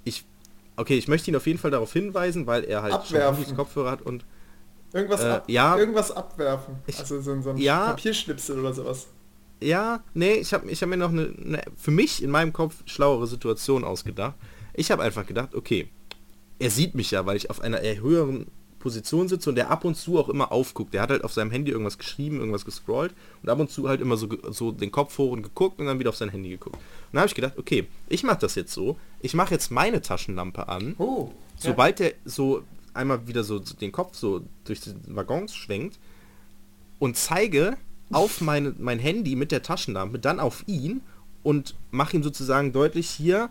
Ich, 0.03 0.25
okay, 0.75 0.97
ich 0.97 1.07
möchte 1.07 1.30
ihn 1.32 1.36
auf 1.36 1.45
jeden 1.47 1.59
Fall 1.59 1.71
darauf 1.71 1.91
hinweisen, 1.93 2.47
weil 2.47 2.63
er 2.63 2.82
halt 2.82 2.93
Abwerfen. 2.93 3.55
Kopfhörer 3.55 3.91
hat 3.91 4.01
und 4.01 4.25
Irgendwas, 4.91 5.21
Äh, 5.23 5.27
ab, 5.30 5.43
ja. 5.47 5.77
irgendwas 5.77 6.09
abwerfen. 6.11 6.75
Ich- 6.88 6.97
also 6.97 7.21
so, 7.21 7.39
so 7.41 7.49
ein 7.51 7.57
ja. 7.57 7.88
Papierschnipsel 7.89 8.59
oder 8.59 8.73
sowas. 8.73 9.07
Ja, 9.61 10.01
nee, 10.15 10.34
ich 10.36 10.51
habe 10.53 10.67
ich 10.71 10.82
hab 10.82 10.89
mir 10.89 10.97
noch 10.97 11.09
eine, 11.11 11.32
eine 11.45 11.61
für 11.77 11.91
mich 11.91 12.23
in 12.23 12.32
meinem 12.32 12.53
Kopf 12.53 12.75
schlauere 12.86 13.27
Situation 13.27 13.84
ausgedacht. 13.84 14.34
Ich 14.73 14.89
habe 14.89 15.03
einfach 15.03 15.27
gedacht, 15.27 15.53
okay, 15.53 15.89
er 16.60 16.70
sieht 16.70 16.95
mich 16.95 17.12
ja, 17.12 17.26
weil 17.26 17.38
ich 17.38 17.49
auf 17.49 17.62
einer 17.62 17.82
eher 17.82 18.01
höheren 18.01 18.47
Position 18.80 19.28
sitze 19.28 19.49
und 19.49 19.55
der 19.55 19.70
ab 19.70 19.86
und 19.86 19.95
zu 19.95 20.18
auch 20.18 20.30
immer 20.30 20.51
aufguckt. 20.51 20.93
Der 20.93 21.01
hat 21.01 21.10
halt 21.10 21.24
auf 21.24 21.34
seinem 21.34 21.51
Handy 21.51 21.72
irgendwas 21.72 21.97
geschrieben, 21.97 22.39
irgendwas 22.39 22.66
gescrollt 22.66 23.14
und 23.43 23.49
ab 23.49 23.60
und 23.60 23.70
zu 23.70 23.88
halt 23.88 24.01
immer 24.01 24.18
so, 24.18 24.28
so 24.49 24.72
den 24.72 24.91
Kopf 24.91 25.18
hoch 25.18 25.32
und 25.32 25.43
geguckt 25.43 25.80
und 25.80 25.86
dann 25.86 25.99
wieder 25.99 26.10
auf 26.10 26.16
sein 26.16 26.30
Handy 26.30 26.49
geguckt. 26.49 26.76
Und 26.78 26.84
dann 27.14 27.22
habe 27.22 27.28
ich 27.28 27.36
gedacht, 27.36 27.57
okay, 27.57 27.88
ich 28.07 28.24
mache 28.24 28.39
das 28.39 28.55
jetzt 28.55 28.74
so. 28.74 28.97
Ich 29.22 29.34
mache 29.34 29.53
jetzt 29.53 29.70
meine 29.70 30.01
Taschenlampe 30.01 30.68
an. 30.70 30.95
Oh. 30.97 31.32
Sobald 31.57 31.99
der 31.99 32.14
so 32.24 32.64
einmal 32.93 33.28
wieder 33.28 33.43
so 33.43 33.60
den 33.60 33.91
Kopf 33.91 34.16
so 34.16 34.41
durch 34.64 34.82
die 34.82 34.93
Waggons 35.07 35.53
schwenkt 35.53 35.99
und 36.99 37.18
zeige 37.18 37.78
auf 38.12 38.41
meine, 38.41 38.74
mein 38.78 38.99
Handy 38.99 39.36
mit 39.36 39.51
der 39.51 39.62
Taschenlampe, 39.62 40.20
dann 40.20 40.39
auf 40.39 40.64
ihn 40.68 41.01
und 41.43 41.76
mache 41.91 42.16
ihm 42.16 42.24
sozusagen 42.24 42.72
deutlich 42.72 43.10
hier, 43.10 43.49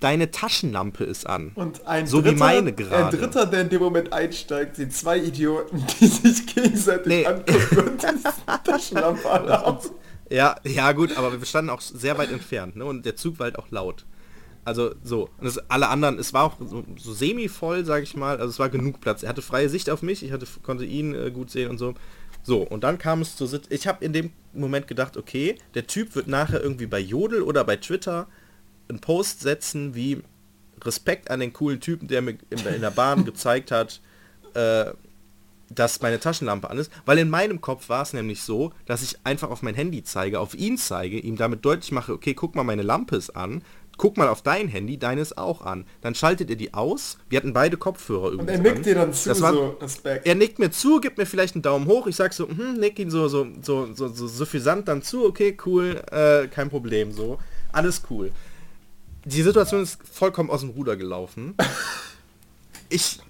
deine 0.00 0.30
Taschenlampe 0.30 1.04
ist 1.04 1.26
an. 1.26 1.52
Und 1.54 1.86
ein 1.86 2.06
So 2.06 2.18
wie 2.18 2.28
dritter, 2.28 2.38
meine 2.38 2.72
gerade. 2.72 3.06
Ein 3.06 3.10
dritter, 3.10 3.46
der 3.46 3.62
in 3.62 3.68
dem 3.70 3.82
Moment 3.82 4.12
einsteigt, 4.12 4.76
sind 4.76 4.92
zwei 4.92 5.18
Idioten, 5.18 5.84
die 6.00 6.06
sich 6.06 6.46
gegenseitig 6.54 7.06
Nee. 7.06 7.26
angucken 7.26 7.78
und 7.78 8.02
die 8.02 8.70
Taschenlampe 8.70 9.30
anhaben. 9.30 9.78
Ja, 10.30 10.56
ja 10.64 10.92
gut, 10.92 11.16
aber 11.16 11.38
wir 11.38 11.46
standen 11.46 11.70
auch 11.70 11.80
sehr 11.80 12.18
weit 12.18 12.30
entfernt, 12.32 12.76
ne? 12.76 12.84
Und 12.84 13.04
der 13.06 13.16
Zug 13.16 13.38
war 13.38 13.44
halt 13.44 13.58
auch 13.58 13.70
laut. 13.70 14.04
Also 14.64 14.94
so. 15.02 15.28
Und 15.38 15.44
das, 15.44 15.58
alle 15.68 15.88
anderen, 15.88 16.18
es 16.18 16.32
war 16.32 16.44
auch 16.44 16.56
so, 16.58 16.84
so 16.96 17.12
semi-voll, 17.12 17.84
sag 17.84 18.02
ich 18.02 18.16
mal. 18.16 18.38
Also 18.38 18.48
es 18.48 18.58
war 18.58 18.70
genug 18.70 19.00
Platz. 19.00 19.22
Er 19.22 19.28
hatte 19.28 19.42
freie 19.42 19.68
Sicht 19.68 19.90
auf 19.90 20.02
mich, 20.02 20.22
ich 20.24 20.32
hatte, 20.32 20.46
konnte 20.62 20.84
ihn 20.84 21.14
äh, 21.14 21.30
gut 21.30 21.50
sehen 21.50 21.70
und 21.70 21.78
so. 21.78 21.94
So, 22.42 22.62
und 22.62 22.84
dann 22.84 22.98
kam 22.98 23.22
es 23.22 23.36
zur 23.36 23.46
Sit 23.48 23.66
Ich 23.70 23.86
habe 23.86 24.04
in 24.04 24.12
dem 24.12 24.32
Moment 24.52 24.86
gedacht, 24.86 25.16
okay, 25.16 25.56
der 25.74 25.86
Typ 25.86 26.14
wird 26.14 26.26
nachher 26.28 26.62
irgendwie 26.62 26.86
bei 26.86 26.98
Jodel 27.00 27.42
oder 27.42 27.64
bei 27.64 27.76
Twitter 27.76 28.26
einen 28.88 29.00
Post 29.00 29.40
setzen 29.40 29.94
wie 29.94 30.22
Respekt 30.82 31.30
an 31.30 31.40
den 31.40 31.52
coolen 31.52 31.80
Typen, 31.80 32.08
der 32.08 32.22
mir 32.22 32.36
in, 32.50 32.80
der 32.80 32.90
Bahn 32.90 33.24
gezeigt 33.26 33.70
hat, 33.70 34.00
äh, 34.54 34.86
dass 35.70 36.02
meine 36.02 36.20
Taschenlampe 36.20 36.68
an 36.68 36.78
ist, 36.78 36.92
weil 37.06 37.18
in 37.18 37.30
meinem 37.30 37.60
Kopf 37.60 37.88
war 37.88 38.02
es 38.02 38.12
nämlich 38.12 38.42
so, 38.42 38.72
dass 38.86 39.02
ich 39.02 39.16
einfach 39.24 39.50
auf 39.50 39.62
mein 39.62 39.74
Handy 39.74 40.04
zeige, 40.04 40.38
auf 40.38 40.54
ihn 40.54 40.76
zeige, 40.76 41.18
ihm 41.18 41.36
damit 41.36 41.64
deutlich 41.64 41.90
mache, 41.90 42.12
okay, 42.12 42.34
guck 42.34 42.54
mal, 42.54 42.64
meine 42.64 42.82
Lampe 42.82 43.16
ist 43.16 43.30
an, 43.30 43.62
guck 43.96 44.16
mal 44.18 44.28
auf 44.28 44.42
dein 44.42 44.68
Handy, 44.68 44.98
deine 44.98 45.22
ist 45.22 45.38
auch 45.38 45.62
an. 45.62 45.86
Dann 46.02 46.14
schaltet 46.14 46.50
ihr 46.50 46.56
die 46.56 46.74
aus, 46.74 47.16
wir 47.30 47.38
hatten 47.38 47.52
beide 47.54 47.76
Kopfhörer 47.78 48.26
Und 48.26 48.32
übrigens 48.42 48.58
er 48.58 48.62
nickt 48.62 48.76
an. 48.76 48.82
dir 48.82 48.94
dann 48.94 49.12
zu, 49.14 49.28
Das 49.30 49.40
war- 49.40 49.52
so 49.54 49.68
Respekt. 49.80 50.26
Er 50.26 50.34
nickt 50.34 50.58
mir 50.58 50.70
zu, 50.70 51.00
gibt 51.00 51.16
mir 51.16 51.26
vielleicht 51.26 51.54
einen 51.54 51.62
Daumen 51.62 51.86
hoch, 51.86 52.06
ich 52.06 52.16
sag 52.16 52.34
so, 52.34 52.46
hm, 52.46 52.74
nick 52.74 52.98
ihn 52.98 53.10
so, 53.10 53.26
so, 53.28 53.46
so, 53.62 53.92
so, 53.94 54.08
so 54.08 54.26
suffisant 54.28 54.86
dann 54.86 55.02
zu, 55.02 55.24
okay, 55.24 55.56
cool, 55.64 56.02
äh, 56.12 56.46
kein 56.48 56.68
Problem, 56.68 57.10
so, 57.10 57.38
alles 57.72 58.02
cool. 58.10 58.32
Die 59.24 59.42
Situation 59.42 59.82
ist 59.82 59.98
vollkommen 60.10 60.50
aus 60.50 60.60
dem 60.60 60.70
Ruder 60.70 60.96
gelaufen. 60.96 61.54
Ich, 62.90 63.20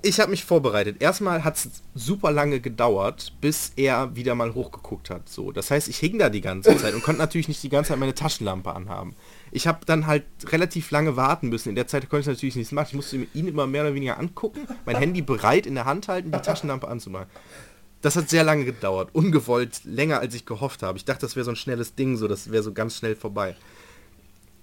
ich 0.00 0.20
habe 0.20 0.30
mich 0.30 0.44
vorbereitet. 0.44 1.02
Erstmal 1.02 1.44
hat 1.44 1.56
es 1.56 1.68
super 1.94 2.32
lange 2.32 2.58
gedauert, 2.60 3.34
bis 3.42 3.72
er 3.76 4.16
wieder 4.16 4.34
mal 4.34 4.54
hochgeguckt 4.54 5.10
hat. 5.10 5.28
So, 5.28 5.52
das 5.52 5.70
heißt, 5.70 5.88
ich 5.88 5.98
hing 5.98 6.18
da 6.18 6.30
die 6.30 6.40
ganze 6.40 6.74
Zeit 6.78 6.94
und 6.94 7.02
konnte 7.02 7.20
natürlich 7.20 7.48
nicht 7.48 7.62
die 7.62 7.68
ganze 7.68 7.90
Zeit 7.90 7.98
meine 7.98 8.14
Taschenlampe 8.14 8.74
anhaben. 8.74 9.14
Ich 9.50 9.66
habe 9.66 9.84
dann 9.84 10.06
halt 10.06 10.24
relativ 10.46 10.90
lange 10.90 11.16
warten 11.16 11.48
müssen. 11.48 11.68
In 11.68 11.74
der 11.74 11.86
Zeit 11.86 12.08
konnte 12.08 12.22
ich 12.22 12.26
natürlich 12.36 12.56
nichts 12.56 12.72
machen. 12.72 12.88
Ich 12.88 12.94
musste 12.94 13.16
ihn 13.34 13.48
immer 13.48 13.66
mehr 13.66 13.82
oder 13.82 13.94
weniger 13.94 14.18
angucken, 14.18 14.66
mein 14.86 14.96
Handy 14.96 15.20
bereit 15.20 15.66
in 15.66 15.74
der 15.74 15.84
Hand 15.84 16.08
halten, 16.08 16.32
die 16.32 16.40
Taschenlampe 16.40 16.88
anzumachen. 16.88 17.28
Das 18.00 18.14
hat 18.16 18.30
sehr 18.30 18.44
lange 18.44 18.64
gedauert, 18.64 19.10
ungewollt, 19.12 19.80
länger 19.84 20.20
als 20.20 20.34
ich 20.34 20.46
gehofft 20.46 20.82
habe. 20.82 20.96
Ich 20.96 21.04
dachte, 21.04 21.22
das 21.22 21.34
wäre 21.34 21.44
so 21.44 21.50
ein 21.50 21.56
schnelles 21.56 21.96
Ding, 21.96 22.16
so 22.16 22.28
das 22.28 22.52
wäre 22.52 22.62
so 22.62 22.72
ganz 22.72 22.96
schnell 22.96 23.16
vorbei. 23.16 23.56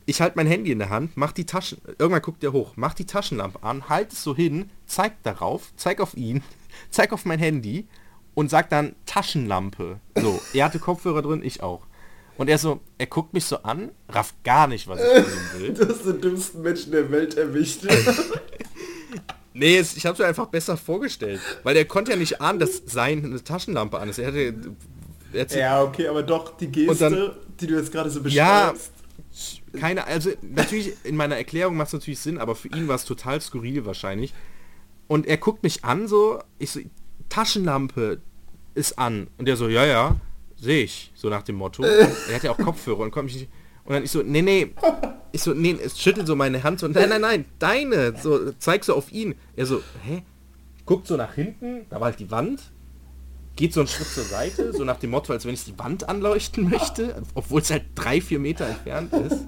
Ich 0.06 0.22
halte 0.22 0.38
mein 0.38 0.48
Handy 0.48 0.72
in 0.72 0.80
der 0.80 0.90
Hand, 0.90 1.12
mach 1.16 1.32
die 1.32 1.46
Taschen, 1.46 1.80
irgendwann 1.98 2.22
guckt 2.22 2.44
er 2.44 2.54
hoch, 2.54 2.74
mach 2.76 2.94
die 2.94 3.06
Taschenlampe 3.06 3.64
an, 3.64 3.90
halt 3.90 4.14
es 4.14 4.24
so 4.24 4.36
hin, 4.36 4.70
zeig 4.86 5.22
darauf, 5.24 5.72
zeig 5.78 6.00
auf 6.00 6.16
ihn, 6.16 6.44
zeig 6.90 7.12
auf 7.12 7.26
mein 7.26 7.40
Handy 7.40 7.88
und 8.34 8.50
sagt 8.50 8.72
dann 8.72 8.96
Taschenlampe. 9.06 10.00
So, 10.16 10.40
er 10.54 10.66
hatte 10.66 10.80
Kopfhörer 10.80 11.22
drin, 11.22 11.42
ich 11.44 11.64
auch. 11.64 11.82
Und 12.38 12.50
er 12.50 12.58
so, 12.58 12.82
er 12.98 13.08
guckt 13.08 13.34
mich 13.34 13.46
so 13.46 13.64
an, 13.64 13.92
rafft 14.10 14.44
gar 14.44 14.68
nicht, 14.68 14.88
was 14.88 15.00
ich 15.00 15.24
von 15.24 15.62
will. 15.62 15.74
Du 15.74 15.88
hast 15.88 16.06
den 16.06 16.22
dümmsten 16.22 16.62
Menschen 16.62 16.92
der 16.92 17.10
Welt 17.10 17.38
erwischt. 17.38 17.84
nee, 19.54 19.78
es, 19.78 19.96
ich 19.96 20.06
habe 20.06 20.22
mir 20.22 20.28
einfach 20.28 20.48
besser 20.48 20.76
vorgestellt. 20.76 21.40
Weil 21.64 21.78
er 21.78 21.86
konnte 21.86 22.12
ja 22.12 22.18
nicht 22.18 22.42
ahnen, 22.42 22.60
dass 22.60 22.82
seine 22.86 23.42
Taschenlampe 23.42 23.98
an 23.98 24.10
ist. 24.10 24.20
Er 24.20 24.28
hatte... 24.28 24.54
Er 25.32 25.58
ja, 25.58 25.84
okay, 25.84 26.08
aber 26.08 26.24
doch 26.24 26.58
die 26.58 26.68
Geste, 26.68 27.10
dann, 27.10 27.32
die 27.60 27.68
du 27.68 27.76
jetzt 27.76 27.92
gerade 27.92 28.10
so 28.10 28.22
beschreibst. 28.22 28.36
Ja, 28.36 28.74
keine, 29.76 30.08
also 30.08 30.32
natürlich 30.42 30.94
in 31.04 31.16
meiner 31.16 31.36
Erklärung 31.36 31.78
macht 31.78 31.88
es 31.88 31.94
natürlich 31.94 32.20
Sinn, 32.20 32.38
aber 32.38 32.56
für 32.56 32.70
ihn 32.70 32.88
war 32.88 32.96
es 32.96 33.06
total 33.06 33.42
skurril 33.42 33.86
wahrscheinlich. 33.86 34.34
Und 35.08 35.28
er 35.28 35.38
guckt 35.38 35.64
mich 35.64 35.84
an 35.84 36.08
so, 36.08 36.40
ich 36.58 36.72
so, 36.72 36.80
Taschenlampe 37.30 38.22
ist 38.74 38.98
an. 38.98 39.28
Und 39.38 39.48
der 39.48 39.58
so, 39.58 39.68
ja, 39.68 39.86
ja, 39.86 40.16
sehe 40.56 40.84
ich, 40.84 41.12
so 41.16 41.30
nach 41.30 41.44
dem 41.44 41.56
Motto. 41.56 41.84
er 42.30 42.36
hat 42.36 42.44
ja 42.44 42.52
auch 42.52 42.58
Kopfhörer 42.58 43.00
und 43.00 43.12
kommt 43.12 43.26
mich 43.26 43.36
nicht. 43.36 43.50
Und 43.86 43.94
dann 43.94 44.04
ich 44.04 44.12
so, 44.12 44.24
nee, 44.24 44.42
nee. 44.42 44.74
Ich 45.32 45.42
so, 45.42 45.54
nee, 45.54 45.78
es 45.84 46.00
schüttelt 46.00 46.28
so 46.28 46.36
meine 46.36 46.64
Hand 46.64 46.80
so, 46.80 46.88
nein, 46.88 47.10
nein, 47.10 47.22
nein, 47.22 47.46
deine. 47.60 48.16
So, 48.22 48.52
zeig 48.54 48.84
so 48.84 48.96
auf 48.96 49.12
ihn. 49.12 49.36
Er 49.56 49.66
so, 49.66 49.82
hä? 50.04 50.24
Guckt 50.86 51.08
so 51.08 51.18
nach 51.18 51.34
hinten, 51.34 51.86
da 51.90 52.00
war 52.00 52.06
halt 52.06 52.20
die 52.20 52.32
Wand. 52.32 52.62
Geht 53.56 53.74
so 53.74 53.82
einen 53.82 53.88
Schritt 53.88 54.08
zur 54.08 54.24
Seite, 54.24 54.74
so 54.74 54.84
nach 54.84 54.98
dem 54.98 55.12
Motto, 55.12 55.32
als 55.32 55.46
wenn 55.46 55.54
ich 55.54 55.64
die 55.64 55.78
Wand 55.80 56.10
anleuchten 56.10 56.70
möchte, 56.70 57.22
obwohl 57.34 57.62
es 57.62 57.72
halt 57.72 57.84
drei, 57.96 58.20
vier 58.20 58.40
Meter 58.40 58.68
entfernt 58.68 59.14
ist. 59.14 59.46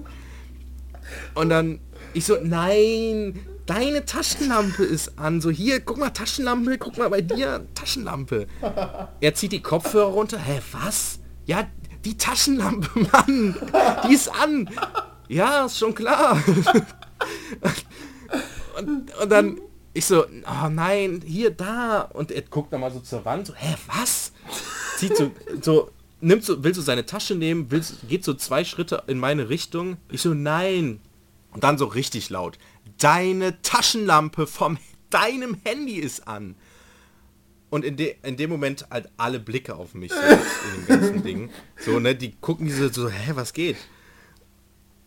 Und 1.34 1.50
dann, 1.50 1.80
ich 2.14 2.24
so, 2.24 2.36
nein, 2.42 3.38
deine 3.66 4.04
Taschenlampe 4.04 4.82
ist 4.84 5.18
an. 5.18 5.40
So 5.40 5.50
hier, 5.50 5.80
guck 5.80 5.98
mal, 5.98 6.10
Taschenlampe, 6.10 6.78
guck 6.78 6.96
mal 6.96 7.10
bei 7.10 7.20
dir, 7.20 7.66
Taschenlampe. 7.74 8.46
Er 9.20 9.34
zieht 9.34 9.52
die 9.52 9.62
Kopfhörer 9.62 10.10
runter. 10.12 10.38
Hä, 10.38 10.60
was? 10.72 11.20
Ja, 11.44 11.66
die 12.04 12.16
Taschenlampe, 12.16 12.88
Mann, 13.12 13.56
die 14.08 14.14
ist 14.14 14.28
an. 14.28 14.70
Ja, 15.28 15.66
ist 15.66 15.78
schon 15.78 15.94
klar. 15.94 16.42
Und, 18.78 19.12
und 19.20 19.32
dann 19.32 19.60
ich 19.98 20.06
so, 20.06 20.24
oh 20.24 20.68
nein, 20.70 21.22
hier, 21.24 21.50
da. 21.50 22.02
Und 22.02 22.30
er 22.30 22.42
guckt 22.42 22.72
dann 22.72 22.80
mal 22.80 22.92
so 22.92 23.00
zur 23.00 23.24
Wand, 23.24 23.46
so, 23.46 23.54
hä, 23.54 23.74
was? 23.86 24.32
Zieht 24.96 25.16
so, 25.16 25.30
so, 25.60 25.90
nimmt 26.20 26.44
so, 26.44 26.64
will 26.64 26.74
so 26.74 26.82
seine 26.82 27.06
Tasche 27.06 27.34
nehmen, 27.34 27.70
will, 27.70 27.82
geht 28.08 28.24
so 28.24 28.34
zwei 28.34 28.64
Schritte 28.64 29.02
in 29.06 29.18
meine 29.18 29.48
Richtung. 29.48 29.96
Ich 30.10 30.22
so, 30.22 30.34
nein. 30.34 31.00
Und 31.52 31.64
dann 31.64 31.78
so 31.78 31.86
richtig 31.86 32.30
laut 32.30 32.58
deine 32.98 33.60
Taschenlampe 33.62 34.46
vom 34.46 34.78
deinem 35.10 35.56
Handy 35.64 35.94
ist 35.94 36.28
an. 36.28 36.54
Und 37.70 37.84
in, 37.84 37.96
de, 37.96 38.16
in 38.22 38.36
dem 38.36 38.50
Moment 38.50 38.86
halt 38.90 39.10
alle 39.16 39.40
Blicke 39.40 39.76
auf 39.76 39.94
mich 39.94 40.12
so, 40.12 40.20
in 40.20 40.76
dem 40.76 40.86
ganzen 40.86 41.22
Ding. 41.22 41.50
So, 41.78 42.00
ne, 42.00 42.14
die 42.14 42.32
gucken 42.32 42.66
diese 42.66 42.92
so, 42.92 43.08
hä, 43.08 43.32
was 43.34 43.52
geht? 43.52 43.76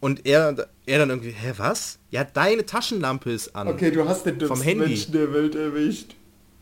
Und 0.01 0.25
er, 0.25 0.67
er 0.85 0.99
dann 0.99 1.09
irgendwie, 1.09 1.31
hä, 1.31 1.53
was? 1.57 1.99
Ja, 2.09 2.23
deine 2.23 2.65
Taschenlampe 2.65 3.31
ist 3.31 3.55
an. 3.55 3.67
Okay, 3.69 3.91
du 3.91 4.07
hast 4.09 4.25
den 4.25 4.41
vom 4.41 4.61
Handy. 4.61 4.87
Menschen 4.87 5.13
der 5.13 5.31
Welt 5.31 5.55
erwischt. 5.55 6.15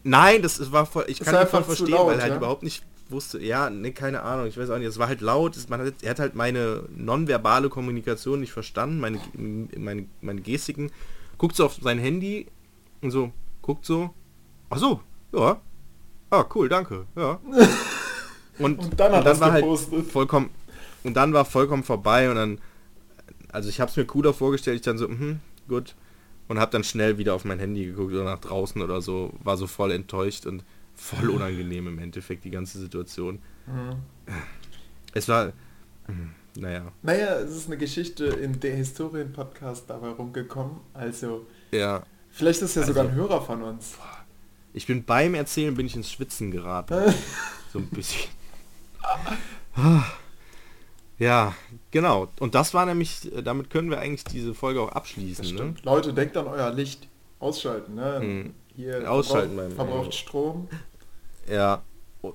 Nein, 0.04 0.42
das 0.42 0.72
war 0.72 0.86
voll, 0.86 1.06
ich 1.08 1.20
das 1.20 1.28
kann 1.28 1.42
ihn 1.42 1.48
voll 1.48 1.64
verstehen, 1.64 1.90
laut, 1.90 2.08
weil 2.08 2.18
er 2.18 2.22
halt 2.22 2.32
ja? 2.34 2.38
überhaupt 2.38 2.64
nicht 2.64 2.84
wusste, 3.10 3.40
ja, 3.44 3.70
ne, 3.70 3.92
keine 3.92 4.22
Ahnung, 4.22 4.48
ich 4.48 4.58
weiß 4.58 4.70
auch 4.70 4.78
nicht, 4.78 4.88
es 4.88 5.00
war 5.00 5.08
halt 5.08 5.22
laut, 5.22 5.58
man 5.70 5.82
hat, 5.82 5.96
er 6.02 6.12
hat 6.12 6.20
halt 6.20 6.36
meine 6.36 6.84
nonverbale 6.96 7.70
Kommunikation 7.70 8.40
nicht 8.40 8.52
verstanden, 8.52 9.00
meine, 9.00 9.20
meine, 9.34 10.06
meine 10.22 10.42
Gestiken 10.42 10.92
guckt 11.38 11.56
so 11.56 11.66
auf 11.66 11.78
sein 11.82 11.98
Handy 11.98 12.48
und 13.02 13.12
so, 13.12 13.32
guckt 13.62 13.86
so, 13.86 14.12
ach 14.70 14.78
so, 14.78 15.02
ja, 15.34 15.60
ah, 16.30 16.46
cool, 16.54 16.70
danke, 16.70 17.06
ja. 17.16 17.40
Und, 18.60 18.78
und 18.78 19.00
dann, 19.00 19.14
und 19.14 19.26
dann 19.26 19.40
war 19.40 19.54
halt 19.54 19.66
vollkommen, 20.12 20.50
und 21.06 21.14
dann 21.14 21.32
war 21.32 21.46
vollkommen 21.46 21.82
vorbei 21.82 22.30
und 22.30 22.36
dann, 22.36 22.60
also 23.52 23.70
ich 23.70 23.80
habe 23.80 23.90
es 23.90 23.98
mir 23.98 24.06
cooler 24.06 24.34
vorgestellt, 24.34 24.78
ich 24.78 24.82
dann 24.82 24.98
so, 24.98 25.08
mhm, 25.08 25.40
gut, 25.68 25.96
und 26.48 26.60
habe 26.60 26.72
dann 26.72 26.84
schnell 26.84 27.18
wieder 27.18 27.34
auf 27.36 27.46
mein 27.46 27.60
Handy 27.60 27.86
geguckt 27.86 28.14
oder 28.14 28.24
nach 28.24 28.40
draußen 28.40 28.82
oder 28.82 29.02
so, 29.02 29.34
war 29.44 29.58
so 29.58 29.68
voll 29.68 29.92
enttäuscht 29.92 30.46
und 30.46 30.64
voll 30.96 31.30
unangenehm 31.36 31.88
im 31.88 32.00
Endeffekt 32.00 32.44
die 32.44 32.52
ganze 32.52 32.80
Situation. 32.80 33.40
Mhm. 33.68 33.96
Es 35.14 35.28
war, 35.28 35.54
hm, 36.06 36.32
naja. 36.56 36.92
Naja, 37.02 37.40
es 37.40 37.56
ist 37.56 37.68
eine 37.68 37.78
Geschichte 37.78 38.26
in 38.26 38.60
der 38.60 38.76
Historien-Podcast 38.76 39.90
dabei 39.90 40.10
rumgekommen. 40.10 40.78
Also. 40.94 41.46
Ja. 41.72 42.04
Vielleicht 42.32 42.62
ist 42.62 42.76
ja 42.76 42.82
also, 42.82 42.94
sogar 42.94 43.10
ein 43.10 43.16
Hörer 43.16 43.42
von 43.42 43.64
uns. 43.64 43.96
Ich 44.74 44.86
bin 44.86 45.04
beim 45.04 45.34
Erzählen 45.34 45.74
bin 45.76 45.86
ich 45.86 45.96
ins 45.96 46.12
Schwitzen 46.12 46.52
geraten. 46.52 47.14
so 47.74 47.80
ein 47.80 47.88
bisschen. 47.88 48.30
Ja, 51.20 51.54
genau. 51.92 52.30
Und 52.40 52.56
das 52.56 52.74
war 52.74 52.86
nämlich, 52.86 53.30
damit 53.44 53.70
können 53.70 53.90
wir 53.90 54.00
eigentlich 54.00 54.24
diese 54.24 54.54
Folge 54.54 54.82
auch 54.82 54.92
abschließen. 54.94 55.54
Ne? 55.54 55.76
Leute, 55.84 56.14
denkt 56.14 56.36
an 56.38 56.48
euer 56.48 56.72
Licht. 56.72 57.08
Ausschalten, 57.40 57.96
ne? 57.96 58.20
Hm. 58.20 58.54
Hier 58.76 59.10
Ausschalten 59.10 59.56
verbraucht, 59.56 59.76
verbraucht 59.76 60.14
Strom. 60.14 60.68
Ja. 61.50 61.84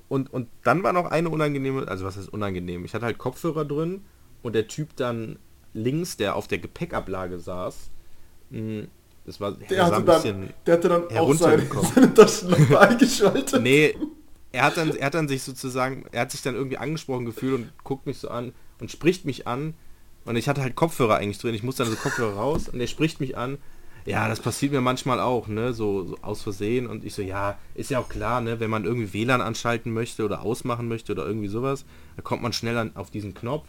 Und, 0.07 0.33
und 0.33 0.49
dann 0.63 0.83
war 0.83 0.93
noch 0.93 1.05
eine 1.05 1.29
unangenehme, 1.29 1.87
also 1.87 2.05
was 2.05 2.17
ist 2.17 2.29
unangenehm? 2.29 2.85
Ich 2.85 2.93
hatte 2.93 3.05
halt 3.05 3.17
Kopfhörer 3.19 3.65
drin 3.65 4.03
und 4.41 4.53
der 4.53 4.67
Typ 4.67 4.95
dann 4.95 5.37
links, 5.73 6.17
der 6.17 6.35
auf 6.35 6.47
der 6.47 6.57
Gepäckablage 6.57 7.37
saß, 7.39 7.75
hm, 8.49 8.87
das 9.25 9.39
war, 9.39 9.51
der, 9.53 10.01
bisschen 10.01 10.41
dann, 10.41 10.53
der 10.65 10.73
hatte 10.73 10.89
dann 10.89 11.17
auch 11.17 11.33
seine, 11.33 11.67
seine 11.93 12.13
Taschenlampe 12.13 12.79
eingeschaltet. 12.89 13.61
Nee, 13.61 13.95
er 14.51 14.63
hat, 14.63 14.77
dann, 14.77 14.95
er 14.95 15.05
hat 15.07 15.13
dann 15.15 15.27
sich 15.27 15.43
sozusagen, 15.43 16.05
er 16.11 16.21
hat 16.21 16.31
sich 16.31 16.41
dann 16.41 16.55
irgendwie 16.55 16.77
angesprochen 16.77 17.25
gefühlt 17.25 17.55
und 17.55 17.83
guckt 17.83 18.05
mich 18.05 18.19
so 18.19 18.29
an 18.29 18.53
und 18.79 18.91
spricht 18.91 19.25
mich 19.25 19.47
an. 19.47 19.73
Und 20.25 20.35
ich 20.35 20.47
hatte 20.47 20.61
halt 20.61 20.75
Kopfhörer 20.75 21.17
eigentlich 21.17 21.37
drin. 21.37 21.53
Ich 21.53 21.63
musste 21.63 21.83
dann 21.83 21.91
so 21.91 21.97
Kopfhörer 21.97 22.35
raus 22.35 22.69
und 22.69 22.79
er 22.79 22.87
spricht 22.87 23.19
mich 23.19 23.37
an. 23.37 23.57
Ja, 24.05 24.27
das 24.27 24.39
passiert 24.39 24.71
mir 24.71 24.81
manchmal 24.81 25.19
auch, 25.19 25.47
ne, 25.47 25.73
so, 25.73 26.05
so, 26.05 26.17
aus 26.21 26.43
Versehen. 26.43 26.85
Und 26.87 27.03
ich 27.03 27.15
so, 27.15 27.21
ja, 27.21 27.57
ist 27.73 27.89
ja 27.89 27.99
auch 27.99 28.09
klar, 28.09 28.41
ne, 28.41 28.59
wenn 28.59 28.69
man 28.69 28.85
irgendwie 28.85 29.13
WLAN 29.13 29.41
anschalten 29.41 29.93
möchte 29.93 30.23
oder 30.23 30.41
ausmachen 30.43 30.87
möchte 30.87 31.11
oder 31.11 31.25
irgendwie 31.25 31.47
sowas, 31.47 31.85
dann 32.15 32.23
kommt 32.23 32.43
man 32.43 32.53
schnell 32.53 32.77
an, 32.77 32.95
auf 32.95 33.09
diesen 33.09 33.33
Knopf 33.33 33.67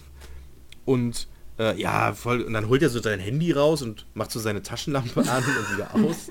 und 0.85 1.29
äh, 1.59 1.79
ja, 1.81 2.13
voll, 2.13 2.43
und 2.43 2.53
dann 2.53 2.69
holt 2.69 2.83
er 2.83 2.91
so 2.91 3.01
sein 3.01 3.19
Handy 3.19 3.53
raus 3.53 3.83
und 3.83 4.07
macht 4.15 4.31
so 4.31 4.41
seine 4.41 4.63
Taschenlampe 4.63 5.21
an 5.21 5.43
und 5.45 5.75
wieder 5.75 5.95
aus. 5.95 6.31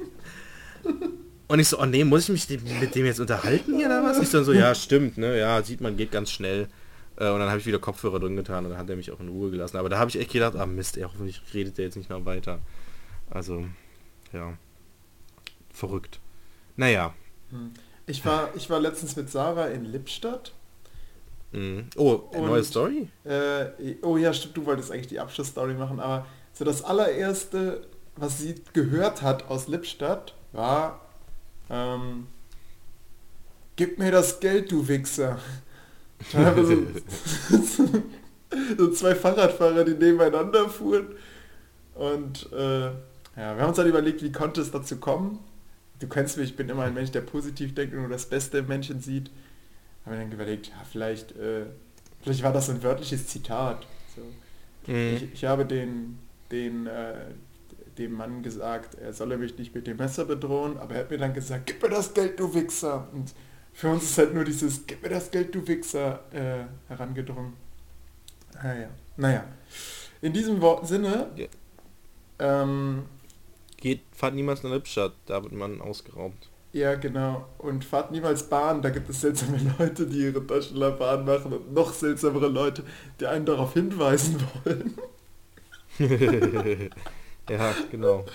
Und 1.47 1.59
ich 1.59 1.67
so, 1.67 1.80
oh 1.80 1.86
nee, 1.86 2.03
muss 2.03 2.28
ich 2.28 2.49
mich 2.49 2.63
mit 2.80 2.95
dem 2.95 3.05
jetzt 3.05 3.19
unterhalten 3.19 3.76
hier 3.76 3.86
oder 3.86 4.03
was? 4.03 4.19
Ich 4.19 4.30
so, 4.30 4.43
so, 4.43 4.51
ja, 4.51 4.73
stimmt, 4.73 5.19
ne, 5.19 5.38
ja, 5.38 5.61
sieht 5.61 5.80
man, 5.80 5.95
geht 5.95 6.11
ganz 6.11 6.32
schnell. 6.32 6.67
Äh, 7.18 7.30
und 7.30 7.39
dann 7.39 7.49
habe 7.49 7.59
ich 7.59 7.66
wieder 7.66 7.80
Kopfhörer 7.80 8.20
drin 8.20 8.36
getan 8.36 8.66
und 8.66 8.72
dann 8.72 8.80
hat 8.80 8.89
er 8.89 8.95
mich 8.95 9.11
auch 9.11 9.20
in 9.20 9.30
Ruhe 9.30 9.51
gelassen. 9.51 9.78
Aber 9.78 9.89
da 9.89 9.99
habe 9.99 10.09
ich 10.09 10.20
echt 10.20 10.32
gedacht, 10.32 10.55
ah 10.55 10.66
Mist, 10.66 10.97
ey, 10.97 11.03
hoffentlich 11.03 11.41
redet 11.53 11.78
der 11.78 11.86
jetzt 11.86 11.97
nicht 11.97 12.09
noch 12.09 12.26
weiter. 12.26 12.59
Also, 13.30 13.66
ja, 14.34 14.57
verrückt. 15.72 16.20
Naja. 16.76 17.13
Hm. 17.51 17.72
Ich 18.07 18.24
war, 18.26 18.49
ich 18.55 18.70
war 18.70 18.80
letztens 18.80 19.16
mit 19.16 19.30
Sarah 19.30 19.68
in 19.68 19.86
Lippstadt 19.86 20.53
Mhm. 21.55 21.86
Oh, 21.95 22.24
eine 22.34 22.47
neue 22.47 22.63
Story? 22.63 23.07
Äh, 23.24 23.95
oh 24.01 24.18
ja, 24.18 24.34
stimmt, 24.34 24.57
du 24.57 24.66
wolltest 24.66 24.91
eigentlich 24.91 25.07
die 25.07 25.20
Abschlussstory 25.20 25.74
machen, 25.74 25.99
aber 25.99 26.26
so 26.53 26.66
das 26.66 26.84
allererste, 26.84 27.88
was 28.18 28.39
sie 28.39 28.55
gehört 28.74 29.22
hat 29.22 29.47
aus 29.49 29.68
Lippstadt, 29.68 30.36
war 30.51 31.01
ähm, 31.70 32.28
Gib 33.78 33.99
mir 33.99 34.11
das 34.11 34.39
Geld, 34.39 34.72
du 34.72 34.88
Wichser. 34.88 35.39
So, 36.32 36.38
so, 38.78 38.91
zwei 38.91 39.16
Fahrradfahrer, 39.16 39.84
die 39.84 39.93
nebeneinander 39.93 40.70
fuhren. 40.70 41.07
Und 41.93 42.51
äh, 42.51 42.86
ja, 42.86 42.95
wir 43.36 43.61
haben 43.61 43.70
uns 43.70 43.78
dann 43.78 43.88
überlegt, 43.88 44.24
wie 44.24 44.32
konnte 44.32 44.61
es 44.61 44.72
dazu 44.72 44.97
kommen. 44.97 45.39
Du 45.99 46.07
kennst 46.07 46.38
mich, 46.38 46.51
ich 46.51 46.55
bin 46.55 46.70
immer 46.70 46.84
ein 46.84 46.93
Mensch, 46.93 47.11
der 47.11 47.22
positiv 47.22 47.74
denkt 47.74 47.93
und 47.93 48.01
nur 48.01 48.09
das 48.09 48.26
Beste 48.26 48.59
im 48.59 48.68
Menschen 48.68 48.99
sieht 48.99 49.32
habe 50.05 50.18
dann 50.18 50.32
überlegt, 50.32 50.68
ja, 50.68 50.76
vielleicht, 50.89 51.32
äh, 51.38 51.66
vielleicht 52.22 52.43
war 52.43 52.53
das 52.53 52.70
ein 52.70 52.84
wörtliches 52.84 53.28
Zitat. 53.28 53.86
So. 54.16 54.22
Mhm. 54.91 55.16
Ich, 55.16 55.34
ich, 55.34 55.45
habe 55.45 55.66
den, 55.66 56.20
den, 56.51 56.88
äh, 56.88 57.16
dem 57.97 58.13
Mann 58.13 58.43
gesagt, 58.43 58.95
er 58.95 59.13
solle 59.13 59.38
mich 59.38 59.57
nicht 59.57 59.74
mit 59.74 59.88
dem 59.88 59.97
Messer 59.97 60.26
bedrohen, 60.26 60.78
aber 60.78 60.95
er 60.95 60.99
hat 61.01 61.11
mir 61.11 61.18
dann 61.18 61.34
gesagt, 61.34 61.66
gib 61.66 61.82
mir 61.82 61.89
das 61.89 62.13
Geld, 62.13 62.39
du 62.39 62.53
Wichser. 62.53 63.07
Und 63.13 63.34
für 63.76 63.89
uns 63.89 64.03
ist 64.05 64.17
halt 64.17 64.34
nur 64.34 64.45
dieses, 64.45 64.88
gib 64.88 65.03
mir 65.03 65.09
das 65.09 65.30
Geld, 65.30 65.53
du 65.53 65.67
Wichser, 65.67 66.23
äh, 66.32 66.63
herangedrungen. 66.88 67.53
Naja, 68.53 68.88
naja. 69.17 69.43
In 70.21 70.32
diesem 70.32 70.61
Wort 70.61 70.88
Sinne, 70.88 71.30
ja. 71.36 71.47
ähm, 72.39 73.03
geht, 73.76 74.01
fahrt 74.13 74.34
niemals 74.34 74.63
nach 74.63 74.71
Lippstadt, 74.71 75.11
da 75.26 75.43
wird 75.43 75.51
man 75.51 75.82
ausgeraubt. 75.82 76.49
Ja, 76.71 76.95
genau. 76.95 77.49
Und 77.57 77.84
fahrt 77.84 78.11
niemals 78.11 78.47
Bahn, 78.47 78.82
da 78.82 78.91
gibt 78.91 79.09
es 79.09 79.19
seltsame 79.19 79.59
Leute, 79.78 80.07
die 80.07 80.19
ihre 80.19 80.47
Taschenlampe 80.47 81.05
anmachen 81.05 81.51
und 81.51 81.73
noch 81.73 81.91
seltsamere 81.91 82.47
Leute, 82.47 82.86
die 83.19 83.28
einen 83.28 83.45
darauf 83.45 83.73
hinweisen 83.73 84.41
wollen. 84.63 84.97
ja, 87.49 87.73
genau. 87.91 88.26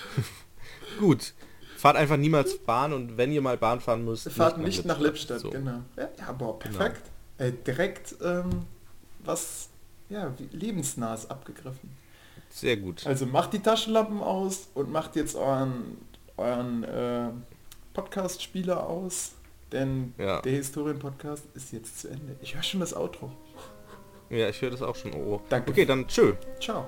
Gut. 0.99 1.33
Fahrt 1.81 1.97
einfach 1.97 2.17
niemals 2.17 2.59
Bahn 2.59 2.93
und 2.93 3.17
wenn 3.17 3.31
ihr 3.31 3.41
mal 3.41 3.57
Bahn 3.57 3.79
fahren 3.81 4.05
müsst, 4.05 4.31
fahrt 4.31 4.59
nicht, 4.59 4.67
nicht 4.67 4.85
nach 4.85 4.99
Lippstadt, 4.99 5.39
so. 5.39 5.49
genau. 5.49 5.81
Ja, 5.97 6.09
ja 6.19 6.31
boah, 6.31 6.59
genau. 6.59 6.77
perfekt. 6.77 7.01
Genau. 7.39 7.49
Äh, 7.49 7.53
direkt 7.65 8.15
ähm, 8.23 8.67
was 9.23 9.69
ja, 10.07 10.31
lebensnahes 10.51 11.27
abgegriffen. 11.27 11.89
Sehr 12.51 12.77
gut. 12.77 13.07
Also 13.07 13.25
macht 13.25 13.53
die 13.53 13.61
Taschenlampen 13.61 14.21
aus 14.21 14.67
und 14.75 14.91
macht 14.91 15.15
jetzt 15.15 15.35
euren, 15.35 15.97
euren 16.37 16.83
äh, 16.83 17.29
Podcast-Spieler 17.95 18.85
aus, 18.85 19.31
denn 19.71 20.13
ja. 20.19 20.39
der 20.41 20.51
Historien-Podcast 20.51 21.45
ist 21.55 21.73
jetzt 21.73 21.99
zu 21.99 22.09
Ende. 22.09 22.35
Ich 22.43 22.53
höre 22.53 22.61
schon 22.61 22.81
das 22.81 22.95
Outro. 22.95 23.31
Ja, 24.29 24.49
ich 24.49 24.61
höre 24.61 24.69
das 24.69 24.83
auch 24.83 24.95
schon. 24.95 25.15
Oh. 25.15 25.41
Danke. 25.49 25.71
Okay, 25.71 25.85
dann 25.85 26.07
tschö. 26.07 26.33
Ciao. 26.59 26.87